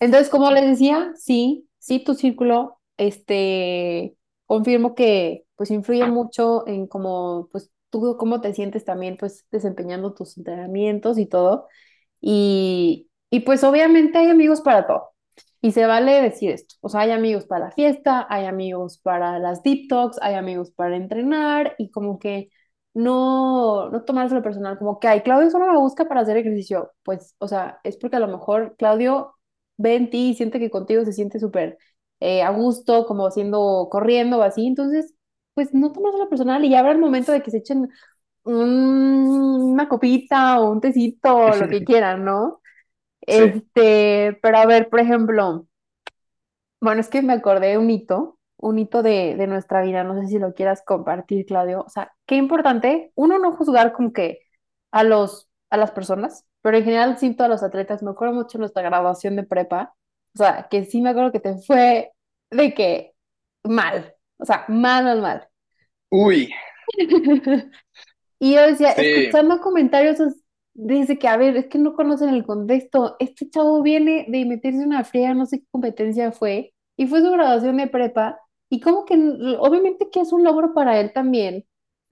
Entonces, 0.00 0.28
como 0.28 0.50
les 0.50 0.66
decía, 0.66 1.12
sí, 1.16 1.68
sí, 1.78 2.02
tu 2.02 2.14
círculo, 2.14 2.78
este, 2.96 4.16
confirmo 4.46 4.94
que 4.94 5.44
pues 5.56 5.70
influye 5.70 6.06
mucho 6.06 6.66
en 6.66 6.86
cómo, 6.86 7.48
pues 7.52 7.70
tú 7.90 8.16
cómo 8.18 8.40
te 8.40 8.54
sientes 8.54 8.84
también, 8.84 9.16
pues 9.18 9.46
desempeñando 9.50 10.14
tus 10.14 10.38
entrenamientos 10.38 11.18
y 11.18 11.26
todo. 11.26 11.68
Y, 12.20 13.09
y 13.30 13.40
pues 13.40 13.64
obviamente 13.64 14.18
hay 14.18 14.28
amigos 14.30 14.60
para 14.60 14.86
todo. 14.86 15.10
Y 15.62 15.72
se 15.72 15.86
vale 15.86 16.22
decir 16.22 16.50
esto. 16.50 16.76
O 16.80 16.88
sea, 16.88 17.02
hay 17.02 17.10
amigos 17.12 17.46
para 17.46 17.66
la 17.66 17.70
fiesta, 17.72 18.26
hay 18.30 18.46
amigos 18.46 18.98
para 18.98 19.38
las 19.38 19.62
deep 19.62 19.88
talks, 19.88 20.18
hay 20.22 20.34
amigos 20.34 20.70
para 20.72 20.96
entrenar 20.96 21.74
y 21.78 21.90
como 21.90 22.18
que 22.18 22.50
no, 22.94 23.90
no 23.90 24.04
tomárselo 24.04 24.42
personal, 24.42 24.78
como 24.78 24.98
que, 24.98 25.08
ay, 25.08 25.20
Claudio 25.22 25.50
solo 25.50 25.66
me 25.72 25.78
busca 25.78 26.06
para 26.08 26.22
hacer 26.22 26.36
ejercicio. 26.38 26.92
Pues, 27.04 27.34
o 27.38 27.46
sea, 27.48 27.80
es 27.84 27.96
porque 27.98 28.16
a 28.16 28.20
lo 28.20 28.28
mejor 28.28 28.74
Claudio 28.78 29.34
ve 29.76 29.96
en 29.96 30.10
ti 30.10 30.30
y 30.30 30.34
siente 30.34 30.58
que 30.58 30.70
contigo 30.70 31.04
se 31.04 31.12
siente 31.12 31.38
súper 31.40 31.78
eh, 32.20 32.42
a 32.42 32.50
gusto, 32.50 33.06
como 33.06 33.26
haciendo, 33.26 33.88
corriendo 33.90 34.38
o 34.38 34.42
así. 34.42 34.66
Entonces, 34.66 35.14
pues 35.54 35.72
no 35.74 35.92
tomárselo 35.92 36.28
personal 36.28 36.64
y 36.64 36.70
ya 36.70 36.80
habrá 36.80 36.92
el 36.92 36.98
momento 36.98 37.32
de 37.32 37.42
que 37.42 37.50
se 37.50 37.58
echen 37.58 37.88
un- 38.44 39.72
una 39.72 39.88
copita 39.88 40.60
o 40.60 40.70
un 40.72 40.80
tecito 40.80 41.34
o 41.36 41.56
lo 41.56 41.68
que 41.68 41.84
quieran, 41.84 42.24
¿no? 42.24 42.59
Sí. 43.26 43.62
Este, 43.66 44.38
pero 44.42 44.58
a 44.58 44.66
ver, 44.66 44.88
por 44.88 45.00
ejemplo, 45.00 45.66
bueno, 46.80 47.00
es 47.00 47.08
que 47.08 47.22
me 47.22 47.32
acordé 47.34 47.68
de 47.68 47.78
un 47.78 47.90
hito, 47.90 48.38
un 48.56 48.78
hito 48.78 49.02
de, 49.02 49.36
de 49.36 49.46
nuestra 49.46 49.82
vida, 49.82 50.04
no 50.04 50.20
sé 50.20 50.28
si 50.28 50.38
lo 50.38 50.54
quieras 50.54 50.82
compartir, 50.84 51.46
Claudio. 51.46 51.82
O 51.86 51.88
sea, 51.90 52.12
qué 52.26 52.36
importante, 52.36 53.12
uno, 53.14 53.38
no 53.38 53.52
juzgar 53.56 53.92
como 53.92 54.12
que 54.12 54.40
a 54.90 55.04
los, 55.04 55.48
a 55.70 55.76
las 55.76 55.90
personas, 55.92 56.44
pero 56.62 56.76
en 56.78 56.84
general 56.84 57.18
siento 57.18 57.44
a 57.44 57.48
los 57.48 57.62
atletas, 57.62 58.02
me 58.02 58.10
acuerdo 58.10 58.34
mucho 58.34 58.58
de 58.58 58.60
nuestra 58.60 58.82
graduación 58.82 59.36
de 59.36 59.44
prepa, 59.44 59.94
o 60.34 60.38
sea, 60.38 60.68
que 60.70 60.84
sí 60.84 61.00
me 61.00 61.10
acuerdo 61.10 61.32
que 61.32 61.40
te 61.40 61.58
fue 61.58 62.12
de 62.50 62.74
que 62.74 63.14
mal, 63.64 64.14
o 64.38 64.44
sea, 64.44 64.64
mal, 64.68 65.04
mal, 65.04 65.20
mal. 65.22 65.48
Uy, 66.10 66.52
Y 68.42 68.54
yo 68.54 68.62
decía, 68.62 68.94
sí, 68.94 69.02
escuchando 69.04 69.60
comentarios, 69.60 70.18
dice 70.74 71.18
que, 71.18 71.28
a 71.28 71.36
ver, 71.36 71.56
es 71.56 71.66
que 71.66 71.78
no 71.78 71.94
conocen 71.94 72.30
el 72.30 72.44
contexto. 72.44 73.16
Este 73.18 73.48
chavo 73.50 73.82
viene 73.82 74.26
de 74.28 74.44
meterse 74.44 74.84
una 74.84 75.04
friega, 75.04 75.34
no 75.34 75.46
sé 75.46 75.60
qué 75.60 75.66
competencia 75.70 76.32
fue, 76.32 76.74
y 76.96 77.06
fue 77.06 77.20
su 77.20 77.30
graduación 77.30 77.76
de 77.78 77.88
prepa, 77.88 78.40
y 78.68 78.80
como 78.80 79.04
que, 79.04 79.14
obviamente 79.58 80.08
que 80.10 80.20
es 80.20 80.32
un 80.32 80.44
logro 80.44 80.74
para 80.74 81.00
él 81.00 81.12
también, 81.12 81.66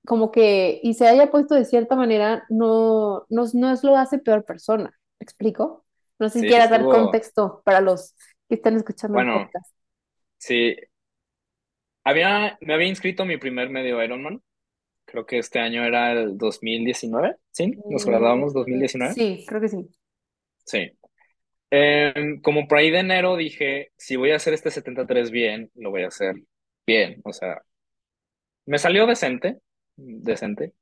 como 0.07 0.31
que, 0.31 0.81
y 0.83 0.95
se 0.95 1.07
haya 1.07 1.31
puesto 1.31 1.55
de 1.55 1.65
cierta 1.65 1.95
manera, 1.97 2.45
no, 2.49 3.27
no, 3.29 3.45
no 3.53 3.73
es 3.73 3.85
lo 3.85 3.97
hace 3.97 4.19
peor 4.19 4.45
persona. 4.45 4.91
¿Me 5.21 5.25
explico? 5.25 5.85
No 6.19 6.29
sé 6.29 6.41
si 6.41 6.41
sí, 6.43 6.49
quieras 6.49 6.71
dar 6.71 6.85
contexto 6.85 7.63
para 7.65 7.81
los 7.81 8.15
que 8.49 8.57
están 8.57 8.77
escuchando 8.77 9.19
el 9.19 9.27
bueno, 9.27 9.45
podcast. 9.45 9.75
sí, 10.39 10.77
había, 12.05 12.59
me 12.61 12.75
había 12.75 12.89
inscrito 12.89 13.25
mi 13.25 13.37
primer 13.37 13.69
medio 13.71 14.03
Ironman, 14.03 14.43
creo 15.09 15.27
que 15.27 15.39
este 15.41 15.61
año 15.61 15.85
era 15.85 16.13
el 16.13 16.39
2019, 16.39 17.37
¿sí? 17.53 17.83
Nos 17.89 18.07
graduamos 18.07 18.53
Mm, 18.53 18.55
2019, 18.55 19.17
sí, 19.17 19.45
creo 19.47 19.61
que 19.61 19.69
sí. 19.69 19.89
sí. 20.65 20.93
Em, 21.71 22.41
como 22.43 22.69
por 22.69 22.79
ahí 22.79 22.91
de 22.91 23.01
enero 23.01 23.37
dije, 23.37 23.93
si 23.99 24.17
voy 24.17 24.33
a 24.33 24.37
hacer 24.37 24.55
este 24.55 24.71
73 24.71 25.31
bien, 25.33 25.71
lo 25.77 25.91
voy 25.91 26.05
a 26.05 26.09
hacer 26.09 26.37
bien, 26.87 27.21
o 27.25 27.33
sea, 27.33 27.63
me 28.67 28.79
salió 28.79 29.07
decente, 29.07 29.59
decente, 29.97 30.75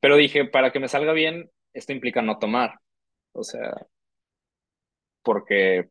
pero 0.00 0.16
dije, 0.16 0.46
para 0.46 0.72
que 0.72 0.80
me 0.80 0.88
salga 0.88 1.12
bien, 1.14 1.50
esto 1.74 1.92
implica 1.94 2.22
no 2.22 2.38
tomar, 2.40 2.80
o 3.32 3.44
sea, 3.44 3.74
porque 5.22 5.88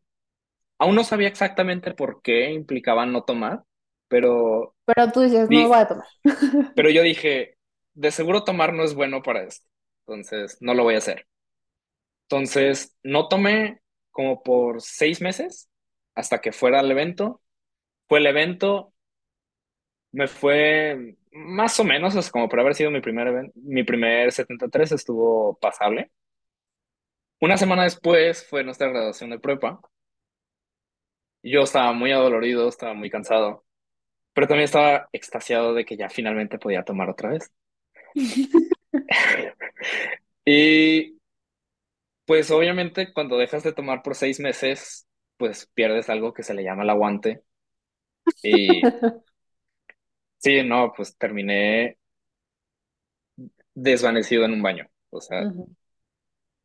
aún 0.78 0.96
no 0.96 1.04
sabía 1.04 1.28
exactamente 1.28 1.94
por 1.94 2.22
qué 2.22 2.52
implicaba 2.52 3.06
no 3.06 3.24
tomar, 3.24 3.64
pero, 4.08 4.76
Pero 4.86 5.12
tú 5.12 5.22
dices, 5.22 5.50
no 5.50 5.68
voy 5.68 5.78
a 5.78 5.88
tomar. 5.88 6.06
pero 6.74 6.90
yo 6.90 7.02
dije, 7.02 7.57
de 7.98 8.12
seguro 8.12 8.44
tomar 8.44 8.72
no 8.74 8.84
es 8.84 8.94
bueno 8.94 9.22
para 9.22 9.42
esto, 9.44 9.66
entonces 10.06 10.56
no 10.60 10.74
lo 10.74 10.84
voy 10.84 10.94
a 10.94 10.98
hacer. 10.98 11.26
Entonces, 12.24 12.96
no 13.02 13.28
tomé 13.28 13.80
como 14.10 14.42
por 14.42 14.80
seis 14.82 15.20
meses 15.20 15.68
hasta 16.14 16.40
que 16.40 16.52
fuera 16.52 16.80
el 16.80 16.90
evento. 16.90 17.42
Fue 18.08 18.20
el 18.20 18.26
evento, 18.26 18.94
me 20.12 20.28
fue 20.28 21.16
más 21.32 21.78
o 21.80 21.84
menos, 21.84 22.14
es 22.16 22.30
como 22.30 22.48
por 22.48 22.60
haber 22.60 22.74
sido 22.74 22.90
mi 22.90 23.00
primer 23.00 23.28
evento, 23.28 23.52
mi 23.56 23.84
primer 23.84 24.32
73 24.32 24.92
estuvo 24.92 25.58
pasable. 25.58 26.10
Una 27.40 27.56
semana 27.56 27.82
después 27.82 28.46
fue 28.48 28.62
nuestra 28.62 28.88
graduación 28.88 29.30
de 29.30 29.40
prepa. 29.40 29.80
Yo 31.42 31.62
estaba 31.62 31.92
muy 31.92 32.12
adolorido, 32.12 32.68
estaba 32.68 32.94
muy 32.94 33.10
cansado, 33.10 33.64
pero 34.34 34.48
también 34.48 34.64
estaba 34.66 35.08
extasiado 35.12 35.74
de 35.74 35.84
que 35.84 35.96
ya 35.96 36.08
finalmente 36.10 36.58
podía 36.58 36.84
tomar 36.84 37.10
otra 37.10 37.30
vez. 37.30 37.52
Y 40.44 41.18
pues 42.26 42.50
obviamente 42.50 43.12
cuando 43.12 43.38
dejas 43.38 43.62
de 43.64 43.72
tomar 43.72 44.02
por 44.02 44.14
seis 44.14 44.40
meses, 44.40 45.06
pues 45.36 45.66
pierdes 45.74 46.08
algo 46.10 46.32
que 46.34 46.42
se 46.42 46.54
le 46.54 46.62
llama 46.64 46.82
el 46.82 46.90
aguante. 46.90 47.42
Y 48.42 48.82
sí, 50.38 50.62
no, 50.62 50.92
pues 50.96 51.16
terminé 51.16 51.98
desvanecido 53.74 54.44
en 54.44 54.52
un 54.52 54.62
baño. 54.62 54.86
O 55.10 55.20
sea, 55.20 55.48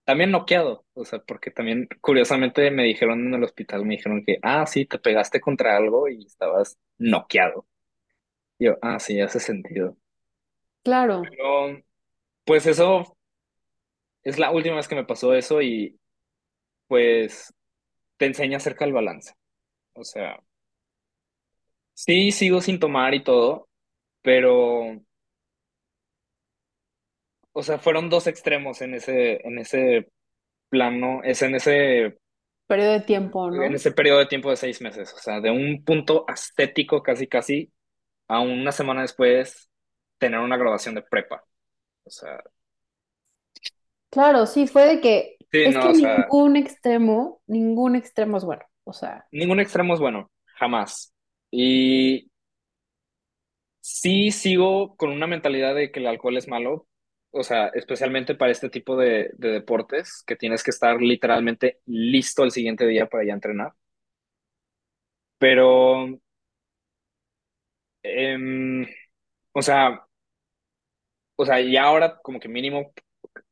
también 0.06 0.32
noqueado. 0.32 0.86
O 0.94 1.06
sea, 1.06 1.20
porque 1.20 1.52
también 1.52 1.88
curiosamente 2.02 2.70
me 2.72 2.84
dijeron 2.84 3.28
en 3.28 3.34
el 3.36 3.44
hospital, 3.44 3.86
me 3.86 3.96
dijeron 3.96 4.24
que, 4.26 4.38
ah, 4.42 4.66
sí, 4.66 4.86
te 4.86 5.00
pegaste 5.00 5.40
contra 5.42 5.78
algo 5.78 6.08
y 6.10 6.26
estabas 6.26 6.78
noqueado. 6.98 7.68
Y 8.60 8.66
yo, 8.68 8.78
ah, 8.82 9.00
sí, 9.00 9.20
hace 9.22 9.40
sentido. 9.40 9.98
Claro. 10.84 11.24
Pero, 11.30 11.82
pues 12.46 12.66
eso 12.66 13.18
es 14.24 14.40
la 14.40 14.52
última 14.52 14.76
vez 14.76 14.88
que 14.88 14.96
me 14.96 15.06
pasó 15.06 15.34
eso 15.34 15.62
y 15.62 16.00
pues 16.88 17.54
te 18.18 18.26
enseña 18.26 18.58
acerca 18.58 18.86
del 18.86 18.94
balance. 18.94 19.34
O 19.94 20.04
sea, 20.04 20.40
sí 21.94 22.32
sigo 22.32 22.62
sin 22.62 22.80
tomar 22.80 23.14
y 23.14 23.24
todo, 23.24 23.70
pero, 24.22 25.02
o 27.52 27.64
sea, 27.64 27.80
fueron 27.80 28.10
dos 28.10 28.28
extremos 28.28 28.82
en 28.82 28.96
ese, 28.96 29.46
en 29.48 29.60
ese 29.60 30.12
plano, 30.70 31.22
es 31.24 31.42
en 31.42 31.56
ese, 31.56 32.18
periodo 32.68 32.94
de 32.94 33.02
tiempo, 33.02 33.48
en 33.48 33.72
¿no? 33.72 33.76
ese 33.76 33.92
periodo 33.92 34.20
de 34.20 34.26
tiempo 34.26 34.50
de 34.50 34.58
seis 34.58 34.82
meses. 34.82 35.14
O 35.14 35.18
sea, 35.18 35.40
de 35.40 35.52
un 35.52 35.84
punto 35.84 36.26
estético 36.28 37.04
casi, 37.04 37.28
casi, 37.28 37.72
a 38.28 38.40
una 38.40 38.72
semana 38.72 39.02
después 39.02 39.70
tener 40.18 40.40
una 40.40 40.58
graduación 40.58 40.96
de 40.96 41.04
prepa. 41.04 41.44
O 42.06 42.10
sea, 42.12 42.44
Claro, 44.10 44.46
sí, 44.46 44.68
fue 44.68 44.86
de 44.86 45.02
que 45.02 45.38
Sí, 45.52 45.60
Es 45.64 45.72
no, 45.72 45.80
que 45.80 45.90
o 45.90 45.94
sea, 45.94 46.28
ningún 46.28 46.56
extremo, 46.56 47.42
ningún 47.48 47.96
extremo 47.96 48.38
es 48.38 48.44
bueno. 48.46 48.64
O 48.84 48.94
sea, 48.94 49.28
ningún 49.32 49.60
extremo 49.60 49.94
es 49.94 50.00
bueno, 50.00 50.32
jamás. 50.58 51.14
Y 51.52 52.30
sí 53.82 54.32
sigo 54.32 54.96
con 54.98 55.12
una 55.12 55.28
mentalidad 55.28 55.76
de 55.76 55.92
que 55.92 56.00
el 56.00 56.08
alcohol 56.08 56.38
es 56.38 56.48
malo, 56.48 56.88
o 57.32 57.44
sea, 57.44 57.68
especialmente 57.74 58.36
para 58.36 58.52
este 58.52 58.70
tipo 58.70 58.96
de, 58.98 59.32
de 59.38 59.50
deportes, 59.50 60.24
que 60.26 60.36
tienes 60.36 60.64
que 60.64 60.72
estar 60.72 61.02
literalmente 61.02 61.80
listo 61.86 62.44
el 62.44 62.52
siguiente 62.52 62.86
día 62.88 63.08
para 63.08 63.26
ya 63.26 63.34
entrenar. 63.34 63.74
Pero, 65.38 66.08
em, 68.04 68.86
o 69.54 69.62
sea, 69.62 70.06
o 71.36 71.46
sea, 71.46 71.60
ya 71.62 71.84
ahora 71.84 72.20
como 72.22 72.40
que 72.40 72.48
mínimo 72.48 72.94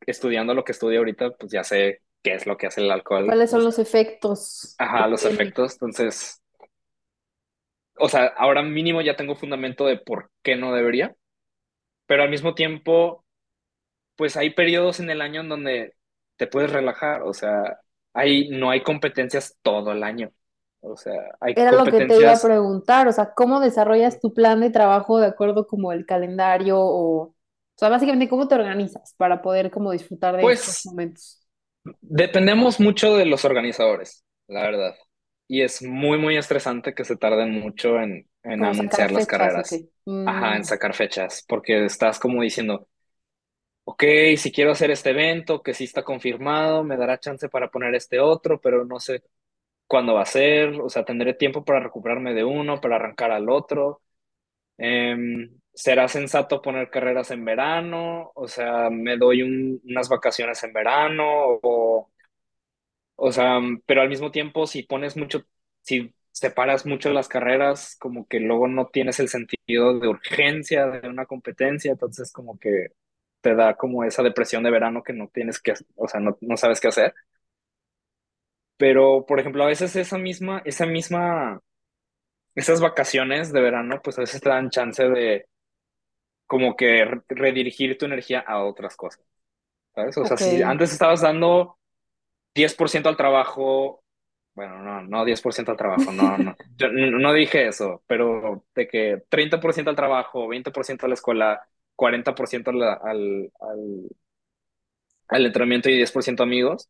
estudiando 0.05 0.53
lo 0.53 0.63
que 0.63 0.71
estudio 0.71 0.99
ahorita, 0.99 1.31
pues 1.31 1.51
ya 1.51 1.63
sé 1.63 2.01
qué 2.21 2.35
es 2.35 2.45
lo 2.45 2.57
que 2.57 2.67
hace 2.67 2.81
el 2.81 2.91
alcohol, 2.91 3.25
¿cuáles 3.25 3.49
son 3.49 3.63
los 3.63 3.79
efectos 3.79 4.75
ajá, 4.77 5.07
los 5.07 5.25
efectos. 5.25 5.73
Entonces, 5.73 6.41
o 7.97 8.09
sea, 8.09 8.25
ahora 8.37 8.63
mínimo 8.63 9.01
ya 9.01 9.15
tengo 9.15 9.35
fundamento 9.35 9.85
de 9.85 9.97
por 9.97 10.31
qué 10.43 10.55
no 10.55 10.73
debería, 10.73 11.15
pero 12.05 12.23
al 12.23 12.29
mismo 12.29 12.55
tiempo, 12.55 13.25
pues 14.15 14.37
hay 14.37 14.51
periodos 14.51 14.99
en 14.99 15.09
el 15.09 15.21
año 15.21 15.41
en 15.41 15.49
donde 15.49 15.95
te 16.37 16.47
puedes 16.47 16.71
relajar, 16.71 17.23
o 17.23 17.33
sea, 17.33 17.79
hay, 18.13 18.49
no 18.49 18.69
hay 18.71 18.81
competencias 18.83 19.57
todo 19.61 19.91
el 19.91 20.03
año, 20.03 20.31
o 20.81 20.97
sea, 20.97 21.13
hay 21.39 21.55
Era 21.55 21.73
lo 21.73 21.89
que 21.89 22.01
te 22.01 22.17
iba 22.19 22.31
a 22.31 22.41
preguntar, 22.41 23.07
o 23.07 23.11
sea, 23.11 23.33
¿cómo 23.33 23.59
desarrollas 23.59 24.19
tu 24.21 24.33
plan 24.33 24.61
de 24.61 24.69
trabajo 24.69 25.19
de 25.19 25.27
acuerdo 25.27 25.67
como 25.67 25.91
el 25.91 26.05
calendario 26.05 26.79
o, 26.79 27.23
o 27.23 27.35
sea, 27.75 27.89
básicamente 27.89 28.29
cómo 28.29 28.47
te 28.47 28.55
organizas 28.55 29.13
para 29.17 29.41
poder 29.41 29.69
como 29.71 29.91
disfrutar 29.91 30.37
de 30.37 30.47
estos 30.47 30.79
pues 30.79 30.85
momentos? 30.85 31.45
dependemos 32.01 32.79
mucho 32.79 33.15
de 33.17 33.25
los 33.25 33.45
organizadores, 33.45 34.25
la 34.47 34.61
verdad. 34.63 34.95
Y 35.47 35.61
es 35.61 35.81
muy, 35.83 36.17
muy 36.17 36.37
estresante 36.37 36.93
que 36.93 37.03
se 37.05 37.17
tarden 37.17 37.51
mucho 37.51 37.99
en, 37.99 38.29
en 38.43 38.63
anunciar 38.65 39.11
las 39.11 39.27
fechas, 39.27 39.27
carreras. 39.27 39.85
Ajá, 40.23 40.55
en 40.55 40.63
Mm, 40.63 40.65
sacar 40.65 40.93
fechas, 40.93 41.43
porque 41.47 41.85
estás 41.85 42.19
como 42.19 42.41
diciendo, 42.43 42.87
ok, 43.85 44.03
si 44.37 44.51
quiero 44.51 44.71
hacer 44.71 44.91
este 44.91 45.11
evento, 45.11 45.61
que 45.63 45.73
sí 45.73 45.85
está 45.85 46.03
confirmado, 46.03 46.83
me 46.83 46.97
dará 46.97 47.19
chance 47.19 47.49
para 47.49 47.69
poner 47.71 47.95
este 47.95 48.19
otro, 48.19 48.61
pero 48.61 48.85
no 48.85 48.99
sé 48.99 49.23
cuándo 49.91 50.15
va 50.15 50.23
a 50.23 50.25
ser, 50.27 50.79
o 50.81 50.89
sea, 50.89 51.05
tendré 51.05 51.35
tiempo 51.35 51.65
para 51.65 51.81
recuperarme 51.81 52.33
de 52.33 52.45
uno, 52.45 52.81
para 52.81 52.95
arrancar 52.97 53.31
al 53.31 53.49
otro. 53.49 54.01
Em, 54.77 55.49
¿será 55.73 56.07
sensato 56.09 56.61
poner 56.61 56.89
carreras 56.91 57.31
en 57.31 57.45
verano? 57.45 58.31
O 58.35 58.47
sea, 58.47 58.89
me 58.91 59.17
doy 59.17 59.43
un- 59.43 59.81
unas 59.85 60.09
vacaciones 60.09 60.63
en 60.63 60.73
verano 60.73 61.25
o 61.63 62.09
o 63.15 63.31
sea, 63.31 63.59
pero 63.85 64.01
al 64.01 64.09
mismo 64.09 64.31
tiempo, 64.31 64.65
si 64.67 64.83
pones 64.83 65.15
mucho, 65.17 65.45
si 65.81 66.13
separas 66.31 66.85
mucho 66.85 67.11
las 67.11 67.27
carreras, 67.27 67.95
como 67.99 68.27
que 68.27 68.39
luego 68.39 68.67
no 68.67 68.87
tienes 68.87 69.19
el 69.19 69.29
sentido 69.29 69.99
de 69.99 70.07
urgencia 70.07 70.87
de 70.87 71.07
una 71.09 71.25
competencia, 71.25 71.91
entonces 71.91 72.31
como 72.31 72.57
que 72.59 72.87
te 73.41 73.55
da 73.55 73.75
como 73.75 74.03
esa 74.03 74.23
depresión 74.23 74.63
de 74.63 74.71
verano 74.71 75.03
que 75.03 75.13
no 75.13 75.27
tienes 75.29 75.59
que, 75.61 75.73
o 75.95 76.07
sea, 76.07 76.19
no, 76.19 76.37
no 76.41 76.57
sabes 76.57 76.79
qué 76.81 76.87
hacer. 76.89 77.13
Pero, 78.81 79.25
por 79.27 79.39
ejemplo, 79.39 79.63
a 79.63 79.67
veces 79.67 79.95
esa 79.95 80.17
misma, 80.17 80.61
esa 80.65 80.85
misma, 80.87 81.61
esas 82.55 82.81
vacaciones 82.81 83.53
de 83.53 83.61
verano, 83.61 84.01
pues 84.03 84.17
a 84.19 84.21
veces 84.21 84.41
te 84.41 84.49
dan 84.49 84.69
chance 84.71 85.03
de 85.09 85.47
como 86.47 86.75
que 86.75 87.05
re- 87.05 87.21
redirigir 87.29 87.97
tu 87.97 88.05
energía 88.05 88.39
a 88.41 88.63
otras 88.63 88.95
cosas, 88.95 89.23
¿sabes? 89.95 90.17
O 90.17 90.25
sea, 90.25 90.37
si 90.37 90.61
antes 90.63 90.93
estabas 90.93 91.21
dando 91.21 91.77
10% 92.55 93.09
al 93.09 93.17
trabajo, 93.17 94.03
bueno, 94.55 94.79
no, 94.79 95.03
no 95.03 95.25
10% 95.25 95.71
al 95.71 95.77
trabajo, 95.77 96.11
no, 96.13 96.37
no, 96.39 96.55
yo 96.77 96.89
no, 96.91 97.19
no 97.19 97.33
dije 97.33 97.67
eso, 97.67 98.03
pero 98.07 98.65
de 98.75 98.87
que 98.87 99.23
30% 99.29 99.89
al 99.91 99.95
trabajo, 99.97 100.47
20% 100.49 101.05
a 101.05 101.09
la 101.09 101.15
escuela, 101.15 101.61
40% 101.95 102.71
al, 102.71 102.83
al, 102.83 103.51
al, 103.61 104.09
al 105.29 105.45
entrenamiento 105.45 105.89
y 105.89 105.95
10% 105.97 106.43
amigos, 106.43 106.89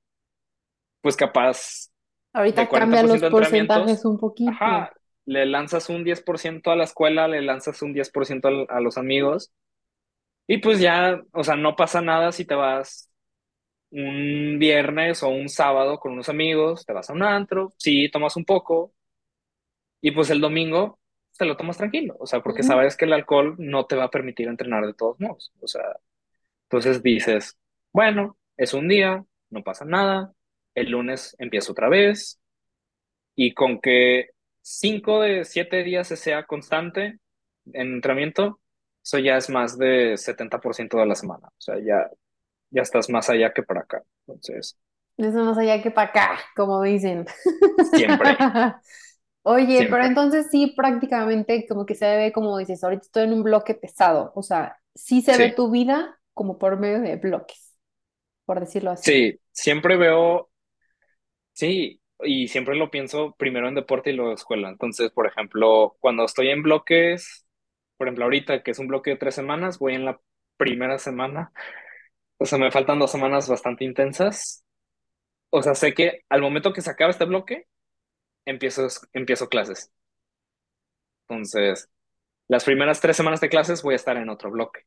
pues 1.02 1.16
capaz 1.16 1.89
Ahorita 2.34 2.70
cambian 2.74 3.08
los 3.08 3.24
porcentajes 3.24 4.04
un 4.04 4.18
poquito. 4.18 4.60
ajá, 4.62 4.93
le 5.26 5.45
lanzas 5.45 5.89
un 5.89 6.04
10% 6.04 6.72
a 6.72 6.76
la 6.76 6.84
escuela, 6.86 7.28
le 7.28 7.41
lanzas 7.41 7.82
un 7.82 7.93
10% 7.93 8.47
al- 8.47 8.68
a 8.70 8.80
los 8.82 8.97
amigos 8.97 9.54
y 10.47 10.60
pues 10.60 10.80
ya, 10.80 11.22
o 11.34 11.43
sea, 11.43 11.56
no 11.56 11.76
pasa 11.76 12.02
nada 12.02 12.32
si 12.32 12.45
te 12.45 12.56
vas 12.56 13.12
un 13.91 14.58
viernes 14.60 15.24
o 15.24 15.30
un 15.30 15.49
sábado 15.49 15.99
con 15.99 16.14
unos 16.14 16.30
amigos, 16.30 16.86
te 16.86 16.93
vas 16.93 17.10
a 17.10 17.14
un 17.14 17.24
antro, 17.24 17.74
sí, 17.78 18.10
tomas 18.12 18.38
un 18.38 18.45
poco 18.45 18.93
y 20.02 20.12
pues 20.12 20.30
el 20.30 20.41
domingo 20.41 20.99
te 21.38 21.45
lo 21.45 21.58
tomas 21.58 21.78
tranquilo, 21.78 22.16
o 22.20 22.28
sea, 22.28 22.41
porque 22.41 22.62
Ujú. 22.62 22.64
sabes 22.64 22.95
que 22.97 23.06
el 23.06 23.14
alcohol 23.14 23.56
no 23.58 23.86
te 23.86 23.95
va 23.95 24.06
a 24.06 24.10
permitir 24.12 24.47
entrenar 24.47 24.86
de 24.86 24.93
todos 24.93 25.20
modos, 25.20 25.52
o 25.62 25.68
sea, 25.68 25.84
entonces 26.66 27.04
dices, 27.04 27.58
bueno, 27.93 28.38
es 28.58 28.74
un 28.74 28.88
día, 28.89 29.26
no 29.49 29.64
pasa 29.64 29.86
nada, 29.86 30.34
el 30.76 30.92
lunes 30.92 31.36
empiezo 31.40 31.72
otra 31.74 31.90
vez 31.90 32.40
y 33.36 33.54
con 33.54 33.80
que 33.82 34.30
cinco 34.62 35.22
de 35.22 35.46
siete 35.46 35.84
días 35.84 36.08
se 36.08 36.18
sea 36.18 36.46
constante 36.46 37.20
en 37.74 37.96
entrenamiento, 37.96 38.60
eso 39.04 39.20
ya 39.20 39.38
es 39.38 39.50
más 39.50 39.78
de 39.78 40.18
70% 40.18 40.98
de 41.00 41.06
la 41.08 41.16
semana, 41.16 41.48
o 41.50 41.54
sea, 41.62 41.76
ya, 41.80 42.10
ya 42.72 42.82
estás 42.84 43.10
más 43.10 43.30
allá 43.30 43.54
que 43.54 43.64
para 43.64 43.82
acá, 43.82 44.04
entonces, 44.28 44.78
Eso 45.18 45.44
más 45.46 45.58
allá 45.58 45.82
que 45.84 45.92
para 45.92 46.10
acá, 46.10 46.40
como 46.56 46.82
dicen. 46.82 47.26
siempre. 47.92 48.38
Oye, 49.44 49.88
pero 49.90 50.04
Siempre. 50.04 50.06
entonces 50.06 50.48
sí, 50.52 50.74
prácticamente 50.78 51.68
como 51.68 51.86
que 51.86 51.96
se 51.96 52.18
ve, 52.18 52.34
como 52.34 52.58
dices, 52.60 52.84
ahorita 52.84 53.04
estoy 53.04 53.24
en 53.26 53.34
un 53.34 53.44
bloque 53.44 53.76
pesado, 53.76 54.32
o 54.36 54.44
sea, 54.44 54.80
sí 54.96 55.22
se 55.24 55.38
ve 55.38 55.50
Sí, 55.50 55.56
tu 55.56 55.72
vida 55.72 56.20
como 56.34 56.60
por 56.60 56.80
medio 56.80 57.02
de 57.02 57.18
bloques, 57.18 57.76
por 58.46 58.60
decirlo 58.62 58.92
así. 58.92 59.14
sí, 59.14 59.40
siempre 59.52 59.98
veo, 59.98 60.51
sí, 61.54 62.02
y 62.24 62.47
siempre 62.47 62.76
lo 62.76 62.91
pienso 62.91 63.36
primero 63.38 63.68
en 63.68 63.76
deporte 63.76 64.12
y 64.12 64.14
luego 64.14 64.34
escuela. 64.34 64.70
Entonces, 64.70 65.12
por 65.12 65.28
ejemplo, 65.28 65.97
cuando 65.99 66.26
estoy 66.26 66.49
en 66.49 66.64
bloques, 66.64 67.45
por 67.97 68.08
ejemplo, 68.08 68.26
ahorita 68.26 68.64
que 68.64 68.72
es 68.72 68.80
un 68.80 68.88
bloque 68.88 69.12
de 69.12 69.18
tres 69.18 69.36
semanas, 69.36 69.80
voy 69.80 69.95
en 69.95 70.06
la 70.06 70.20
primera 70.58 70.97
semana, 70.99 71.52
o 72.39 72.45
sea, 72.45 72.60
me 72.60 72.72
faltan 72.72 72.99
dos 72.99 73.12
semanas 73.12 73.49
bastante 73.49 73.86
intensas. 73.86 74.66
O 75.52 75.64
sea, 75.64 75.76
sé 75.76 75.93
que 75.95 76.22
al 76.30 76.41
momento 76.41 76.74
que 76.74 76.82
se 76.82 76.91
acabe 76.91 77.12
este 77.12 77.26
bloque, 77.26 77.68
empiezo, 78.45 78.88
empiezo 79.14 79.49
clases. 79.49 79.91
Entonces, 81.28 81.89
las 82.49 82.64
primeras 82.66 83.02
tres 83.02 83.18
semanas 83.18 83.41
de 83.41 83.49
clases 83.49 83.84
voy 83.84 83.93
a 83.93 83.97
estar 83.97 84.18
en 84.18 84.30
otro 84.30 84.52
bloque. 84.52 84.86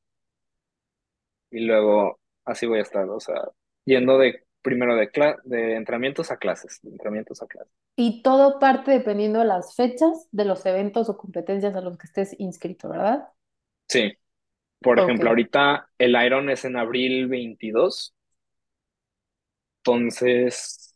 y 1.50 1.60
luego 1.66 2.20
así 2.44 2.66
voy 2.66 2.78
a 2.80 2.82
estar, 2.82 3.08
o 3.08 3.20
sea, 3.20 3.36
yendo 3.84 4.18
de 4.18 4.43
primero 4.64 4.96
de, 4.96 5.08
de 5.44 5.76
entrenamientos 5.76 6.32
a 6.32 6.38
clases, 6.38 6.80
de 6.82 6.90
entrenamientos 6.90 7.40
a 7.42 7.46
clases. 7.46 7.72
Y 7.96 8.22
todo 8.22 8.58
parte 8.58 8.90
dependiendo 8.90 9.38
de 9.38 9.44
las 9.44 9.76
fechas 9.76 10.28
de 10.32 10.44
los 10.44 10.66
eventos 10.66 11.08
o 11.08 11.16
competencias 11.16 11.76
a 11.76 11.80
los 11.80 11.96
que 11.98 12.06
estés 12.06 12.34
inscrito, 12.40 12.88
¿verdad? 12.88 13.28
Sí, 13.88 14.12
por 14.80 14.98
ejemplo, 14.98 15.30
ahorita 15.30 15.90
el 15.98 16.16
Iron 16.24 16.50
es 16.50 16.64
en 16.64 16.76
abril 16.76 17.28
22, 17.28 18.14
entonces 19.78 20.94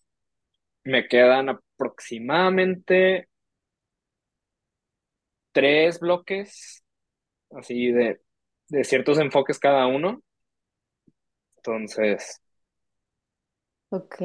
me 0.85 1.09
quedan 1.09 1.51
aproximadamente 1.51 3.29
tres 5.53 6.01
bloques, 6.01 6.85
así 7.53 7.93
de, 7.93 8.21
de 8.69 8.85
ciertos 8.85 9.19
enfoques 9.19 9.59
cada 9.59 9.87
uno, 9.87 10.23
entonces, 11.57 12.41
Ok, 13.91 14.17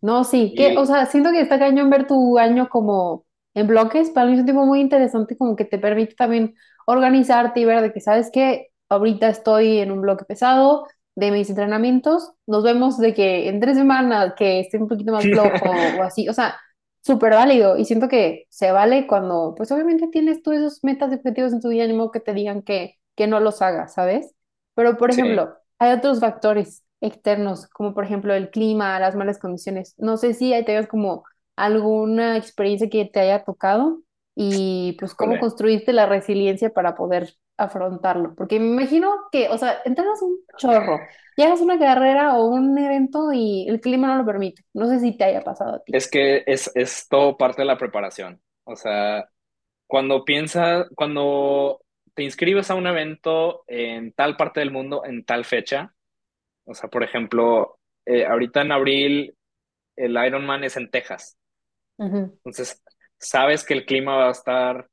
no, 0.00 0.24
sí, 0.24 0.54
que, 0.56 0.74
o 0.78 0.86
y 0.86 0.86
sea, 0.86 1.04
siento 1.06 1.30
que 1.30 1.40
está 1.40 1.58
cañón 1.58 1.90
ver 1.90 2.06
tu 2.06 2.38
año 2.38 2.68
como 2.70 3.26
en 3.54 3.66
bloques, 3.66 4.08
para 4.10 4.26
mí 4.26 4.32
es 4.34 4.40
un 4.40 4.46
tiempo 4.46 4.64
muy 4.64 4.80
interesante, 4.80 5.36
como 5.36 5.54
que 5.54 5.66
te 5.66 5.78
permite 5.78 6.14
también 6.14 6.54
organizarte 6.86 7.60
y 7.60 7.64
ver 7.66 7.82
de 7.82 7.92
que 7.92 8.00
sabes 8.00 8.30
que 8.32 8.68
ahorita 8.88 9.28
estoy 9.28 9.78
en 9.80 9.90
un 9.92 10.00
bloque 10.00 10.24
pesado 10.24 10.86
de 11.14 11.30
mis 11.30 11.50
entrenamientos, 11.50 12.32
nos 12.46 12.64
vemos 12.64 12.96
de 12.98 13.12
que 13.14 13.48
en 13.48 13.60
tres 13.60 13.76
semanas 13.76 14.32
que 14.36 14.60
esté 14.60 14.78
un 14.78 14.88
poquito 14.88 15.12
más 15.12 15.28
flojo 15.30 15.88
o 15.98 16.02
así, 16.02 16.28
o 16.28 16.32
sea, 16.32 16.56
súper 17.02 17.32
válido. 17.34 17.76
Y 17.76 17.84
siento 17.84 18.08
que 18.08 18.46
se 18.50 18.72
vale 18.72 19.06
cuando, 19.06 19.54
pues 19.56 19.70
obviamente 19.72 20.08
tienes 20.08 20.42
tú 20.42 20.52
esos 20.52 20.82
metas 20.84 21.12
y 21.12 21.16
objetivos 21.16 21.52
en 21.52 21.60
tu 21.60 21.68
vida, 21.68 21.86
ni 21.86 21.92
modo 21.94 22.10
que 22.12 22.20
te 22.20 22.32
digan 22.34 22.62
que, 22.62 22.96
que 23.14 23.26
no 23.26 23.40
los 23.40 23.60
hagas, 23.62 23.94
¿sabes? 23.94 24.34
Pero, 24.74 24.96
por 24.96 25.10
sí. 25.10 25.22
ejemplo, 25.22 25.54
hay 25.78 25.92
otros 25.92 26.20
factores 26.20 26.82
externos, 27.00 27.68
como 27.68 27.94
por 27.94 28.04
ejemplo 28.04 28.34
el 28.34 28.50
clima, 28.50 28.98
las 29.00 29.16
malas 29.16 29.38
condiciones. 29.38 29.94
No 29.98 30.16
sé 30.16 30.34
si 30.34 30.52
ahí 30.52 30.64
tengas 30.64 30.86
como 30.88 31.24
alguna 31.56 32.36
experiencia 32.36 32.88
que 32.90 33.04
te 33.06 33.20
haya 33.20 33.44
tocado. 33.44 34.02
y 34.34 34.96
pues 34.98 35.14
cómo 35.14 35.36
Híjole. 35.36 35.40
construirte 35.40 35.92
la 35.94 36.04
resiliencia 36.06 36.70
para 36.70 36.94
poder 36.94 37.34
afrontarlo. 37.56 38.34
Porque 38.34 38.60
me 38.60 38.66
imagino 38.66 39.10
que, 39.32 39.48
o 39.48 39.56
sea, 39.58 39.78
entrenas 39.86 40.20
un 40.22 40.38
chorro, 40.58 41.08
llegas 41.36 41.60
a 41.60 41.64
una 41.64 41.78
carrera 41.78 42.36
o 42.38 42.46
un 42.48 42.76
evento 42.78 43.32
y 43.32 43.66
el 43.68 43.80
clima 43.80 44.08
no 44.08 44.16
lo 44.18 44.26
permite. 44.26 44.62
No 44.74 44.86
sé 44.88 45.00
si 45.00 45.16
te 45.16 45.24
haya 45.24 45.42
pasado 45.42 45.76
a 45.76 45.82
ti. 45.84 45.92
Es 45.92 46.10
que 46.10 46.42
es, 46.46 46.70
es 46.74 47.08
todo 47.08 47.36
parte 47.36 47.62
de 47.62 47.66
la 47.66 47.78
preparación. 47.78 48.40
O 48.64 48.76
sea, 48.76 49.28
cuando 49.88 50.24
piensas, 50.26 50.88
cuando 50.96 51.82
te 52.14 52.24
inscribes 52.24 52.70
a 52.70 52.76
un 52.76 52.88
evento 52.88 53.64
en 53.68 54.12
tal 54.14 54.36
parte 54.38 54.60
del 54.60 54.72
mundo, 54.72 55.04
en 55.06 55.24
tal 55.26 55.46
fecha, 55.46 55.95
o 56.66 56.74
sea, 56.74 56.90
por 56.90 57.02
ejemplo, 57.04 57.78
eh, 58.06 58.26
ahorita 58.26 58.62
en 58.62 58.72
abril 58.72 59.36
el 59.96 60.12
Ironman 60.26 60.64
es 60.64 60.76
en 60.76 60.90
Texas. 60.90 61.38
Entonces, 62.44 62.82
sabes 63.18 63.64
que 63.64 63.74
el 63.74 63.86
clima 63.86 64.16
va 64.16 64.28
a 64.28 64.32
estar 64.32 64.88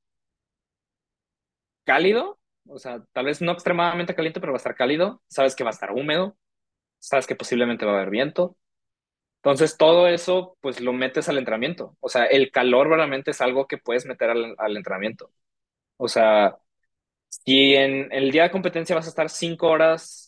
cálido, 1.83 2.39
o 2.67 2.79
sea, 2.79 3.03
tal 3.13 3.25
vez 3.25 3.41
no 3.41 3.51
extremadamente 3.51 4.15
caliente, 4.15 4.39
pero 4.39 4.53
va 4.53 4.57
a 4.57 4.59
estar 4.59 4.75
cálido. 4.75 5.21
Sabes 5.27 5.55
que 5.55 5.63
va 5.63 5.69
a 5.71 5.73
estar 5.73 5.91
húmedo, 5.91 6.37
sabes 6.99 7.27
que 7.27 7.35
posiblemente 7.35 7.85
va 7.85 7.93
a 7.93 7.95
haber 7.97 8.09
viento. 8.09 8.57
Entonces, 9.37 9.77
todo 9.77 10.07
eso, 10.07 10.57
pues 10.61 10.81
lo 10.81 10.93
metes 10.93 11.29
al 11.29 11.37
entrenamiento. 11.37 11.97
O 12.01 12.09
sea, 12.09 12.25
el 12.25 12.51
calor 12.51 12.89
realmente 12.89 13.31
es 13.31 13.41
algo 13.41 13.67
que 13.67 13.77
puedes 13.77 14.05
meter 14.05 14.29
al, 14.31 14.55
al 14.57 14.77
entrenamiento. 14.77 15.31
O 15.97 16.07
sea, 16.07 16.57
si 17.29 17.75
en 17.75 18.11
el 18.13 18.31
día 18.31 18.43
de 18.43 18.51
competencia 18.51 18.95
vas 18.95 19.05
a 19.07 19.09
estar 19.09 19.29
cinco 19.29 19.67
horas 19.69 20.22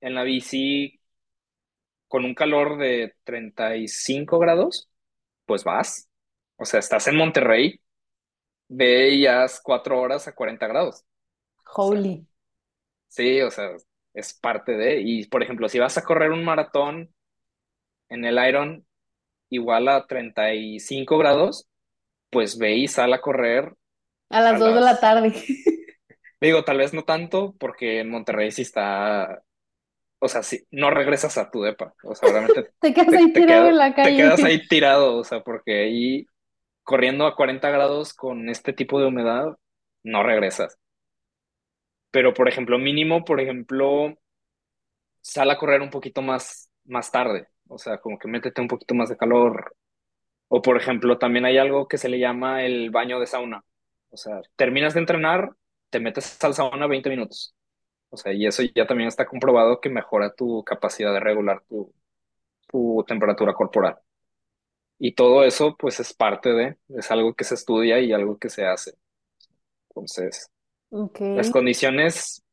en 0.00 0.14
la 0.14 0.22
bici 0.24 1.00
con 2.08 2.24
un 2.24 2.34
calor 2.34 2.78
de 2.78 3.14
35 3.24 4.38
grados, 4.38 4.88
pues 5.46 5.64
vas. 5.64 6.08
O 6.56 6.64
sea, 6.64 6.80
estás 6.80 7.06
en 7.08 7.16
Monterrey, 7.16 7.80
veías 8.68 9.60
cuatro 9.62 10.00
horas 10.00 10.28
a 10.28 10.34
40 10.34 10.66
grados. 10.68 11.04
O 11.80 11.82
sea, 11.84 12.00
Holy. 12.00 12.26
sí, 13.08 13.40
o 13.42 13.50
sea, 13.50 13.70
es 14.14 14.34
parte 14.34 14.72
de. 14.72 15.00
Y 15.02 15.26
por 15.26 15.42
ejemplo, 15.42 15.68
si 15.68 15.78
vas 15.78 15.98
a 15.98 16.04
correr 16.04 16.30
un 16.32 16.44
maratón 16.44 17.14
en 18.08 18.24
el 18.24 18.38
Iron 18.48 18.86
igual 19.50 19.88
a 19.88 20.06
35 20.06 21.18
grados, 21.18 21.68
pues 22.30 22.58
ve 22.58 22.76
y 22.76 22.88
sal 22.88 23.12
a 23.14 23.20
correr 23.22 23.74
A 24.30 24.40
a 24.40 24.40
las 24.40 24.58
dos 24.58 24.74
de 24.74 24.80
la 24.80 24.98
tarde. 25.00 25.34
Digo, 26.40 26.64
tal 26.64 26.78
vez 26.78 26.94
no 26.94 27.04
tanto, 27.04 27.54
porque 27.58 28.00
en 28.00 28.10
Monterrey 28.10 28.50
sí 28.52 28.62
está. 28.62 29.42
O 30.20 30.28
sea, 30.28 30.42
sí, 30.42 30.66
no 30.70 30.90
regresas 30.90 31.38
a 31.38 31.50
tu 31.50 31.62
depa. 31.62 31.94
O 32.04 32.14
sea, 32.14 32.30
realmente 32.30 32.70
Te 32.80 32.92
quedas 32.94 33.10
te, 33.10 33.16
ahí 33.16 33.32
te, 33.32 33.40
tirado 33.40 33.68
en 33.68 33.76
la 33.78 33.94
te 34.02 34.14
calle. 34.14 34.16
quedas 34.16 34.44
ahí 34.44 34.66
tirado. 34.68 35.16
O 35.18 35.24
sea, 35.24 35.42
porque 35.42 35.84
ahí 35.84 36.26
corriendo 36.84 37.26
a 37.26 37.36
40 37.36 37.70
grados 37.70 38.14
con 38.14 38.48
este 38.50 38.72
tipo 38.72 39.00
de 39.00 39.06
humedad, 39.08 39.56
no 40.04 40.22
regresas. 40.24 40.78
Pero, 42.10 42.34
por 42.34 42.48
ejemplo, 42.48 42.78
mínimo, 42.78 43.24
por 43.24 43.40
ejemplo, 43.40 44.14
sal 45.20 45.50
a 45.50 45.58
correr 45.58 45.82
un 45.82 45.90
poquito 45.90 46.22
más, 46.22 46.70
más 46.84 47.10
tarde. 47.10 47.48
O 47.68 47.78
sea, 47.78 47.98
como 47.98 48.18
que 48.18 48.28
métete 48.28 48.60
un 48.60 48.68
poquito 48.68 48.94
más 48.94 49.08
de 49.08 49.16
calor. 49.16 49.74
O, 50.48 50.62
por 50.62 50.78
ejemplo, 50.78 51.18
también 51.18 51.46
hay 51.46 51.58
algo 51.58 51.88
que 51.88 51.98
se 51.98 52.08
le 52.10 52.20
llama 52.20 52.64
el 52.64 52.90
baño 52.90 53.20
de 53.20 53.26
sauna. 53.28 53.64
O 54.10 54.18
sea, 54.18 54.40
terminas 54.56 54.94
de 54.94 55.00
entrenar, 55.00 55.50
te 55.90 56.00
metes 56.00 56.42
al 56.44 56.54
sauna 56.54 56.88
20 56.88 57.10
minutos. 57.10 57.56
O 58.10 58.16
sea, 58.16 58.32
y 58.32 58.46
eso 58.46 58.62
ya 58.74 58.86
también 58.86 59.08
está 59.08 59.26
comprobado 59.26 59.80
que 59.80 59.90
mejora 59.90 60.34
tu 60.34 60.64
capacidad 60.64 61.12
de 61.12 61.20
regular 61.20 61.62
tu, 61.68 61.92
tu 62.68 63.04
temperatura 63.08 63.54
corporal. 63.54 63.98
Y 64.98 65.14
todo 65.14 65.44
eso, 65.44 65.76
pues, 65.78 66.00
es 66.00 66.12
parte 66.14 66.50
de, 66.52 66.76
es 66.88 67.10
algo 67.10 67.34
que 67.34 67.44
se 67.44 67.54
estudia 67.54 68.00
y 68.00 68.12
algo 68.12 68.38
que 68.38 68.50
se 68.50 68.66
hace. 68.66 68.94
Entonces, 69.90 70.50
Ok. 70.90 71.20
las 71.34 71.50
condiciones 71.50 72.44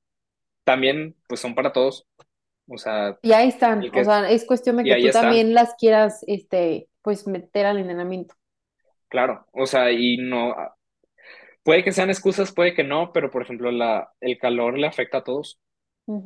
también, 0.65 1.15
pues, 1.27 1.41
son 1.41 1.55
para 1.55 1.73
todos. 1.73 2.07
O 2.69 2.77
sea, 2.77 3.19
Y 3.21 3.31
ahí 3.33 3.49
están. 3.49 3.89
O 3.93 4.03
sea, 4.03 4.29
es 4.29 4.45
cuestión 4.45 4.77
de 4.77 4.87
que 4.87 4.95
tú 4.97 5.09
están, 5.09 5.13
también 5.13 5.53
las 5.53 5.73
quieras, 5.75 6.23
este, 6.27 6.89
pues 7.01 7.27
meter 7.27 7.65
al 7.65 7.77
entrenamiento. 7.79 8.35
claro. 9.09 9.45
O 9.53 9.65
sea, 9.65 9.91
y 9.91 10.17
no, 10.17 10.55
puede 11.65 11.83
que 11.85 11.93
sean 11.93 12.11
excusas, 12.11 12.53
puede 12.53 12.75
que 12.75 12.85
no, 12.85 13.13
pero 13.13 13.31
por 13.31 13.43
ejemplo, 13.43 13.71
la, 13.71 14.13
el 14.21 14.39
calor 14.39 14.79
le 14.79 14.87
afecta 14.87 15.19
a 15.19 15.25
todos. 15.25 15.59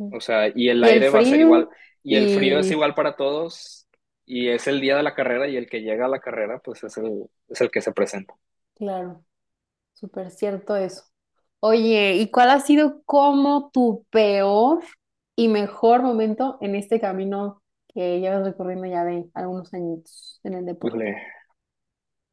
O 0.09 0.21
sea, 0.21 0.49
y 0.55 0.69
el 0.69 0.83
Y 0.83 0.89
el 0.89 0.93
aire 0.93 1.09
va 1.09 1.21
a 1.21 1.25
ser 1.25 1.41
igual, 1.41 1.69
y 2.03 2.15
el 2.17 2.29
frío 2.29 2.59
es 2.59 2.71
igual 2.71 2.95
para 2.95 3.15
todos, 3.17 3.87
y 4.25 4.49
es 4.49 4.67
el 4.67 4.81
día 4.81 4.97
de 4.97 5.03
la 5.03 5.15
carrera, 5.15 5.47
y 5.49 5.57
el 5.57 5.69
que 5.69 5.81
llega 5.81 6.05
a 6.05 6.09
la 6.09 6.21
carrera, 6.21 6.59
pues 6.63 6.83
es 6.83 6.97
el, 6.97 7.25
es 7.49 7.61
el 7.61 7.71
que 7.71 7.81
se 7.81 7.93
presenta. 7.93 8.35
claro, 8.75 9.23
súper 9.93 10.31
cierto 10.31 10.77
eso. 10.77 11.03
Oye, 11.61 12.15
¿y 12.15 12.31
cuál 12.31 12.51
ha 12.51 12.61
sido 12.61 13.03
como 13.05 13.71
tu 13.71 14.05
peor 14.11 14.83
y 15.37 15.49
mejor 15.49 16.03
momento 16.03 16.59
en 16.61 16.75
este 16.75 17.01
camino 17.01 17.63
que 17.89 18.21
llevas 18.21 18.45
recorriendo 18.45 18.87
ya 18.87 19.05
de 19.05 19.29
algunos 19.35 19.73
añitos 19.73 20.41
en 20.45 20.55
el 20.55 20.65
deporte? 20.65 21.11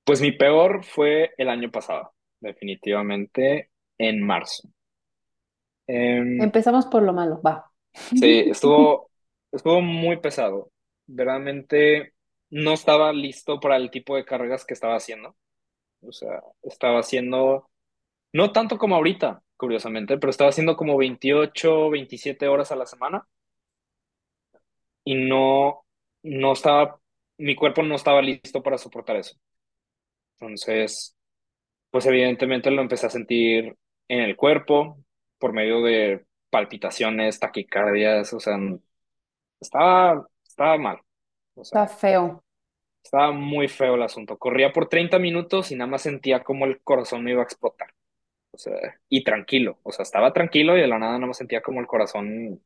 Pues 0.04 0.22
mi 0.22 0.32
peor 0.32 0.84
fue 0.84 1.34
el 1.36 1.48
año 1.50 1.70
pasado, 1.70 2.14
definitivamente 2.46 3.70
en 3.98 4.22
marzo. 4.22 4.68
Em, 5.88 6.46
Empezamos 6.46 6.86
por 6.86 7.02
lo 7.02 7.12
malo, 7.12 7.40
va. 7.42 7.70
sí, 8.14 8.26
estuvo, 8.50 9.10
estuvo 9.52 9.80
muy 9.82 10.18
pesado. 10.18 10.72
Verdaderamente 11.06 12.14
no 12.50 12.72
estaba 12.72 13.12
listo 13.12 13.60
para 13.60 13.76
el 13.76 13.90
tipo 13.90 14.16
de 14.16 14.24
carreras 14.24 14.64
que 14.64 14.74
estaba 14.74 14.96
haciendo. 14.96 15.36
O 16.02 16.12
sea, 16.12 16.42
estaba 16.62 17.00
haciendo, 17.00 17.70
no 18.32 18.52
tanto 18.52 18.78
como 18.78 18.96
ahorita, 18.96 19.42
curiosamente, 19.56 20.18
pero 20.18 20.30
estaba 20.30 20.50
haciendo 20.50 20.76
como 20.76 20.96
28 20.98 21.90
27 21.90 22.48
horas 22.48 22.72
a 22.72 22.76
la 22.76 22.86
semana 22.86 23.28
y 25.04 25.14
no, 25.14 25.84
no 26.22 26.52
estaba, 26.52 27.00
mi 27.38 27.54
cuerpo 27.56 27.82
no 27.82 27.94
estaba 27.96 28.22
listo 28.22 28.62
para 28.62 28.78
soportar 28.78 29.16
eso. 29.16 29.36
Entonces, 30.38 31.15
pues 31.96 32.04
evidentemente 32.04 32.70
lo 32.70 32.82
empecé 32.82 33.06
a 33.06 33.10
sentir 33.10 33.74
en 34.06 34.20
el 34.20 34.36
cuerpo 34.36 34.98
por 35.38 35.54
medio 35.54 35.80
de 35.80 36.26
palpitaciones, 36.50 37.40
taquicardias, 37.40 38.34
o 38.34 38.38
sea, 38.38 38.58
estaba, 39.58 40.28
estaba 40.46 40.76
mal, 40.76 41.00
o 41.54 41.62
Está 41.62 41.86
feo. 41.86 42.44
estaba 43.02 43.32
muy 43.32 43.66
feo 43.68 43.94
el 43.94 44.02
asunto. 44.02 44.36
Corría 44.38 44.72
por 44.74 44.90
30 44.90 45.18
minutos 45.18 45.70
y 45.70 45.76
nada 45.76 45.90
más 45.90 46.02
sentía 46.02 46.44
como 46.44 46.66
el 46.66 46.82
corazón 46.82 47.24
me 47.24 47.30
iba 47.30 47.40
a 47.40 47.44
explotar, 47.44 47.88
o 48.50 48.58
sea, 48.58 48.74
y 49.08 49.24
tranquilo, 49.24 49.78
o 49.82 49.92
sea, 49.92 50.02
estaba 50.02 50.34
tranquilo 50.34 50.76
y 50.76 50.82
de 50.82 50.88
la 50.88 50.98
nada 50.98 51.14
nada 51.14 51.28
más 51.28 51.38
sentía 51.38 51.62
como 51.62 51.80
el 51.80 51.86
corazón 51.86 52.62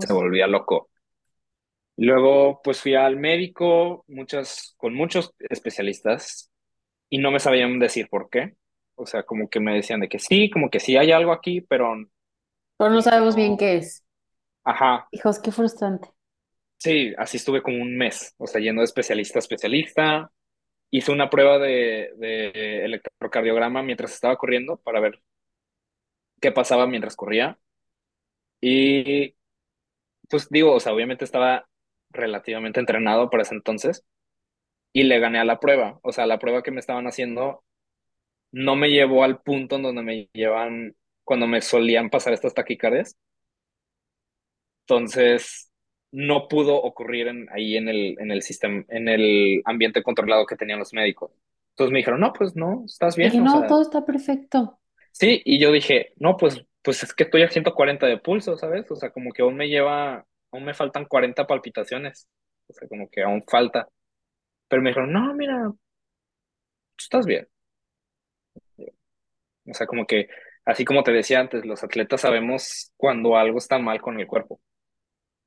se 0.00 0.12
volvía 0.12 0.48
loco. 0.48 0.90
Luego, 1.96 2.60
pues 2.64 2.80
fui 2.80 2.94
al 2.94 3.16
médico, 3.16 4.04
muchas, 4.08 4.74
con 4.78 4.94
muchos 4.94 5.34
especialistas, 5.38 6.49
y 7.10 7.18
no 7.18 7.32
me 7.32 7.40
sabían 7.40 7.78
decir 7.80 8.08
por 8.10 8.30
qué. 8.30 8.56
O 8.96 9.06
sea, 9.06 9.24
como 9.24 9.48
que 9.50 9.60
me 9.60 9.74
decían 9.76 10.00
de 10.00 10.08
que 10.10 10.18
sí, 10.20 10.50
como 10.50 10.70
que 10.70 10.80
sí 10.80 10.96
hay 10.98 11.12
algo 11.12 11.32
aquí, 11.32 11.62
pero 11.62 11.94
Pero 12.76 12.90
no 12.90 13.00
sabemos 13.00 13.36
bien 13.36 13.56
qué 13.56 13.76
es. 13.76 14.02
Ajá, 14.64 15.10
Hijos, 15.12 15.38
qué 15.38 15.52
frustrante. 15.52 16.08
sí, 16.78 17.12
así 17.18 17.36
estuve 17.36 17.62
como 17.62 17.80
un 17.82 17.96
mes, 17.96 18.34
o 18.38 18.46
sea, 18.46 18.60
yendo 18.60 18.80
de 18.80 18.86
especialista 18.86 19.38
a 19.38 19.40
especialista. 19.40 20.32
Hice 20.90 21.12
una 21.12 21.30
prueba 21.30 21.58
de, 21.58 22.12
de 22.18 22.84
electrocardiograma 22.86 23.82
mientras 23.82 24.12
estaba 24.14 24.36
corriendo 24.36 24.78
para 24.78 25.00
ver 25.00 25.20
qué 26.40 26.52
pasaba 26.52 26.86
mientras 26.86 27.16
corría. 27.16 27.58
Y 28.60 29.34
pues 30.30 30.48
digo, 30.50 30.74
o 30.74 30.80
sea, 30.80 30.92
obviamente 30.94 31.24
estaba 31.24 31.68
relativamente 32.10 32.80
entrenado 32.80 33.30
para 33.30 33.42
ese 33.44 33.54
entonces 33.54 34.04
y 34.92 35.04
le 35.04 35.18
gané 35.20 35.38
a 35.40 35.44
la 35.44 35.60
prueba. 35.60 35.98
O 36.02 36.12
sea, 36.12 36.26
la 36.26 36.38
prueba 36.38 36.62
que 36.62 36.70
me 36.70 36.80
estaban 36.80 37.06
haciendo 37.06 37.64
no 38.52 38.76
me 38.76 38.90
llevó 38.90 39.24
al 39.24 39.42
punto 39.42 39.76
en 39.76 39.82
donde 39.82 40.02
me 40.02 40.28
llevan 40.32 40.96
cuando 41.24 41.46
me 41.46 41.60
solían 41.62 42.10
pasar 42.10 42.32
estas 42.34 42.54
taquicardias. 42.54 43.16
Entonces, 44.86 45.70
no 46.12 46.48
pudo 46.48 46.76
ocurrir 46.82 47.28
en, 47.28 47.48
ahí 47.52 47.76
en 47.76 47.88
el, 47.88 48.16
en 48.18 48.30
el 48.32 48.42
sistema, 48.42 48.84
en 48.88 49.08
el 49.08 49.62
ambiente 49.64 50.02
controlado 50.02 50.46
que 50.46 50.56
tenían 50.56 50.78
los 50.80 50.92
médicos. 50.92 51.32
Entonces 51.72 51.92
me 51.92 51.98
dijeron, 51.98 52.20
no, 52.20 52.32
pues 52.32 52.56
no, 52.56 52.82
estás 52.86 53.16
bien, 53.16 53.30
que 53.30 53.40
o 53.40 53.44
no, 53.44 53.48
sea, 53.48 53.66
todo 53.66 53.82
está 53.82 54.04
perfecto. 54.04 54.80
sí, 55.12 55.42
y 55.44 55.58
yo 55.60 55.72
dije, 55.72 56.12
no, 56.16 56.36
pues, 56.36 56.64
pues 56.82 57.02
es 57.02 57.14
que 57.14 57.24
estoy 57.24 57.42
a 57.42 57.48
140 57.50 58.06
de 58.06 58.18
pulso, 58.18 58.56
¿sabes? 58.56 58.90
O 58.90 58.96
sea, 58.96 59.10
como 59.10 59.32
que 59.32 59.42
aún 59.42 59.56
me 59.56 59.68
lleva, 59.68 60.26
aún 60.52 60.64
me 60.64 60.74
faltan 60.74 61.04
40 61.06 61.46
palpitaciones, 61.46 62.28
o 62.68 62.72
sea, 62.72 62.88
como 62.88 63.08
que 63.10 63.22
aún 63.22 63.44
falta. 63.48 63.88
Pero 64.70 64.82
me 64.82 64.90
dijeron, 64.90 65.12
no, 65.12 65.34
mira, 65.34 65.72
estás 66.96 67.26
bien. 67.26 67.46
O 69.66 69.74
sea, 69.74 69.86
como 69.86 70.06
que, 70.06 70.28
así 70.64 70.84
como 70.84 71.02
te 71.02 71.12
decía 71.12 71.40
antes, 71.40 71.66
los 71.66 71.82
atletas 71.84 72.20
sabemos 72.22 72.92
cuando 72.96 73.36
algo 73.36 73.58
está 73.58 73.78
mal 73.78 74.00
con 74.00 74.18
el 74.20 74.28
cuerpo. 74.28 74.60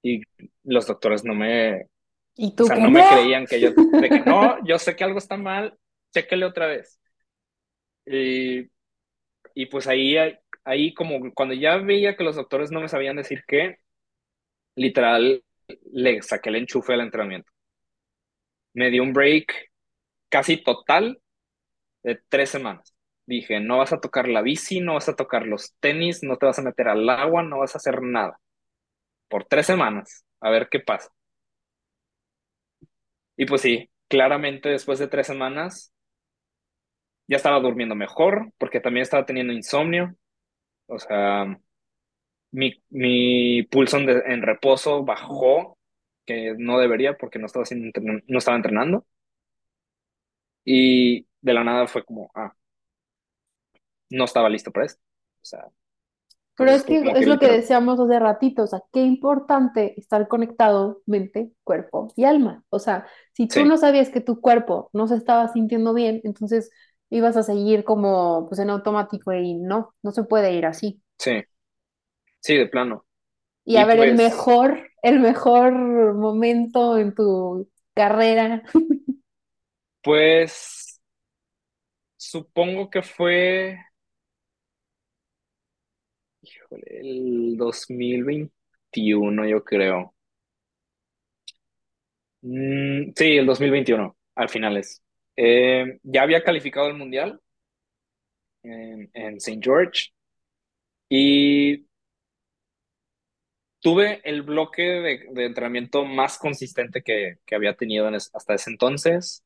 Y 0.03 0.21
los 0.63 0.87
doctores 0.87 1.23
no 1.23 1.33
me, 1.33 1.87
¿Y 2.35 2.53
o 2.55 2.55
tú 2.55 2.65
sea, 2.65 2.75
que 2.75 2.81
no 2.81 2.89
no? 2.89 2.99
me 2.99 3.07
creían 3.07 3.45
que 3.45 3.61
yo, 3.61 3.71
de 3.71 4.09
que 4.09 4.19
no, 4.21 4.57
yo 4.65 4.77
sé 4.77 4.95
que 4.95 5.05
algo 5.05 5.19
está 5.19 5.37
mal, 5.37 5.77
chéquele 6.13 6.45
otra 6.45 6.67
vez. 6.67 6.99
Y, 8.05 8.67
y 9.55 9.65
pues 9.67 9.87
ahí, 9.87 10.17
ahí 10.65 10.93
como 10.93 11.33
cuando 11.33 11.55
ya 11.55 11.77
veía 11.77 12.17
que 12.17 12.25
los 12.25 12.35
doctores 12.35 12.71
no 12.71 12.81
me 12.81 12.89
sabían 12.89 13.15
decir 13.15 13.43
qué, 13.47 13.77
literal 14.75 15.41
le 15.93 16.21
saqué 16.21 16.49
el 16.49 16.57
enchufe 16.57 16.93
al 16.93 17.01
entrenamiento. 17.01 17.52
Me 18.73 18.89
dio 18.91 19.03
un 19.03 19.13
break 19.13 19.53
casi 20.29 20.57
total 20.63 21.21
de 22.03 22.21
tres 22.29 22.49
semanas. 22.51 22.95
Dije, 23.27 23.59
no 23.61 23.79
vas 23.79 23.93
a 23.93 24.01
tocar 24.01 24.27
la 24.29 24.41
bici, 24.41 24.81
no 24.81 24.95
vas 24.95 25.09
a 25.09 25.15
tocar 25.15 25.47
los 25.47 25.75
tenis, 25.79 26.23
no 26.23 26.37
te 26.37 26.45
vas 26.47 26.59
a 26.59 26.63
meter 26.63 26.87
al 26.89 27.09
agua, 27.09 27.43
no 27.43 27.59
vas 27.59 27.75
a 27.75 27.79
hacer 27.79 28.01
nada. 28.03 28.39
Por 29.29 29.45
tres 29.45 29.67
semanas, 29.67 30.25
a 30.41 30.49
ver 30.51 30.69
qué 30.71 30.79
pasa. 30.81 31.09
Y 33.37 33.45
pues 33.45 33.61
sí, 33.61 33.89
claramente 34.07 34.69
después 34.69 34.97
de 34.99 35.07
tres 35.07 35.27
semanas 35.27 35.93
ya 37.27 37.37
estaba 37.37 37.59
durmiendo 37.59 37.95
mejor, 37.95 38.51
porque 38.57 38.79
también 38.79 39.03
estaba 39.03 39.25
teniendo 39.25 39.53
insomnio. 39.53 40.15
O 40.87 40.99
sea, 40.99 41.45
mi, 42.51 42.73
mi 42.89 43.63
pulso 43.63 43.97
en, 43.97 44.09
en 44.09 44.41
reposo 44.41 45.03
bajó, 45.03 45.77
que 46.25 46.55
no 46.57 46.79
debería 46.79 47.17
porque 47.17 47.39
no 47.39 47.45
estaba, 47.47 47.63
haciendo, 47.63 47.91
no 48.27 48.37
estaba 48.37 48.57
entrenando. 48.57 49.05
Y 50.65 51.25
de 51.41 51.53
la 51.53 51.63
nada 51.63 51.87
fue 51.87 52.03
como, 52.05 52.29
ah, 52.35 52.53
no 54.09 54.25
estaba 54.25 54.49
listo 54.49 54.71
para 54.71 54.85
esto. 54.85 55.01
O 55.41 55.45
sea, 55.45 55.67
Pero 56.55 56.71
es 56.71 56.83
que 56.83 56.99
es 57.15 57.27
lo 57.27 57.39
que 57.39 57.47
decíamos 57.47 57.99
hace 57.99 58.19
ratito, 58.19 58.63
o 58.63 58.67
sea, 58.67 58.83
qué 58.91 59.01
importante 59.01 59.99
estar 59.99 60.27
conectado 60.27 61.01
mente, 61.07 61.51
cuerpo 61.63 62.13
y 62.15 62.25
alma. 62.25 62.63
O 62.69 62.77
sea, 62.79 63.07
si 63.33 63.47
tú 63.51 63.65
sí, 63.65 63.65
no 63.65 63.77
sabías 63.77 64.09
que 64.09 64.21
tu 64.21 64.39
cuerpo 64.39 64.89
no 64.93 65.07
se 65.07 65.15
estaba 65.15 65.47
sintiendo 65.51 65.93
bien, 65.95 66.21
entonces 66.23 66.69
ibas 67.09 67.37
a 67.37 67.43
seguir 67.43 67.83
como 67.83 68.47
pues 68.47 68.59
en 68.59 68.69
automático 68.69 69.33
y 69.33 69.55
no, 69.55 69.95
no 70.03 70.11
se 70.11 70.23
puede 70.23 70.53
ir 70.53 70.65
así. 70.67 71.01
sí, 71.17 71.43
sí, 72.39 72.55
de 72.57 72.67
plano. 72.67 73.05
Y 73.65 73.77
a 73.77 73.85
ver, 73.85 73.99
el 73.99 74.15
pues, 74.15 74.31
mejor, 74.31 74.91
el 75.01 75.19
mejor 75.19 75.73
momento 76.15 76.97
en 76.97 77.15
tu 77.15 77.69
carrera. 77.93 78.63
pues, 80.03 81.01
supongo 82.17 82.89
que 82.89 83.01
fue, 83.01 83.77
híjole, 86.41 86.83
el 86.99 87.57
2021 87.57 89.47
yo 89.47 89.63
creo. 89.63 90.13
Mm, 92.41 93.13
sí, 93.15 93.37
el 93.37 93.45
2021 93.45 94.15
al 94.35 94.49
finales. 94.49 95.01
Eh, 95.35 95.99
ya 96.03 96.23
había 96.23 96.43
calificado 96.43 96.87
el 96.87 96.95
mundial 96.95 97.39
en, 98.63 99.09
en 99.13 99.37
St. 99.37 99.59
George 99.61 100.09
y 101.09 101.85
tuve 103.83 104.21
el 104.23 104.43
bloque 104.43 104.81
de, 104.81 105.45
entrenamiento 105.45 106.05
más 106.05 106.39
consistente 106.39 107.03
que, 107.03 107.39
había 107.55 107.75
tenido 107.75 108.07
hasta 108.07 108.55
ese 108.55 108.71
entonces. 108.71 109.43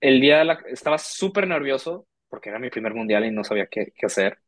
El 0.00 0.20
día 0.20 0.42
estaba 0.66 0.98
súper 0.98 1.46
nervioso 1.46 2.06
porque 2.28 2.50
era 2.50 2.58
mi 2.58 2.70
primer 2.70 2.94
mundial 2.94 3.24
y 3.24 3.30
no 3.30 3.44
sabía 3.44 3.66
qué, 3.68 3.92
hacer. 4.02 4.38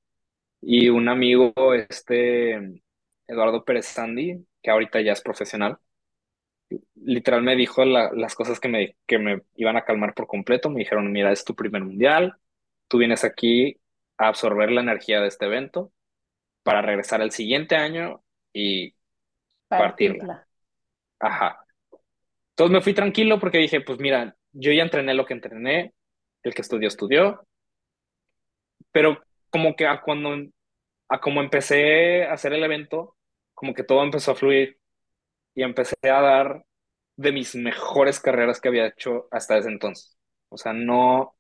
Y 0.61 0.89
un 0.91 1.09
amigo, 1.09 1.53
este 1.75 2.83
Eduardo 3.29 3.65
Pérez 3.65 3.87
Sandy, 3.87 4.47
que 4.63 4.71
ahorita 4.71 5.01
ya 5.03 5.13
es 5.13 5.23
profesional, 5.23 5.79
literal 6.97 7.43
me 7.43 7.57
dijo 7.57 7.85
la- 7.85 8.11
las 8.13 8.35
cosas 8.35 8.61
que 8.61 8.69
me, 8.69 8.97
que 9.07 9.19
me 9.19 9.43
iban 9.57 9.77
a 9.77 9.85
calmar 9.85 10.15
por 10.15 10.27
completo. 10.27 10.71
Me 10.71 10.81
dijeron, 10.81 11.13
mira, 11.13 11.33
es 11.33 11.45
tu 11.45 11.55
primer 11.55 11.85
mundial, 11.85 12.37
tú 12.89 12.99
vienes 12.99 13.25
aquí 13.25 13.79
a 14.19 14.29
absorber 14.29 14.71
la 14.73 14.81
energía 14.83 15.21
de 15.21 15.29
este 15.29 15.47
evento 15.47 15.93
para 16.63 16.83
regresar 16.83 17.23
el 17.23 17.33
siguiente 17.33 17.77
año 17.77 18.25
y 18.55 18.95
partirla. 19.69 20.19
Partirla. 20.19 20.49
Ajá. 21.19 21.67
Entonces 22.51 22.73
me 22.73 22.81
fui 22.81 22.95
tranquilo 22.95 23.39
porque 23.39 23.59
dije, 23.59 23.81
pues 23.83 23.99
mira, 23.99 24.37
yo 24.53 24.73
ya 24.73 24.83
entrené 24.83 25.13
lo 25.13 25.27
que 25.27 25.35
entrené, 25.35 25.93
el 26.43 26.55
que 26.55 26.63
estudió, 26.63 26.89
estudió, 26.89 27.47
pero 28.93 29.21
como 29.51 29.75
que 29.75 29.87
a 29.87 30.01
cuando, 30.01 30.37
a 31.09 31.21
como 31.21 31.43
empecé 31.43 32.25
a 32.25 32.35
hacer 32.35 32.53
el 32.53 32.63
evento, 32.63 33.17
como 33.55 33.75
que 33.75 33.83
todo 33.83 34.03
empezó 34.05 34.33
a 34.33 34.37
fluir 34.37 34.79
y 35.55 35.63
empecé 35.63 35.97
a 36.05 36.21
dar 36.21 36.65
de 37.17 37.33
mis 37.33 37.55
mejores 37.57 38.21
carreras 38.21 38.61
que 38.61 38.69
había 38.69 38.87
hecho 38.87 39.29
hasta 39.31 39.59
ese 39.59 39.69
entonces. 39.69 40.17
O 40.49 40.57
sea, 40.57 40.73
no 40.73 41.35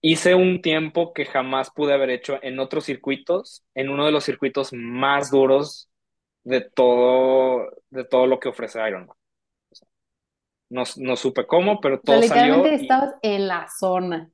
hice 0.00 0.34
un 0.34 0.62
tiempo 0.62 1.12
que 1.12 1.24
jamás 1.24 1.70
pude 1.70 1.92
haber 1.92 2.10
hecho 2.10 2.38
en 2.42 2.58
otros 2.58 2.84
circuitos, 2.84 3.64
en 3.74 3.88
uno 3.88 4.06
de 4.06 4.12
los 4.12 4.24
circuitos 4.24 4.72
más 4.72 5.30
duros 5.30 5.90
de 6.44 6.60
todo, 6.60 7.68
de 7.90 8.04
todo 8.04 8.26
lo 8.26 8.38
que 8.40 8.48
ofrece 8.48 8.86
Ironman. 8.86 9.16
O 9.70 9.74
sea, 9.74 9.88
no, 10.70 10.84
no 10.96 11.16
supe 11.16 11.46
cómo, 11.46 11.80
pero 11.80 11.96
O 11.96 12.00
sea, 12.04 12.04
todo 12.04 12.20
literalmente 12.20 12.68
salió 12.68 12.78
y, 12.78 12.82
estabas 12.82 13.14
en 13.22 13.48
la 13.48 13.68
zona. 13.68 14.30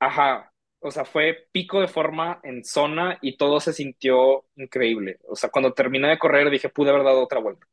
ajá, 0.00 0.52
o 0.80 0.90
sea, 0.90 1.04
fue 1.04 1.48
pico 1.50 1.80
de 1.80 1.88
forma 1.88 2.40
en 2.44 2.64
zona 2.64 3.18
y 3.20 3.36
todo 3.36 3.58
se 3.60 3.72
sintió 3.72 4.44
increíble. 4.56 5.18
O 5.28 5.34
sea, 5.34 5.50
cuando 5.50 5.72
terminé 5.72 6.08
de 6.08 6.18
correr 6.18 6.50
dije, 6.50 6.68
pude 6.68 6.90
haber 6.90 7.02
dado 7.04 7.22
otra 7.22 7.40
vuelta, 7.40 7.66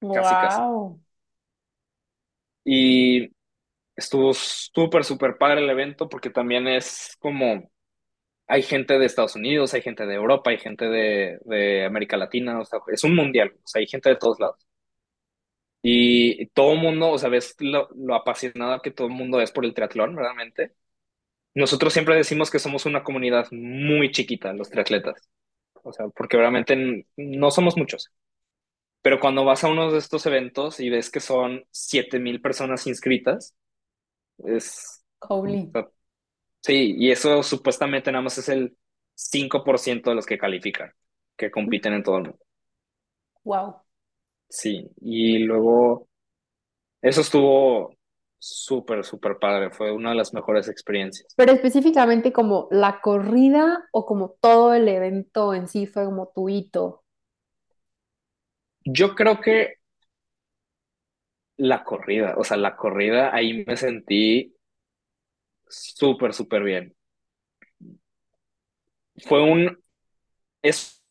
casi, 0.00 0.34
casi. 0.34 0.60
Wow. 0.60 1.00
Y 2.64 3.32
estuvo 4.00 4.32
súper, 4.34 5.04
súper 5.04 5.36
padre 5.38 5.60
el 5.62 5.70
evento 5.70 6.08
porque 6.08 6.30
también 6.30 6.68
es 6.68 7.16
como, 7.20 7.70
hay 8.48 8.62
gente 8.62 8.98
de 8.98 9.06
Estados 9.06 9.36
Unidos, 9.36 9.74
hay 9.74 9.82
gente 9.82 10.06
de 10.06 10.14
Europa, 10.14 10.50
hay 10.50 10.58
gente 10.58 10.86
de, 10.86 11.38
de 11.44 11.86
América 11.86 12.16
Latina, 12.18 12.60
o 12.60 12.64
sea, 12.66 12.80
es 12.88 13.04
un 13.04 13.16
mundial, 13.16 13.52
o 13.64 13.68
sea, 13.68 13.80
hay 13.80 13.86
gente 13.88 14.10
de 14.10 14.16
todos 14.16 14.40
lados. 14.40 14.58
Y 15.82 16.46
todo 16.48 16.72
el 16.74 16.78
mundo, 16.80 17.10
o 17.10 17.18
sea, 17.18 17.30
ves 17.30 17.56
lo, 17.60 17.88
lo 17.96 18.14
apasionado 18.14 18.82
que 18.82 18.90
todo 18.90 19.06
el 19.08 19.14
mundo 19.14 19.40
es 19.40 19.50
por 19.52 19.64
el 19.64 19.72
triatlón, 19.74 20.16
realmente. 20.16 20.74
Nosotros 21.54 21.92
siempre 21.92 22.16
decimos 22.16 22.50
que 22.50 22.58
somos 22.60 22.86
una 22.86 23.04
comunidad 23.04 23.48
muy 23.52 24.12
chiquita, 24.12 24.52
los 24.54 24.70
triatletas. 24.70 25.30
O 25.84 25.92
sea, 25.92 26.08
porque 26.10 26.38
realmente 26.38 27.06
no 27.16 27.50
somos 27.50 27.76
muchos. 27.76 28.10
Pero 29.02 29.20
cuando 29.20 29.44
vas 29.44 29.64
a 29.64 29.68
uno 29.68 29.90
de 29.92 29.98
estos 29.98 30.26
eventos 30.26 30.80
y 30.80 30.90
ves 30.90 31.10
que 31.10 31.20
son 31.20 31.64
7000 31.70 32.40
personas 32.42 32.86
inscritas, 32.86 33.54
es, 34.44 35.04
Holy. 35.20 35.70
sí, 36.60 36.94
y 36.98 37.10
eso 37.10 37.42
supuestamente 37.42 38.10
nada 38.12 38.22
más 38.22 38.38
es 38.38 38.48
el 38.48 38.76
5% 39.14 40.10
de 40.10 40.16
los 40.16 40.26
que 40.26 40.38
califican, 40.38 40.92
que 41.36 41.50
compiten 41.50 41.94
en 41.94 42.02
todo 42.02 42.18
el 42.18 42.22
mundo. 42.24 42.38
Wow. 43.44 43.76
Sí, 44.48 44.90
y 45.00 45.38
luego 45.38 46.08
eso 47.02 47.20
estuvo 47.20 47.94
súper, 48.38 49.04
súper 49.04 49.38
padre, 49.38 49.70
fue 49.70 49.92
una 49.92 50.10
de 50.10 50.16
las 50.16 50.32
mejores 50.34 50.68
experiencias. 50.68 51.32
Pero 51.36 51.52
específicamente 51.52 52.32
como 52.32 52.68
la 52.70 53.00
corrida 53.00 53.88
o 53.92 54.06
como 54.06 54.36
todo 54.40 54.74
el 54.74 54.88
evento 54.88 55.54
en 55.54 55.68
sí 55.68 55.86
fue 55.86 56.04
como 56.04 56.32
tu 56.34 56.48
hito. 56.48 57.04
Yo 58.84 59.14
creo 59.14 59.40
que 59.40 59.79
la 61.60 61.84
corrida, 61.84 62.34
o 62.38 62.44
sea, 62.44 62.56
la 62.56 62.76
corrida, 62.76 63.34
ahí 63.34 63.64
me 63.66 63.76
sentí 63.76 64.54
súper, 65.68 66.32
súper 66.34 66.62
bien. 66.64 66.96
Fue 69.24 69.42
un, 69.42 69.78
es 70.62 71.02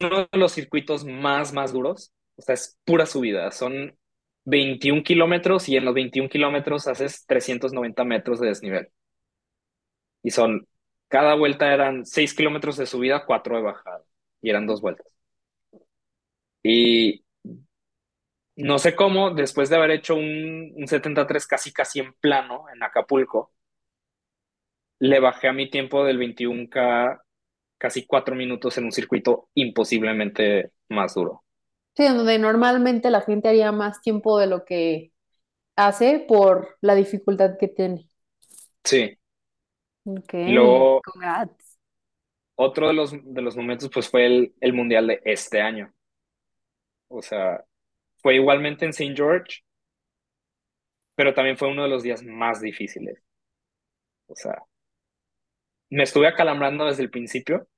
uno 0.00 0.28
de 0.32 0.38
los 0.38 0.52
circuitos 0.52 1.04
más, 1.04 1.52
más 1.52 1.72
duros, 1.72 2.12
o 2.36 2.42
sea, 2.42 2.54
es 2.54 2.78
pura 2.84 3.06
subida, 3.06 3.50
son 3.50 3.98
21 4.44 5.02
kilómetros 5.02 5.68
y 5.68 5.76
en 5.76 5.84
los 5.84 5.94
21 5.94 6.28
kilómetros 6.30 6.86
haces 6.86 7.26
390 7.26 8.04
metros 8.04 8.40
de 8.40 8.48
desnivel. 8.48 8.88
Y 10.22 10.30
son, 10.30 10.68
cada 11.08 11.34
vuelta 11.34 11.72
eran 11.72 12.06
6 12.06 12.34
kilómetros 12.34 12.76
de 12.76 12.86
subida, 12.86 13.26
4 13.26 13.56
de 13.56 13.62
bajada, 13.62 14.04
y 14.40 14.50
eran 14.50 14.66
dos 14.66 14.80
vueltas. 14.80 15.06
Y 16.62 17.25
no 18.56 18.78
sé 18.78 18.94
cómo, 18.96 19.30
después 19.32 19.68
de 19.70 19.76
haber 19.76 19.90
hecho 19.92 20.14
un, 20.16 20.72
un 20.76 20.88
73 20.88 21.46
casi, 21.46 21.72
casi 21.72 22.00
en 22.00 22.14
plano 22.14 22.66
en 22.74 22.82
Acapulco, 22.82 23.52
le 24.98 25.20
bajé 25.20 25.48
a 25.48 25.52
mi 25.54 25.70
tiempo 25.70 26.04
del 26.04 26.18
21K 26.18 27.18
casi 27.78 28.06
cuatro 28.06 28.34
minutos 28.34 28.76
en 28.78 28.84
un 28.84 28.92
circuito 28.92 29.48
imposiblemente 29.54 30.72
más 30.88 31.14
duro. 31.14 31.44
Sí, 31.96 32.04
donde 32.08 32.38
normalmente 32.38 33.10
la 33.10 33.22
gente 33.22 33.48
haría 33.48 33.72
más 33.72 34.00
tiempo 34.02 34.38
de 34.38 34.46
lo 34.46 34.64
que 34.64 35.12
hace 35.76 36.20
por 36.28 36.78
la 36.82 36.94
dificultad 36.96 37.58
que 37.58 37.68
tiene. 37.68 38.08
Sí. 38.84 39.18
Ok, 40.04 40.32
luego, 40.44 41.02
congrats. 41.02 41.78
otro 42.54 42.88
de 42.88 42.92
los, 42.94 43.12
de 43.12 43.40
los 43.42 43.56
momentos, 43.56 43.90
pues 43.92 44.08
fue 44.10 44.26
el, 44.26 44.54
el 44.60 44.72
Mundial 44.74 45.06
de 45.06 45.20
este 45.24 45.60
año. 45.62 45.92
O 47.08 47.22
sea, 47.22 47.64
fue 48.26 48.34
igualmente 48.34 48.84
en 48.84 48.90
St. 48.90 49.14
George, 49.14 49.62
pero 51.14 51.32
también 51.32 51.56
fue 51.56 51.68
uno 51.68 51.84
de 51.84 51.88
los 51.88 52.02
días 52.02 52.24
más 52.24 52.60
difíciles. 52.60 53.22
O 54.26 54.34
sea, 54.34 54.64
me 55.90 56.02
estuve 56.02 56.26
acalambrando 56.26 56.86
desde 56.86 57.04
el 57.04 57.10
principio, 57.10 57.68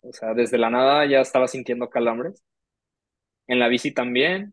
o 0.00 0.12
sea, 0.12 0.34
desde 0.34 0.58
la 0.58 0.68
nada 0.68 1.06
ya 1.06 1.20
estaba 1.20 1.46
sintiendo 1.46 1.90
calambres. 1.90 2.42
En 3.46 3.60
la 3.60 3.68
bici 3.68 3.94
también, 3.94 4.52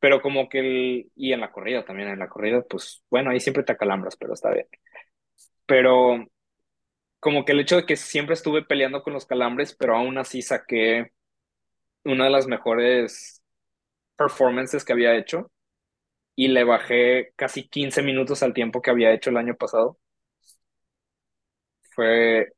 pero 0.00 0.22
como 0.22 0.48
que 0.48 0.60
el, 0.60 1.12
y 1.14 1.34
en 1.34 1.40
la 1.40 1.52
corrida 1.52 1.84
también, 1.84 2.08
en 2.08 2.18
la 2.18 2.30
corrida, 2.30 2.62
pues 2.62 3.04
bueno, 3.10 3.30
ahí 3.30 3.40
siempre 3.40 3.62
te 3.62 3.72
acalambras, 3.72 4.16
pero 4.16 4.32
está 4.32 4.50
bien. 4.52 4.68
Pero 5.66 6.26
como 7.20 7.44
que 7.44 7.52
el 7.52 7.60
hecho 7.60 7.76
de 7.76 7.84
que 7.84 7.96
siempre 7.96 8.32
estuve 8.32 8.64
peleando 8.64 9.02
con 9.02 9.12
los 9.12 9.26
calambres, 9.26 9.74
pero 9.74 9.94
aún 9.96 10.16
así 10.16 10.40
saqué 10.40 11.12
una 12.04 12.24
de 12.24 12.30
las 12.30 12.46
mejores 12.46 13.41
performances 14.22 14.84
que 14.84 14.92
había 14.92 15.16
hecho 15.16 15.50
y 16.36 16.48
le 16.48 16.64
bajé 16.64 17.32
casi 17.36 17.68
15 17.68 18.02
minutos 18.02 18.42
al 18.42 18.54
tiempo 18.54 18.82
que 18.82 18.90
había 18.90 19.12
hecho 19.12 19.30
el 19.30 19.38
año 19.38 19.56
pasado. 19.56 19.98
Fue, 21.94 22.52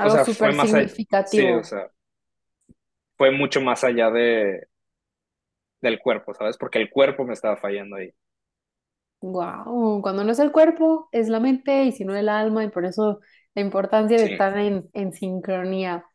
o 0.00 0.10
Algo 0.10 0.18
sea, 0.20 0.26
fue 0.26 0.52
súper 0.52 0.52
más 0.52 0.74
allá, 0.74 0.88
sí, 1.24 1.52
o 1.52 1.62
significativo. 1.62 1.64
sea, 1.64 1.90
fue 3.16 3.30
mucho 3.30 3.60
más 3.60 3.84
allá 3.84 4.10
de, 4.10 4.66
del 5.82 5.98
cuerpo, 5.98 6.32
¿sabes? 6.32 6.56
Porque 6.56 6.78
el 6.78 6.88
cuerpo 6.88 7.24
me 7.26 7.34
estaba 7.34 7.56
fallando 7.58 7.96
ahí. 7.96 8.10
Wow, 9.22 10.00
cuando 10.02 10.24
no 10.24 10.32
es 10.32 10.38
el 10.38 10.50
cuerpo, 10.50 11.08
es 11.12 11.28
la 11.28 11.40
mente 11.40 11.84
y 11.84 11.92
si 11.92 12.04
no 12.06 12.16
el 12.16 12.28
alma, 12.30 12.64
y 12.64 12.70
por 12.70 12.86
eso 12.86 13.20
la 13.54 13.60
importancia 13.62 14.18
de 14.18 14.24
Sí. 14.24 14.30
estar 14.30 14.56
en, 14.58 14.88
en 14.94 15.12
sincronía. 15.12 16.06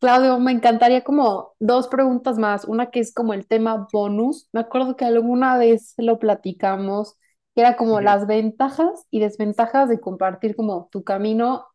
Claudio, 0.00 0.38
me 0.38 0.52
encantaría 0.52 1.02
como 1.02 1.54
dos 1.58 1.88
preguntas 1.88 2.38
más. 2.38 2.64
Una 2.64 2.90
que 2.90 3.00
es 3.00 3.12
como 3.12 3.32
el 3.34 3.46
tema 3.48 3.88
bonus. 3.92 4.48
Me 4.52 4.60
acuerdo 4.60 4.96
que 4.96 5.04
alguna 5.04 5.58
vez 5.58 5.94
lo 5.96 6.18
platicamos, 6.20 7.16
que 7.54 7.62
era 7.62 7.76
como 7.76 8.00
las 8.00 8.26
ventajas 8.28 9.06
y 9.10 9.18
desventajas 9.20 9.88
de 9.88 9.98
compartir 10.00 10.54
como 10.54 10.88
tu 10.92 11.02
camino 11.02 11.66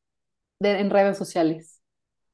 de- 0.60 0.80
en 0.82 0.90
redes 0.92 1.18
sociales. 1.18 1.82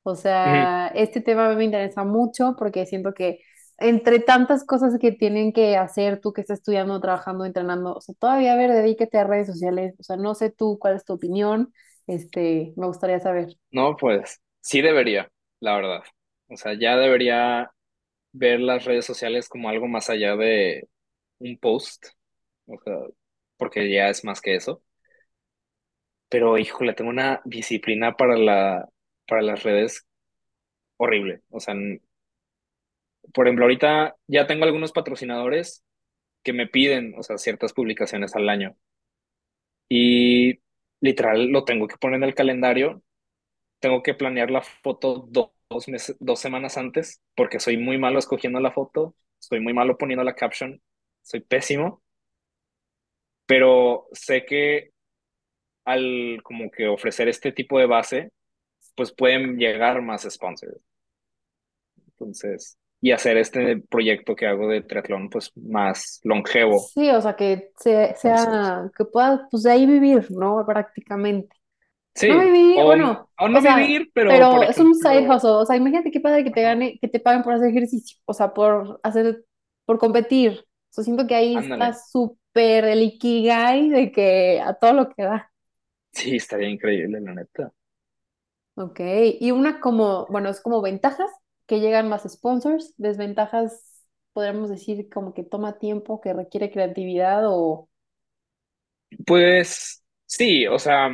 O 0.03 0.15
sea, 0.15 0.89
este 0.95 1.21
tema 1.21 1.53
me 1.55 1.65
interesa 1.65 2.03
mucho 2.05 2.55
porque 2.57 2.85
siento 2.87 3.13
que 3.13 3.39
entre 3.79 4.19
tantas 4.19 4.65
cosas 4.65 4.97
que 4.99 5.11
tienen 5.13 5.53
que 5.53 5.77
hacer 5.77 6.21
tú 6.21 6.33
que 6.33 6.41
estás 6.41 6.59
estudiando, 6.59 6.99
trabajando, 7.01 7.45
entrenando, 7.45 7.95
o 7.95 8.01
sea, 8.01 8.15
todavía 8.19 8.53
a 8.53 8.57
ver, 8.57 8.71
dedíquete 8.71 9.17
a 9.19 9.25
redes 9.25 9.47
sociales. 9.47 9.95
O 9.99 10.03
sea, 10.03 10.17
no 10.17 10.35
sé 10.35 10.51
tú 10.51 10.79
cuál 10.79 10.95
es 10.95 11.05
tu 11.05 11.13
opinión. 11.13 11.73
Este, 12.07 12.73
me 12.77 12.87
gustaría 12.87 13.19
saber. 13.21 13.55
No, 13.71 13.95
pues 13.97 14.41
sí 14.61 14.81
debería, 14.81 15.29
la 15.59 15.75
verdad. 15.75 16.01
O 16.47 16.57
sea, 16.57 16.73
ya 16.79 16.97
debería 16.97 17.71
ver 18.33 18.59
las 18.61 18.85
redes 18.85 19.05
sociales 19.05 19.49
como 19.49 19.69
algo 19.69 19.87
más 19.89 20.09
allá 20.11 20.35
de 20.37 20.89
un 21.39 21.57
post, 21.59 22.07
o 22.67 22.79
sea, 22.83 22.95
porque 23.57 23.91
ya 23.91 24.09
es 24.09 24.23
más 24.25 24.41
que 24.41 24.55
eso. 24.55 24.83
Pero, 26.29 26.57
híjole, 26.57 26.93
tengo 26.93 27.09
una 27.09 27.41
disciplina 27.45 28.15
para 28.15 28.37
la, 28.37 28.87
para 29.27 29.41
las 29.41 29.63
redes 29.63 30.05
horrible. 30.97 31.41
O 31.49 31.59
sea, 31.59 31.75
por 33.33 33.47
ejemplo, 33.47 33.65
ahorita 33.65 34.15
ya 34.27 34.47
tengo 34.47 34.65
algunos 34.65 34.91
patrocinadores 34.91 35.83
que 36.43 36.53
me 36.53 36.67
piden, 36.67 37.15
o 37.17 37.23
sea, 37.23 37.37
ciertas 37.39 37.73
publicaciones 37.73 38.35
al 38.35 38.49
año. 38.49 38.75
Y 39.89 40.59
literal 41.01 41.47
lo 41.47 41.63
tengo 41.65 41.87
que 41.87 41.97
poner 41.97 42.17
en 42.17 42.23
el 42.23 42.35
calendario. 42.35 43.03
Tengo 43.79 44.03
que 44.03 44.13
planear 44.13 44.51
la 44.51 44.61
foto 44.61 45.25
do- 45.29 45.53
dos 45.69 45.87
meses, 45.87 46.17
dos 46.19 46.39
semanas 46.39 46.77
antes, 46.77 47.21
porque 47.35 47.59
soy 47.59 47.77
muy 47.77 47.97
malo 47.97 48.19
escogiendo 48.19 48.59
la 48.59 48.71
foto, 48.71 49.15
soy 49.39 49.59
muy 49.61 49.73
malo 49.73 49.97
poniendo 49.97 50.23
la 50.23 50.35
caption, 50.35 50.81
soy 51.23 51.41
pésimo, 51.41 52.01
pero 53.45 54.07
sé 54.13 54.45
que 54.45 54.91
al 55.85 56.41
como 56.43 56.71
que 56.71 56.87
ofrecer 56.87 57.27
este 57.29 57.51
tipo 57.51 57.79
de 57.79 57.87
base, 57.87 58.31
pues 58.95 59.13
pueden 59.13 59.57
llegar 59.57 60.01
más 60.01 60.23
sponsors. 60.29 60.81
Entonces, 62.07 62.77
y 63.01 63.11
hacer 63.11 63.37
este 63.37 63.77
proyecto 63.89 64.35
que 64.35 64.45
hago 64.47 64.67
de 64.69 64.81
triatlón, 64.81 65.29
pues 65.29 65.51
más 65.55 66.19
longevo. 66.23 66.93
Sí, 66.93 67.09
o 67.09 67.21
sea, 67.21 67.35
que 67.35 67.71
se- 67.77 68.15
Entonces, 68.23 68.75
sea, 68.75 68.89
que 68.95 69.05
puedas, 69.05 69.41
pues 69.51 69.63
de 69.63 69.71
ahí 69.71 69.85
vivir, 69.85 70.31
¿no? 70.31 70.65
Prácticamente. 70.65 71.55
No 72.25 72.39
sí, 72.39 72.39
vivir, 72.39 72.83
o, 72.83 72.85
bueno, 72.85 73.29
o 73.39 73.47
o 73.49 73.49
no 73.49 73.61
sea, 73.61 73.75
vivir, 73.75 74.11
pero 74.27 74.31
pero 74.53 74.63
es 74.63 74.79
un 74.79 74.95
side 74.95 75.29
hustle. 75.29 75.51
O 75.51 75.65
sea, 75.65 75.75
imagínate 75.75 76.11
qué 76.11 76.19
padre 76.19 76.43
que 76.43 76.51
te 76.51 76.61
gane, 76.61 76.99
que 76.99 77.07
te 77.07 77.19
paguen 77.19 77.43
por 77.43 77.53
hacer 77.53 77.69
ejercicio, 77.69 78.17
o 78.25 78.33
sea, 78.33 78.53
por 78.53 78.99
hacer, 79.03 79.45
por 79.85 79.97
competir. 79.99 80.65
O 80.91 80.93
sea, 80.93 81.03
siento 81.03 81.27
que 81.27 81.35
ahí 81.35 81.57
está 81.57 81.93
súper 81.93 82.85
el 82.85 83.03
ikigai 83.03 83.89
de 83.89 84.11
que 84.11 84.61
a 84.61 84.73
todo 84.75 84.93
lo 84.93 85.09
que 85.09 85.23
da. 85.23 85.51
Sí, 86.13 86.35
estaría 86.35 86.69
increíble, 86.69 87.19
la 87.21 87.33
neta. 87.33 87.73
Ok, 88.75 88.99
y 89.39 89.51
una 89.51 89.79
como, 89.81 90.25
bueno, 90.27 90.49
es 90.49 90.61
como 90.61 90.81
ventajas, 90.81 91.29
que 91.67 91.79
llegan 91.81 92.07
más 92.07 92.23
sponsors, 92.31 92.93
desventajas, 92.97 94.05
podríamos 94.33 94.69
decir 94.69 95.09
como 95.09 95.33
que 95.33 95.43
toma 95.43 95.77
tiempo, 95.79 96.21
que 96.21 96.33
requiere 96.33 96.71
creatividad 96.71 97.43
o... 97.47 97.89
Pues 99.25 100.03
sí, 100.25 100.67
o 100.67 100.79
sea, 100.79 101.09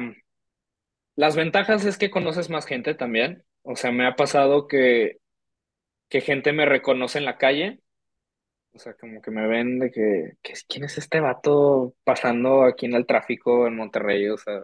las 1.16 1.36
ventajas 1.36 1.86
es 1.86 1.98
que 1.98 2.12
conoces 2.12 2.50
más 2.50 2.66
gente 2.66 2.96
también. 2.96 3.44
O 3.64 3.76
sea, 3.76 3.92
me 3.92 4.08
ha 4.08 4.16
pasado 4.16 4.68
que, 4.68 5.18
que 6.10 6.22
gente 6.22 6.54
me 6.54 6.66
reconoce 6.66 7.20
en 7.20 7.26
la 7.26 7.38
calle. 7.38 7.82
O 8.74 8.80
sea, 8.80 8.94
como 8.96 9.22
que 9.22 9.32
me 9.32 9.48
ven 9.48 9.80
de 9.80 9.92
que, 9.92 10.34
que, 10.44 10.54
¿quién 10.68 10.86
es 10.86 10.98
este 10.98 11.20
vato 11.22 11.96
pasando 12.04 12.64
aquí 12.64 12.86
en 12.88 12.96
el 12.96 13.06
tráfico 13.06 13.68
en 13.68 13.76
Monterrey? 13.78 14.30
O 14.30 14.38
sea, 14.38 14.64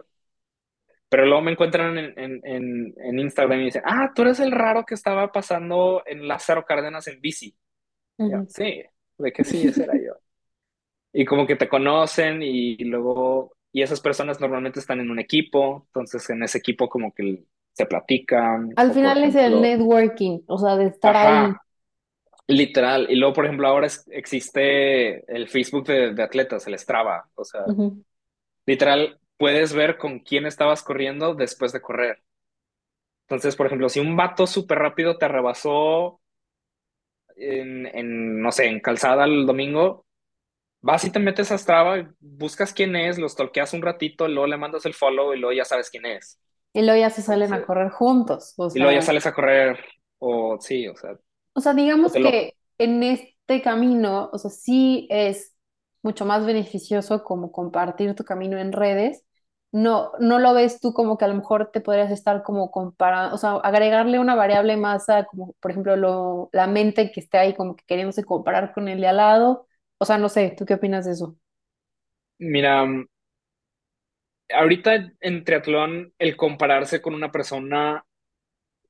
pero 1.08 1.26
luego 1.26 1.42
me 1.42 1.52
encuentran 1.52 1.98
en, 1.98 2.18
en, 2.18 2.40
en, 2.44 2.94
en 2.96 3.18
Instagram 3.18 3.60
y 3.60 3.64
dicen, 3.66 3.82
ah, 3.84 4.12
tú 4.14 4.22
eres 4.22 4.40
el 4.40 4.50
raro 4.50 4.84
que 4.84 4.94
estaba 4.94 5.30
pasando 5.30 6.02
en 6.06 6.26
Lázaro 6.26 6.64
Cárdenas 6.64 7.06
en 7.08 7.20
bici. 7.20 7.54
Y 8.18 8.30
yo, 8.30 8.38
Ujú. 8.38 8.48
sí, 8.48 8.82
de 9.18 9.32
que 9.32 9.44
sí, 9.44 9.66
ese 9.66 9.84
era 9.84 9.94
yo. 9.98 10.14
Y 11.12 11.24
como 11.24 11.46
que 11.46 11.56
te 11.56 11.68
conocen 11.68 12.42
y, 12.42 12.76
luego, 12.84 13.56
y 13.72 13.82
esas 13.82 14.00
personas 14.00 14.40
normalmente 14.40 14.80
están 14.80 15.00
en 15.00 15.10
un 15.10 15.18
equipo, 15.18 15.84
entonces 15.88 16.28
en 16.30 16.42
ese 16.42 16.58
equipo 16.58 16.88
como 16.88 17.12
que 17.14 17.44
se 17.72 17.86
platican, 17.86 18.70
Al 18.76 18.92
final 18.92 19.24
es 19.24 19.34
el 19.34 19.62
networking, 19.62 20.40
o 20.46 20.58
sea, 20.58 20.76
de 20.76 20.84
estar 20.88 21.16
ahí. 21.16 21.62
literal. 22.46 23.06
Y 23.10 23.16
luego, 23.16 23.34
por 23.34 23.44
ejemplo, 23.44 23.68
ahora 23.68 23.86
es- 23.86 24.04
existe 24.10 25.24
el 25.34 25.48
Facebook 25.48 25.86
de, 25.86 26.14
de 26.14 26.22
atletas, 26.22 26.66
el 26.66 26.78
Strava, 26.78 27.28
o 27.34 27.44
sea, 27.44 27.60
Ujú. 27.64 28.04
literal, 28.66 29.20
puedes 29.38 29.72
ver 29.74 29.98
con 29.98 30.20
quién 30.20 30.46
estabas 30.46 30.82
corriendo 30.82 31.34
después 31.34 31.72
de 31.72 31.82
correr. 31.82 32.22
Entonces, 33.26 33.56
por 33.56 33.66
ejemplo, 33.66 33.88
si 33.88 33.98
un 34.00 34.16
vato 34.16 34.46
súper 34.46 34.78
rápido 34.78 35.18
te 35.18 35.26
rebasó 35.28 36.20
en, 37.36 37.86
en, 37.86 38.40
no 38.42 38.52
sé, 38.52 38.66
en 38.66 38.80
calzada 38.80 39.24
el 39.24 39.46
domingo, 39.46 40.06
vas 40.82 41.04
y 41.04 41.10
te 41.10 41.18
metes 41.18 41.50
a 41.50 41.58
Strava, 41.58 42.06
buscas 42.20 42.72
quién 42.72 42.94
es, 42.96 43.18
los 43.18 43.34
talkeas 43.34 43.72
un 43.72 43.82
ratito, 43.82 44.28
luego 44.28 44.46
le 44.46 44.56
mandas 44.58 44.84
el 44.84 44.94
follow 44.94 45.32
y 45.32 45.38
luego 45.38 45.54
ya 45.54 45.64
sabes 45.64 45.88
quién 45.88 46.04
es. 46.06 46.38
Y 46.74 46.82
luego 46.82 47.00
ya 47.00 47.10
se 47.10 47.22
salen 47.22 47.52
a 47.52 47.64
correr 47.64 47.90
juntos. 47.90 48.54
O 48.56 48.68
y 48.74 48.78
luego 48.78 48.92
ya 48.92 49.00
sea, 49.00 49.06
sales 49.08 49.26
a 49.26 49.34
correr, 49.34 49.78
o 50.18 50.58
sí, 50.60 50.88
o 50.88 50.96
sea, 50.96 51.12
o 51.54 51.60
sea, 51.60 51.72
o 51.72 51.74
digamos 51.74 52.14
lo... 52.18 52.30
que 52.30 52.56
en 52.78 53.02
este 53.02 53.62
camino, 53.62 54.30
o 54.32 54.38
sea, 54.38 54.50
sí 54.50 55.06
es 55.10 55.54
mucho 56.02 56.24
más 56.24 56.44
beneficioso 56.44 57.22
como 57.22 57.52
compartir 57.52 58.14
tu 58.14 58.24
camino 58.24 58.58
en 58.58 58.72
redes. 58.72 59.24
No, 59.70 60.12
no 60.18 60.38
lo 60.38 60.52
ves 60.52 60.80
tú 60.80 60.92
como 60.92 61.16
que 61.16 61.24
a 61.24 61.28
lo 61.28 61.34
mejor 61.34 61.70
te 61.72 61.80
podrías 61.80 62.10
estar 62.10 62.42
como 62.42 62.70
comparando, 62.70 63.34
o 63.34 63.38
sea, 63.38 63.52
agregarle 63.52 64.18
una 64.18 64.34
variable 64.34 64.76
más 64.76 65.08
a 65.08 65.24
como, 65.24 65.54
por 65.60 65.70
ejemplo, 65.70 65.96
lo, 65.96 66.50
la 66.52 66.66
mente 66.66 67.10
que 67.10 67.20
esté 67.20 67.38
ahí 67.38 67.54
como 67.54 67.76
que 67.76 67.84
queriéndose 67.86 68.24
comparar 68.24 68.74
con 68.74 68.88
el 68.88 69.00
de 69.00 69.06
al 69.08 69.16
lado. 69.16 69.66
O 70.02 70.04
sea, 70.04 70.18
no 70.18 70.28
sé, 70.28 70.54
¿tú 70.56 70.66
qué 70.66 70.74
opinas 70.74 71.04
de 71.06 71.12
eso? 71.12 71.38
Mira, 72.38 72.84
ahorita 74.54 75.12
en 75.20 75.44
triatlón 75.44 76.14
el 76.18 76.36
compararse 76.36 77.00
con 77.02 77.14
una 77.14 77.32
persona 77.32 78.04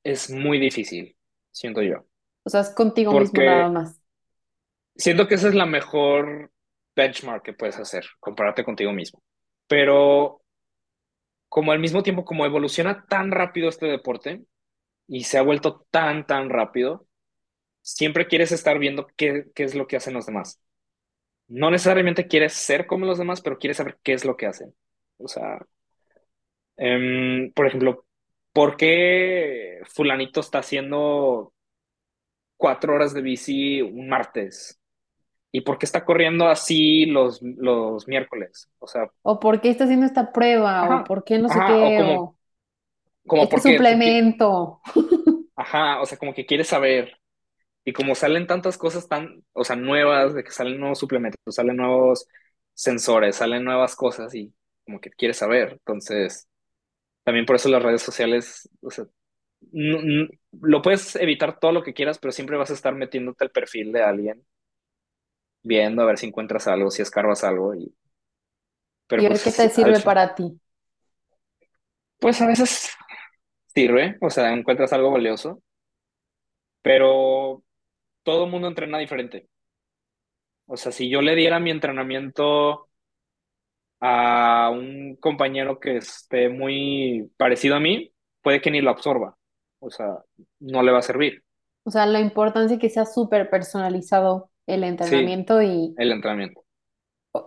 es 0.04 0.30
muy 0.30 0.58
difícil, 0.60 1.16
siento 1.52 1.82
yo, 1.82 2.06
O 2.44 2.50
sea, 2.50 2.60
es 2.60 2.70
contigo 2.70 3.14
mismo 3.14 3.42
nada 3.42 3.68
más. 3.68 4.00
siento 4.96 5.26
que 5.28 5.34
esa 5.36 5.48
es 5.48 5.54
la 5.54 5.66
mejor 5.66 6.50
benchmark 6.96 7.42
que 7.44 7.52
puedes 7.54 7.78
hacer, 7.78 8.04
compararte 8.20 8.64
contigo 8.64 8.92
mismo. 8.92 9.22
Pero 9.66 10.42
como 11.48 11.72
al 11.72 11.78
mismo 11.80 12.02
tiempo, 12.02 12.24
como 12.24 12.46
evoluciona 12.46 13.04
tan 13.06 13.30
rápido 13.30 13.68
este 13.68 13.86
deporte 13.86 14.44
y 15.08 15.24
se 15.24 15.38
ha 15.38 15.42
vuelto 15.42 15.86
tan, 15.90 16.26
tan 16.26 16.50
rápido, 16.50 17.08
siempre 17.82 18.28
quieres 18.28 18.52
estar 18.52 18.78
viendo 18.80 19.08
qué, 19.16 19.46
qué 19.56 19.64
es 19.64 19.76
lo 19.76 19.88
que 19.88 19.98
hacen 19.98 20.14
los 20.14 20.26
demás. 20.26 20.61
No 21.52 21.70
necesariamente 21.70 22.26
quieres 22.26 22.52
ser 22.54 22.86
como 22.86 23.06
los 23.06 23.18
demás, 23.18 23.40
pero 23.40 23.58
quieres 23.58 23.76
saber 23.76 23.98
qué 24.02 24.14
es 24.14 24.24
lo 24.24 24.36
que 24.36 24.46
hacen. 24.46 24.74
O 25.18 25.28
sea, 25.28 25.58
em, 26.76 27.52
por 27.52 27.66
ejemplo, 27.66 28.06
¿por 28.52 28.76
qué 28.76 29.80
fulanito 29.86 30.40
está 30.40 30.58
haciendo 30.58 31.52
cuatro 32.56 32.94
horas 32.94 33.14
de 33.14 33.22
bici 33.22 33.82
un 33.82 34.08
martes? 34.08 34.78
¿y 35.52 35.60
por 35.60 35.78
qué 35.78 35.84
está 35.86 36.04
corriendo 36.04 36.48
así 36.48 37.04
los, 37.06 37.40
los 37.42 38.08
miércoles? 38.08 38.70
O 38.78 38.86
sea, 38.86 39.10
O 39.22 39.38
por 39.38 39.60
qué 39.60 39.68
está 39.68 39.84
haciendo 39.84 40.06
esta 40.06 40.32
prueba, 40.32 41.02
o 41.02 41.04
por 41.04 41.24
qué 41.24 41.38
no 41.38 41.48
sé 41.50 41.58
ajá, 41.58 41.76
o 41.76 41.88
qué, 41.88 41.98
como, 41.98 42.22
o 42.22 42.36
como 43.26 43.42
este 43.42 43.56
porque 43.56 43.72
suplemento. 43.74 44.80
ajá, 45.56 46.00
o 46.00 46.06
sea, 46.06 46.18
como 46.18 46.34
que 46.34 46.46
quieres 46.46 46.68
saber. 46.68 47.18
Y 47.84 47.92
como 47.92 48.14
salen 48.14 48.46
tantas 48.46 48.78
cosas 48.78 49.08
tan, 49.08 49.44
o 49.52 49.64
sea, 49.64 49.76
nuevas, 49.76 50.34
de 50.34 50.44
que 50.44 50.50
salen 50.52 50.78
nuevos 50.80 50.98
suplementos, 51.00 51.38
salen 51.54 51.76
nuevos 51.76 52.28
sensores, 52.74 53.36
salen 53.36 53.64
nuevas 53.64 53.96
cosas 53.96 54.34
y 54.34 54.54
como 54.84 55.00
que 55.00 55.10
quieres 55.10 55.38
saber. 55.38 55.72
Entonces, 55.72 56.48
también 57.24 57.46
por 57.46 57.56
eso 57.56 57.68
las 57.70 57.82
redes 57.82 58.02
sociales, 58.02 58.68
o 58.82 58.90
sea, 58.90 59.06
no- 59.72 60.02
no- 60.02 60.28
lo 60.62 60.82
puedes 60.82 61.16
evitar 61.16 61.60
todo 61.60 61.72
lo 61.72 61.82
que 61.84 61.94
quieras, 61.94 62.18
pero 62.18 62.32
siempre 62.32 62.56
vas 62.58 62.70
a 62.70 62.74
estar 62.74 62.94
metiéndote 62.96 63.44
el 63.44 63.50
perfil 63.52 63.92
de 63.92 64.02
alguien, 64.02 64.44
viendo 65.64 66.02
a 66.02 66.06
ver 66.06 66.18
si 66.18 66.26
encuentras 66.26 66.68
algo, 66.68 66.90
si 66.92 67.02
escarbas 67.02 67.42
algo. 67.44 67.74
Y, 67.74 67.92
Y 69.14 69.24
pero 69.24 69.24
pues 69.24 69.40
qué 69.40 69.52
te 69.52 69.70
al 69.80 69.94
sirve 69.94 70.00
fin, 70.02 70.16
para 70.16 70.34
ti. 70.34 70.60
pues 72.18 72.40
a 72.40 72.46
veces 72.46 72.90
sirve, 73.74 74.16
o 74.20 74.30
sea, 74.30 74.52
encuentras 74.52 74.92
algo 74.92 75.10
valioso, 75.10 75.62
pero 76.82 77.62
todo 78.24 78.44
el 78.44 78.50
mundo 78.50 78.68
entrena 78.68 78.98
diferente. 78.98 79.48
O 80.66 80.76
sea, 80.76 80.92
si 80.92 81.08
yo 81.10 81.20
le 81.22 81.34
diera 81.36 81.60
mi 81.60 81.70
entrenamiento 81.70 82.88
a 84.00 84.70
un 84.72 85.16
compañero 85.16 85.78
que 85.80 85.96
esté 85.98 86.48
muy 86.48 87.30
parecido 87.36 87.76
a 87.76 87.80
mí, 87.80 88.12
puede 88.42 88.60
que 88.60 88.70
ni 88.70 88.80
lo 88.80 88.90
absorba. 88.90 89.36
O 89.80 89.90
sea, 89.90 90.18
no 90.60 90.82
le 90.82 90.92
va 90.92 90.98
a 90.98 91.02
servir. 91.02 91.42
O 91.84 91.90
sea, 91.92 92.06
la 92.06 92.18
importancia 92.20 92.78
que 92.78 92.90
sea 92.90 93.06
súper 93.06 93.48
personalizado 93.50 94.50
el 94.66 94.82
Sí, 95.00 95.16
entrenamiento 95.24 95.62
y, 95.62 95.96
el 95.96 96.12
entrenamiento. 96.12 96.64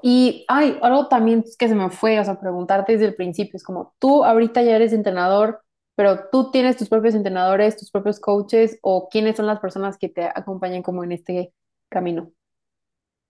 y, 0.01 0.45
ay, 0.47 0.77
algo 0.81 1.07
también 1.07 1.43
que 1.59 1.67
se 1.67 1.75
me 1.75 1.89
fue, 1.91 2.19
o 2.19 2.23
sea, 2.23 2.39
preguntarte 2.39 2.93
desde 2.93 3.05
el 3.05 3.15
principio, 3.15 3.57
es 3.57 3.63
como, 3.63 3.95
tú 3.99 4.23
ahorita 4.25 4.61
ya 4.63 4.75
eres 4.75 4.93
entrenador, 4.93 5.61
pero 5.95 6.29
tú 6.31 6.51
tienes 6.51 6.77
tus 6.77 6.89
propios 6.89 7.15
entrenadores, 7.15 7.77
tus 7.77 7.91
propios 7.91 8.19
coaches, 8.19 8.77
o 8.81 9.09
quiénes 9.09 9.37
son 9.37 9.47
las 9.47 9.59
personas 9.59 9.97
que 9.97 10.09
te 10.09 10.23
acompañan 10.23 10.83
como 10.83 11.03
en 11.03 11.13
este 11.13 11.53
camino. 11.89 12.31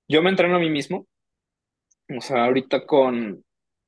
Yo 0.08 0.22
me 0.22 0.30
entreno 0.30 0.56
a 0.56 0.60
mí 0.60 0.70
mismo. 0.70 1.08
O 2.16 2.22
sea, 2.22 2.46
ahorita 2.46 2.86
con, 2.86 3.44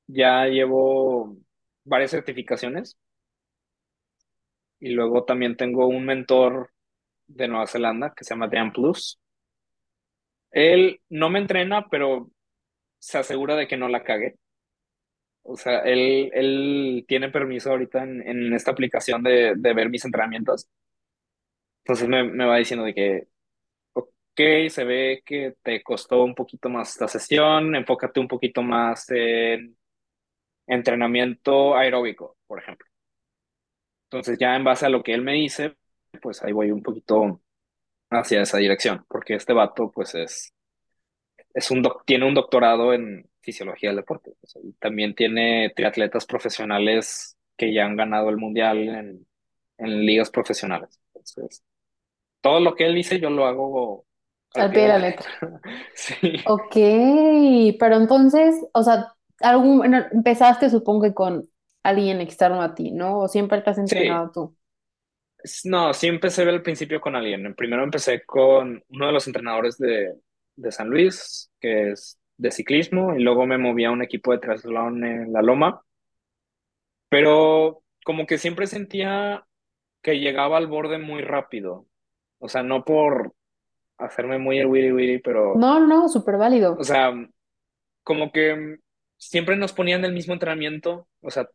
ya 0.08 0.46
llevo 0.46 1.38
varias 1.84 2.12
certificaciones 2.12 2.98
y 4.80 4.90
luego 4.90 5.24
también 5.24 5.58
tengo 5.58 5.88
un 5.88 6.06
mentor 6.06 6.72
de 7.28 7.48
Nueva 7.48 7.68
Zelanda 7.68 8.14
que 8.16 8.24
se 8.24 8.34
llama 8.34 8.48
Dan 8.48 8.72
Plus. 8.72 9.20
Él 10.52 11.02
no 11.10 11.30
me 11.30 11.40
entrena, 11.40 11.88
pero 11.90 12.30
se 13.00 13.18
asegura 13.18 13.56
de 13.56 13.68
que 13.68 13.78
no 13.78 13.88
la 13.90 14.04
cague. 14.04 14.38
O 15.48 15.56
sea, 15.58 15.80
él, 15.82 16.30
él 16.34 17.06
tiene 17.08 17.30
permiso 17.30 17.72
ahorita 17.72 18.04
en, 18.04 18.22
en 18.28 18.54
esta 18.54 18.72
aplicación 18.72 19.24
de, 19.24 19.54
de 19.58 19.74
ver 19.74 19.90
mis 19.90 20.06
entrenamientos. 20.06 20.68
Entonces 21.84 22.08
me, 22.10 22.24
me 22.24 22.46
va 22.46 22.58
diciendo 22.58 22.86
de 22.86 22.94
que, 22.94 23.28
ok, 23.94 24.70
se 24.70 24.86
ve 24.86 25.24
que 25.26 25.56
te 25.64 25.84
costó 25.84 26.24
un 26.24 26.36
poquito 26.36 26.70
más 26.70 26.92
esta 26.92 27.08
sesión, 27.08 27.76
enfócate 27.76 28.20
un 28.20 28.28
poquito 28.30 28.64
más 28.64 29.10
en 29.12 29.78
entrenamiento 30.68 31.76
aeróbico, 31.78 32.38
por 32.48 32.60
ejemplo. 32.62 32.88
Entonces 34.10 34.38
ya 34.40 34.56
en 34.56 34.64
base 34.64 34.86
a 34.86 34.90
lo 34.90 35.04
que 35.04 35.14
él 35.14 35.22
me 35.22 35.34
dice, 35.34 35.76
pues 36.22 36.42
ahí 36.44 36.52
voy 36.54 36.72
un 36.72 36.82
poquito 36.84 37.42
hacia 38.12 38.44
esa 38.44 38.60
dirección, 38.60 39.06
porque 39.10 39.36
este 39.36 39.54
vato 39.54 39.92
pues 39.92 40.16
es, 40.16 40.54
es 41.58 41.72
un 41.72 41.84
doc- 41.84 42.06
tiene 42.06 42.28
un 42.28 42.36
doctorado 42.36 42.94
en 42.94 43.30
fisiología 43.42 43.90
del 43.92 43.98
deporte. 43.98 44.32
o 44.44 44.48
sea, 44.48 44.62
y 44.64 44.74
también 44.74 45.16
tiene 45.16 45.72
triatletas 45.76 46.26
profesionales 46.28 47.38
que 47.58 47.74
ya 47.74 47.86
han 47.86 47.98
ganado 47.98 48.30
el 48.30 48.38
mundial 48.38 48.80
en, 48.90 49.28
en 49.80 50.06
ligas 50.06 50.30
profesionales. 50.32 51.00
Entonces, 51.16 51.64
todo 52.42 52.60
lo 52.62 52.76
que 52.76 52.86
él 52.88 52.96
dice 52.96 53.20
yo 53.20 53.30
lo 53.30 53.46
hago 53.48 54.08
al 54.54 54.72
pie 54.72 54.84
de 54.84 54.88
la 54.90 55.00
letra. 55.00 55.28
Sí, 55.96 56.32
Ok, 56.50 56.76
pero 57.80 57.96
entonces, 57.98 58.56
o 58.74 58.84
sea, 58.84 59.14
algún, 59.42 59.84
empezaste 60.12 60.70
supongo 60.70 61.04
que 61.04 61.14
con 61.14 61.50
alguien 61.84 62.22
externo 62.22 62.62
a 62.62 62.74
ti, 62.76 62.92
¿no? 62.92 63.20
O 63.20 63.28
siempre 63.28 63.62
te 63.62 63.70
has 63.70 63.78
sí. 63.86 63.98
entrenado 63.98 64.32
tú. 64.32 64.58
No, 65.66 65.94
sí 65.94 66.08
empecé 66.08 66.44
al 66.44 66.62
principio 66.64 67.00
con 67.00 67.16
alguien. 67.16 67.54
Primero 67.56 67.84
empecé 67.84 68.24
con 68.26 68.84
uno 68.90 69.06
de 69.08 69.12
los 69.14 69.28
entrenadores 69.28 69.78
de, 69.78 70.14
de 70.58 70.72
San 70.74 70.90
Luis, 70.90 71.52
que 71.62 71.92
es 71.94 72.20
de 72.38 72.52
ciclismo, 72.52 73.16
y 73.16 73.24
luego 73.24 73.48
me 73.48 73.60
moví 73.60 73.86
a 73.86 73.92
un 73.92 74.04
equipo 74.04 74.34
de 74.34 74.40
triatlón 74.40 75.06
en 75.06 75.34
La 75.34 75.44
Loma, 75.44 75.84
pero 77.10 77.84
como 78.04 78.26
que 78.26 78.38
siempre 78.38 78.68
sentía 78.68 79.46
que 80.02 80.20
llegaba 80.20 80.58
al 80.58 80.68
borde 80.68 80.98
muy 81.00 81.22
rápido. 81.24 81.88
O 82.40 82.50
sea, 82.50 82.64
no 82.64 82.86
por 82.86 83.36
hacerme 83.98 84.40
muy 84.40 84.60
el 84.60 84.68
wiri 84.68 84.92
wiri, 84.94 85.20
pero, 85.20 85.54
No, 85.54 85.80
no, 85.86 86.08
súper 86.10 86.38
o 86.76 86.84
válido. 86.84 86.84
sea, 86.84 87.14
como 88.04 88.32
que 88.32 88.80
siempre 89.18 89.56
nos 89.58 89.74
ponían 89.74 90.06
el 90.06 90.14
mismo 90.14 90.34
entrenamiento. 90.34 91.08
O 91.22 91.32
sea, 91.32 91.50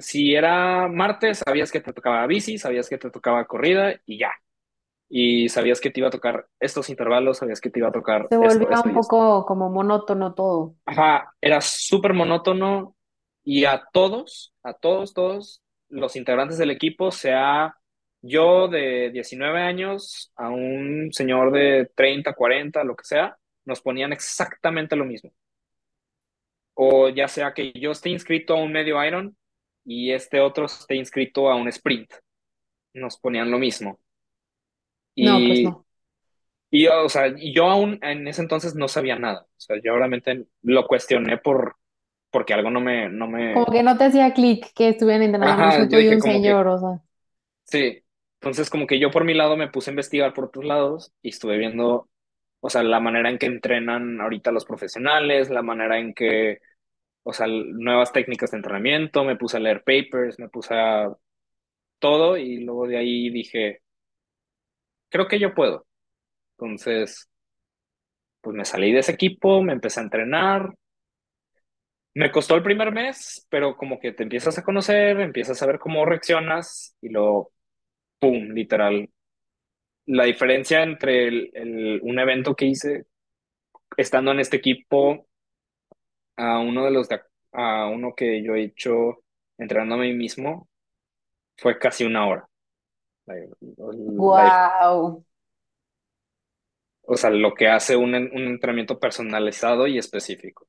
si 0.00 0.34
era 0.34 0.88
martes, 0.88 1.42
sabías 1.46 1.72
que 1.72 1.80
te 1.80 1.92
tocaba 1.92 2.26
bici, 2.26 2.58
sabías 2.58 2.88
que 2.88 2.98
te 2.98 3.10
tocaba 3.10 3.46
corrida 3.46 4.00
y 4.06 4.18
ya. 4.18 4.32
Y 5.12 5.48
sabías 5.48 5.80
que 5.80 5.90
te 5.90 6.00
iba 6.00 6.08
a 6.08 6.12
tocar 6.12 6.46
estos 6.60 6.88
intervalos, 6.88 7.38
sabías 7.38 7.60
que 7.60 7.68
te 7.68 7.80
iba 7.80 7.88
a 7.88 7.92
tocar 7.92 8.28
Se 8.30 8.36
volvía 8.36 8.76
esto 8.76 8.88
un 8.88 8.90
esto. 8.90 8.94
poco 8.94 9.44
como 9.44 9.68
monótono 9.68 10.34
todo. 10.34 10.76
Ajá, 10.86 11.34
era 11.40 11.60
súper 11.60 12.14
monótono 12.14 12.96
y 13.42 13.64
a 13.64 13.82
todos, 13.92 14.54
a 14.62 14.72
todos, 14.72 15.12
todos 15.12 15.62
los 15.88 16.14
integrantes 16.14 16.58
del 16.58 16.70
equipo, 16.70 17.10
sea 17.10 17.76
yo 18.22 18.68
de 18.68 19.10
19 19.10 19.60
años 19.60 20.32
a 20.36 20.48
un 20.50 21.08
señor 21.12 21.50
de 21.52 21.90
30 21.96 22.32
40 22.34 22.84
lo 22.84 22.94
que 22.94 23.04
sea, 23.04 23.36
nos 23.64 23.80
ponían 23.80 24.12
exactamente 24.12 24.94
lo 24.94 25.04
mismo. 25.04 25.32
O 26.74 27.08
ya 27.08 27.28
sea 27.28 27.52
que 27.52 27.72
yo 27.72 27.90
esté 27.90 28.10
inscrito 28.10 28.54
a 28.54 28.62
un 28.62 28.72
medio 28.72 29.02
Iron 29.04 29.36
y 29.84 30.12
este 30.12 30.40
otro 30.40 30.66
esté 30.66 30.94
inscrito 30.94 31.50
a 31.50 31.56
un 31.56 31.68
sprint, 31.68 32.12
nos 32.94 33.18
ponían 33.18 33.50
lo 33.50 33.58
mismo. 33.58 33.98
No, 35.20 35.44
pues 35.46 35.60
Y 35.60 35.64
no. 35.64 35.86
Y 36.70 36.84
yo, 36.84 37.04
o 37.04 37.08
sea, 37.08 37.28
y 37.28 37.52
yo 37.52 37.66
aún 37.66 37.98
en 38.02 38.28
ese 38.28 38.42
entonces 38.42 38.74
no 38.76 38.88
sabía 38.88 39.16
nada. 39.18 39.42
O 39.42 39.60
sea, 39.60 39.76
yo 39.82 39.96
realmente 39.96 40.46
lo 40.62 40.86
cuestioné 40.86 41.38
por, 41.38 41.76
porque 42.30 42.54
algo 42.54 42.70
no 42.70 42.80
me, 42.80 43.08
no 43.08 43.28
Como 43.52 43.66
me, 43.66 43.72
que 43.72 43.82
no 43.82 43.96
te 43.96 44.04
hacía 44.04 44.32
clic 44.34 44.72
que 44.74 44.88
estuvieran 44.90 45.22
entrenando 45.22 45.88
tú 45.88 45.98
y 45.98 46.08
un 46.08 46.18
como 46.18 46.40
que, 46.42 46.50
señor, 46.50 46.66
o 46.68 46.78
sea. 46.78 47.00
sí. 47.64 48.02
Entonces 48.40 48.70
como 48.70 48.86
que 48.86 48.98
yo 48.98 49.10
por 49.10 49.24
mi 49.24 49.34
lado 49.34 49.56
me 49.56 49.68
puse 49.68 49.90
a 49.90 49.92
investigar 49.92 50.32
por 50.32 50.46
otros 50.46 50.64
lados 50.64 51.12
y 51.22 51.28
estuve 51.30 51.58
viendo, 51.58 52.08
o 52.60 52.70
sea, 52.70 52.82
la 52.82 52.98
manera 53.00 53.28
en 53.30 53.38
que 53.38 53.46
entrenan 53.46 54.18
ahorita 54.20 54.50
los 54.52 54.64
profesionales, 54.64 55.50
la 55.50 55.60
manera 55.62 55.98
en 55.98 56.14
que, 56.14 56.60
o 57.24 57.32
sea, 57.34 57.46
nuevas 57.48 58.12
técnicas 58.12 58.52
de 58.52 58.58
entrenamiento, 58.58 59.24
me 59.24 59.36
puse 59.36 59.58
a 59.58 59.60
leer 59.60 59.84
papers, 59.84 60.38
me 60.38 60.48
puse 60.48 60.74
a 60.74 61.14
todo 61.98 62.36
y 62.38 62.58
luego 62.64 62.86
de 62.88 62.98
ahí 62.98 63.30
dije, 63.30 63.82
creo 65.10 65.28
que 65.28 65.38
yo 65.40 65.54
puedo. 65.54 65.86
Entonces, 66.58 67.28
pues 68.42 68.54
me 68.56 68.64
salí 68.64 68.92
de 68.92 69.00
ese 69.00 69.12
equipo, 69.12 69.62
me 69.62 69.72
empecé 69.72 70.00
a 70.00 70.04
entrenar, 70.04 70.74
Me 72.14 72.32
costó 72.32 72.56
el 72.56 72.62
primer 72.62 72.90
mes, 72.92 73.46
pero 73.50 73.76
como 73.76 74.00
que 74.00 74.12
te 74.12 74.24
empiezas 74.24 74.58
a 74.58 74.64
conocer, 74.64 75.20
empiezas 75.20 75.62
a 75.62 75.66
ver 75.66 75.78
cómo 75.78 76.04
reaccionas 76.04 76.96
y 77.00 77.08
luego, 77.10 77.52
¡pum!, 78.20 78.50
literal. 78.52 79.10
La 80.06 80.24
diferencia 80.24 80.82
entre 80.84 81.28
el, 81.28 81.50
el- 81.54 82.00
un 82.02 82.18
evento 82.20 82.54
que 82.56 82.66
hice 82.66 83.06
estando 83.96 84.32
en 84.32 84.40
este 84.40 84.58
equipo 84.58 85.26
a 86.36 86.58
uno 86.60 86.84
de 86.84 86.90
los 86.90 87.08
de- 87.08 87.20
a 87.52 87.86
uno 87.88 88.14
que 88.16 88.42
yo 88.44 88.54
he 88.54 88.64
hecho 88.64 89.22
entrenando 89.58 89.96
a 89.96 89.98
mí 89.98 90.12
mismo 90.12 90.68
fue 91.58 91.78
casi 91.80 92.04
una 92.06 92.28
hora. 92.28 92.49
Wow. 94.16 95.24
o 97.02 97.14
sea, 97.18 97.28
lo 97.28 97.52
que 97.52 97.68
hace 97.68 97.94
un, 97.94 98.14
en- 98.14 98.30
un 98.32 98.46
entrenamiento 98.46 98.98
personalizado 98.98 99.86
y 99.86 99.98
específico. 99.98 100.66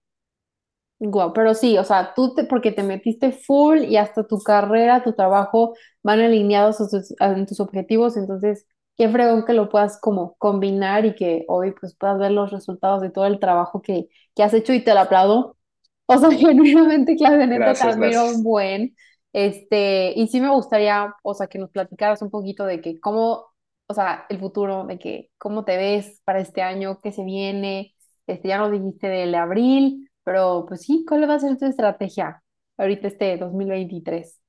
Guau, 1.04 1.34
pero 1.34 1.56
sí, 1.56 1.78
o 1.80 1.84
sea, 1.84 2.14
tú 2.14 2.36
te, 2.36 2.44
porque 2.46 2.72
te 2.72 2.84
metiste 2.84 3.32
full 3.32 3.80
y 3.86 3.98
hasta 3.98 4.28
tu 4.28 4.38
carrera, 4.44 5.04
tu 5.04 5.14
trabajo 5.14 5.74
van 6.04 6.20
alineados 6.20 6.80
a 6.80 6.88
tus, 6.88 7.16
a 7.20 7.44
tus 7.46 7.60
objetivos, 7.60 8.16
entonces 8.18 8.68
qué 8.98 9.10
fregón 9.10 9.44
que 9.46 9.54
lo 9.54 9.68
puedas 9.70 10.00
como 10.00 10.36
combinar 10.38 11.06
y 11.06 11.16
que 11.16 11.44
hoy 11.48 11.72
pues 11.80 11.96
puedas 11.96 12.20
ver 12.20 12.32
los 12.32 12.52
resultados 12.52 13.02
de 13.02 13.10
todo 13.10 13.26
el 13.26 13.40
trabajo 13.40 13.82
que, 13.82 14.10
que 14.36 14.44
has 14.44 14.54
hecho 14.54 14.74
y 14.74 14.84
te 14.84 14.94
lo 14.94 15.00
aplaudo. 15.00 15.58
O 16.06 16.18
sea, 16.20 16.30
genuinamente, 16.38 17.16
Claudia, 17.16 17.48
neta, 17.48 17.80
te 17.80 17.88
admiro 17.88 18.28
un 18.30 18.44
buen. 18.44 18.96
Este, 19.34 20.14
y 20.16 20.28
sí 20.28 20.42
me 20.42 20.50
gustaría, 20.50 21.14
o 21.24 21.34
sea, 21.34 21.48
que 21.48 21.60
nos 21.60 21.70
platicaras 21.72 22.22
un 22.22 22.30
poquito 22.32 22.66
de 22.66 22.82
que 22.82 23.00
cómo, 23.00 23.48
o 23.88 23.94
sea, 23.94 24.26
el 24.30 24.40
futuro, 24.40 24.86
de 24.86 25.00
que 25.00 25.32
cómo 25.38 25.64
te 25.66 25.78
ves 25.78 26.22
para 26.26 26.40
este 26.42 26.62
año, 26.62 27.00
qué 27.02 27.12
se 27.12 27.24
viene, 27.24 27.96
este, 28.28 28.50
ya 28.50 28.58
nos 28.58 28.72
dijiste 28.72 29.08
del 29.08 29.36
abril, 29.36 30.10
pero 30.24 30.66
pues 30.68 30.82
sí, 30.82 31.06
¿cuál 31.08 31.30
va 31.30 31.36
a 31.36 31.40
ser 31.40 31.58
tu 31.58 31.66
estrategia 31.66 32.44
ahorita 32.78 33.08
este 33.08 33.38
2023? 33.38 34.42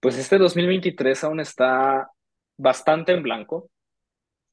Pues 0.00 0.16
este 0.18 0.38
2023 0.38 1.24
aún 1.24 1.40
está 1.40 2.10
bastante 2.56 3.12
en 3.12 3.22
blanco, 3.22 3.70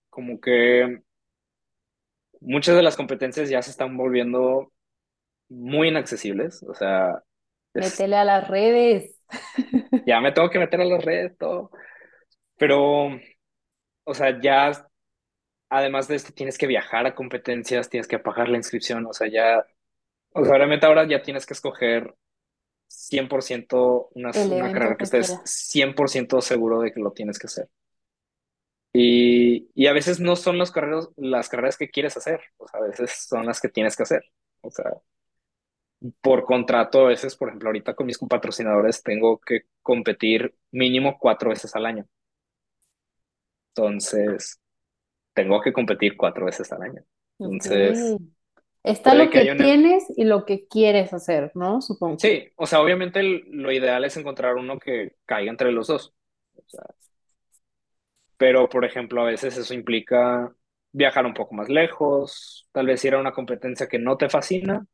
como 0.10 0.40
que 0.42 1.02
muchas 2.42 2.76
de 2.76 2.84
las 2.84 2.96
competencias 2.96 3.50
ya 3.50 3.62
se 3.62 3.72
están 3.72 3.98
volviendo 3.98 4.72
muy 5.50 5.90
inaccesibles, 5.90 6.64
o 6.64 6.74
sea, 6.76 7.24
es- 7.74 8.06
Métele 8.06 8.18
a 8.18 8.26
las 8.26 8.48
redes. 8.50 9.15
ya 10.06 10.22
me 10.22 10.32
tengo 10.32 10.50
que 10.50 10.60
meter 10.60 10.82
a 10.82 10.86
las 10.86 11.04
redes, 11.04 11.38
todo, 11.38 11.72
pero, 12.58 13.10
o 14.06 14.14
sea, 14.14 14.40
ya, 14.42 14.88
además 15.70 16.08
de 16.08 16.16
esto, 16.16 16.34
tienes 16.34 16.58
que 16.58 16.68
viajar 16.68 17.06
a 17.06 17.16
competencias, 17.16 17.90
tienes 17.90 18.08
que 18.08 18.20
pagar 18.20 18.50
la 18.50 18.58
inscripción, 18.58 19.06
o 19.06 19.14
sea, 19.14 19.28
ya, 19.30 19.66
o 20.34 20.46
sea, 20.46 20.58
realmente 20.58 20.86
ahora 20.86 21.08
ya 21.08 21.22
tienes 21.22 21.46
que 21.46 21.54
escoger 21.54 22.16
100% 22.88 24.10
una, 24.14 24.32
una 24.32 24.72
carrera 24.72 24.98
que 24.98 25.06
estés 25.06 25.28
quieras. 25.28 25.96
100% 25.96 26.42
seguro 26.42 26.82
de 26.82 26.92
que 26.94 27.00
lo 27.02 27.12
tienes 27.12 27.40
que 27.40 27.48
hacer. 27.48 27.70
Y, 28.94 29.70
y 29.76 29.88
a 29.88 29.94
veces 29.94 30.20
no 30.22 30.36
son 30.38 30.58
las 30.58 30.72
carreras, 30.72 31.10
las 31.18 31.50
carreras 31.50 31.78
que 31.78 31.90
quieres 31.90 32.16
hacer, 32.16 32.40
o 32.58 32.68
sea, 32.68 32.80
a 32.80 32.84
veces 32.84 33.26
son 33.28 33.46
las 33.46 33.60
que 33.60 33.70
tienes 33.70 33.96
que 33.98 34.04
hacer. 34.04 34.24
O 34.62 34.72
sea, 34.72 34.86
por 36.22 36.46
contrato, 36.46 37.02
a 37.06 37.10
veces, 37.10 37.36
por 37.36 37.50
ejemplo, 37.50 37.70
ahorita 37.70 37.96
con 37.96 38.06
mis 38.08 38.18
patrocinadores 38.20 39.04
tengo 39.04 39.40
que 39.40 39.64
competir 39.82 40.56
mínimo 40.72 41.18
cuatro 41.20 41.50
veces 41.52 41.76
al 41.76 41.86
año. 41.86 42.06
Entonces, 43.76 44.60
tengo 45.34 45.62
que 45.62 45.74
competir 45.74 46.18
cuatro 46.18 46.46
veces 46.48 46.72
al 46.74 46.84
año. 46.84 47.04
Entonces, 47.40 48.18
Está 48.84 49.16
lo 49.16 49.30
que 49.30 49.40
que 49.40 49.40
haya 49.40 49.54
una... 49.54 49.68
tienes 49.68 50.06
y 50.16 50.24
lo 50.26 50.46
que 50.46 50.68
quieres 50.68 51.14
hacer, 51.14 51.52
¿no? 51.56 51.82
Supongo. 51.82 52.18
Sí, 52.18 52.52
o 52.56 52.66
sea, 52.66 52.82
obviamente 52.82 53.20
el- 53.20 53.44
lo 53.50 53.72
ideal 53.72 54.06
es 54.06 54.16
encontrar 54.18 54.56
uno 54.56 54.80
que 54.80 55.18
caiga 55.26 55.52
entre 55.52 55.72
los 55.72 55.88
dos. 55.88 56.14
O 56.56 56.64
sea, 56.68 56.86
pero, 58.38 58.70
por 58.70 58.86
ejemplo, 58.86 59.22
a 59.22 59.26
veces 59.26 59.58
eso 59.58 59.74
implica 59.74 60.54
viajar 60.92 61.26
un 61.26 61.34
poco 61.34 61.56
más 61.56 61.70
lejos, 61.70 62.68
tal 62.72 62.88
vez 62.88 63.04
ir 63.06 63.14
a 63.16 63.20
una 63.20 63.34
competencia 63.34 63.88
que 63.88 64.00
no 64.00 64.18
te 64.18 64.30
fascina, 64.30 64.86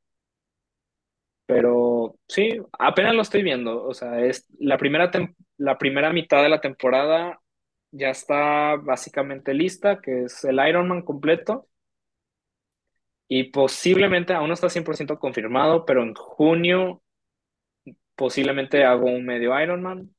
pero 1.51 2.15
sí, 2.29 2.61
apenas 2.79 3.13
lo 3.13 3.21
estoy 3.23 3.43
viendo. 3.43 3.83
O 3.83 3.93
sea, 3.93 4.21
es 4.21 4.47
la 4.57 4.77
primera, 4.77 5.11
la 5.57 5.77
primera 5.77 6.13
mitad 6.13 6.41
de 6.41 6.47
la 6.47 6.61
temporada 6.61 7.41
ya 7.91 8.09
está 8.09 8.77
básicamente 8.77 9.53
lista, 9.53 9.99
que 10.01 10.23
es 10.23 10.45
el 10.45 10.65
Ironman 10.65 11.01
completo. 11.01 11.67
Y 13.27 13.45
posiblemente, 13.51 14.33
aún 14.33 14.47
no 14.47 14.53
está 14.53 14.69
100% 14.69 15.19
confirmado, 15.19 15.85
pero 15.85 16.03
en 16.03 16.13
junio 16.13 17.01
posiblemente 18.15 18.85
hago 18.85 19.07
un 19.07 19.25
medio 19.25 19.59
Ironman, 19.59 20.15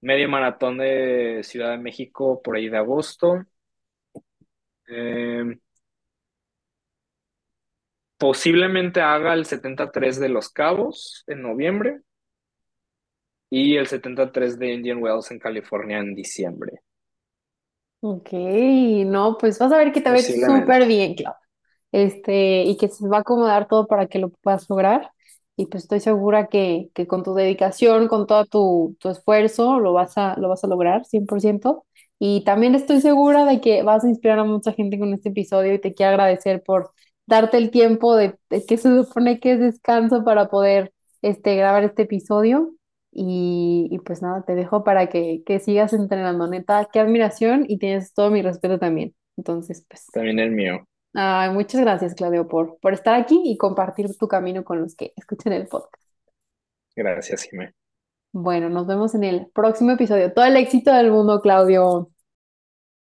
medio 0.00 0.28
maratón 0.30 0.78
de 0.78 1.42
Ciudad 1.44 1.72
de 1.72 1.78
México 1.78 2.40
por 2.42 2.56
ahí 2.56 2.70
de 2.70 2.78
agosto. 2.78 3.44
Eh, 4.88 5.58
posiblemente 8.20 9.00
haga 9.00 9.34
el 9.34 9.46
73 9.46 10.20
de 10.20 10.28
Los 10.28 10.50
Cabos 10.50 11.24
en 11.26 11.42
noviembre 11.42 12.02
y 13.48 13.76
el 13.76 13.86
73 13.86 14.58
de 14.58 14.72
Indian 14.74 15.02
Wells 15.02 15.30
en 15.30 15.38
California 15.38 15.98
en 15.98 16.14
diciembre. 16.16 16.80
Ok, 18.02 18.30
no, 19.06 19.36
pues 19.38 19.58
vas 19.58 19.72
a 19.72 19.76
ver 19.78 19.92
que 19.92 20.00
te 20.00 20.10
Posiblemente. 20.12 20.62
súper 20.62 20.86
bien, 20.86 21.14
Clau. 21.14 21.34
Este, 21.92 22.62
y 22.64 22.76
que 22.78 22.88
se 22.88 23.06
va 23.08 23.18
a 23.18 23.20
acomodar 23.20 23.68
todo 23.68 23.86
para 23.86 24.06
que 24.06 24.18
lo 24.18 24.30
puedas 24.30 24.68
lograr. 24.70 25.10
Y 25.56 25.66
pues 25.66 25.84
estoy 25.84 26.00
segura 26.00 26.48
que, 26.48 26.90
que 26.94 27.06
con 27.06 27.22
tu 27.22 27.34
dedicación, 27.34 28.08
con 28.08 28.26
todo 28.26 28.46
tu, 28.46 28.96
tu 29.00 29.10
esfuerzo, 29.10 29.80
lo 29.80 29.92
vas 29.92 30.16
a, 30.16 30.36
lo 30.38 30.48
vas 30.48 30.64
a 30.64 30.68
lograr 30.68 31.04
100%. 31.04 31.84
Y 32.18 32.44
también 32.44 32.74
estoy 32.74 33.00
segura 33.02 33.44
de 33.44 33.60
que 33.60 33.82
vas 33.82 34.04
a 34.04 34.08
inspirar 34.08 34.38
a 34.38 34.44
mucha 34.44 34.72
gente 34.72 34.98
con 34.98 35.12
este 35.12 35.30
episodio 35.30 35.74
y 35.74 35.80
te 35.80 35.92
quiero 35.94 36.12
agradecer 36.12 36.62
por 36.62 36.92
darte 37.30 37.56
el 37.58 37.70
tiempo 37.72 38.16
de, 38.16 38.38
de 38.50 38.66
que 38.66 38.76
se 38.78 38.90
supone 39.04 39.40
que 39.40 39.54
es 39.54 39.60
descanso 39.60 40.24
para 40.24 40.50
poder 40.50 40.92
este, 41.22 41.56
grabar 41.56 41.84
este 41.84 42.02
episodio. 42.04 42.74
Y, 43.12 43.88
y 43.90 43.98
pues 44.00 44.22
nada, 44.22 44.44
te 44.44 44.54
dejo 44.56 44.84
para 44.84 45.08
que, 45.08 45.42
que 45.46 45.60
sigas 45.60 45.94
entrenando. 45.94 46.48
Neta, 46.48 46.88
qué 46.92 47.00
admiración 47.00 47.66
y 47.68 47.78
tienes 47.78 48.14
todo 48.14 48.30
mi 48.30 48.42
respeto 48.42 48.78
también. 48.80 49.14
Entonces, 49.38 49.86
pues, 49.88 50.06
También 50.12 50.38
el 50.38 50.52
mío. 50.52 50.86
ay, 51.14 51.50
muchas 51.52 51.80
gracias, 51.80 52.14
Claudio, 52.14 52.48
por, 52.48 52.78
por 52.80 52.92
estar 52.94 53.14
aquí 53.14 53.40
y 53.44 53.56
compartir 53.58 54.16
tu 54.18 54.28
camino 54.28 54.64
con 54.64 54.80
los 54.82 54.96
que 54.96 55.12
escuchan 55.16 55.52
el 55.52 55.68
podcast. 55.68 56.02
Gracias, 56.94 57.42
Jimé. 57.42 57.74
Bueno, 58.32 58.68
nos 58.68 58.86
vemos 58.86 59.14
en 59.14 59.24
el 59.24 59.48
próximo 59.52 59.92
episodio. 59.92 60.32
Todo 60.32 60.44
el 60.44 60.56
éxito 60.56 60.92
del 60.92 61.10
mundo, 61.10 61.40
Claudio. 61.40 62.09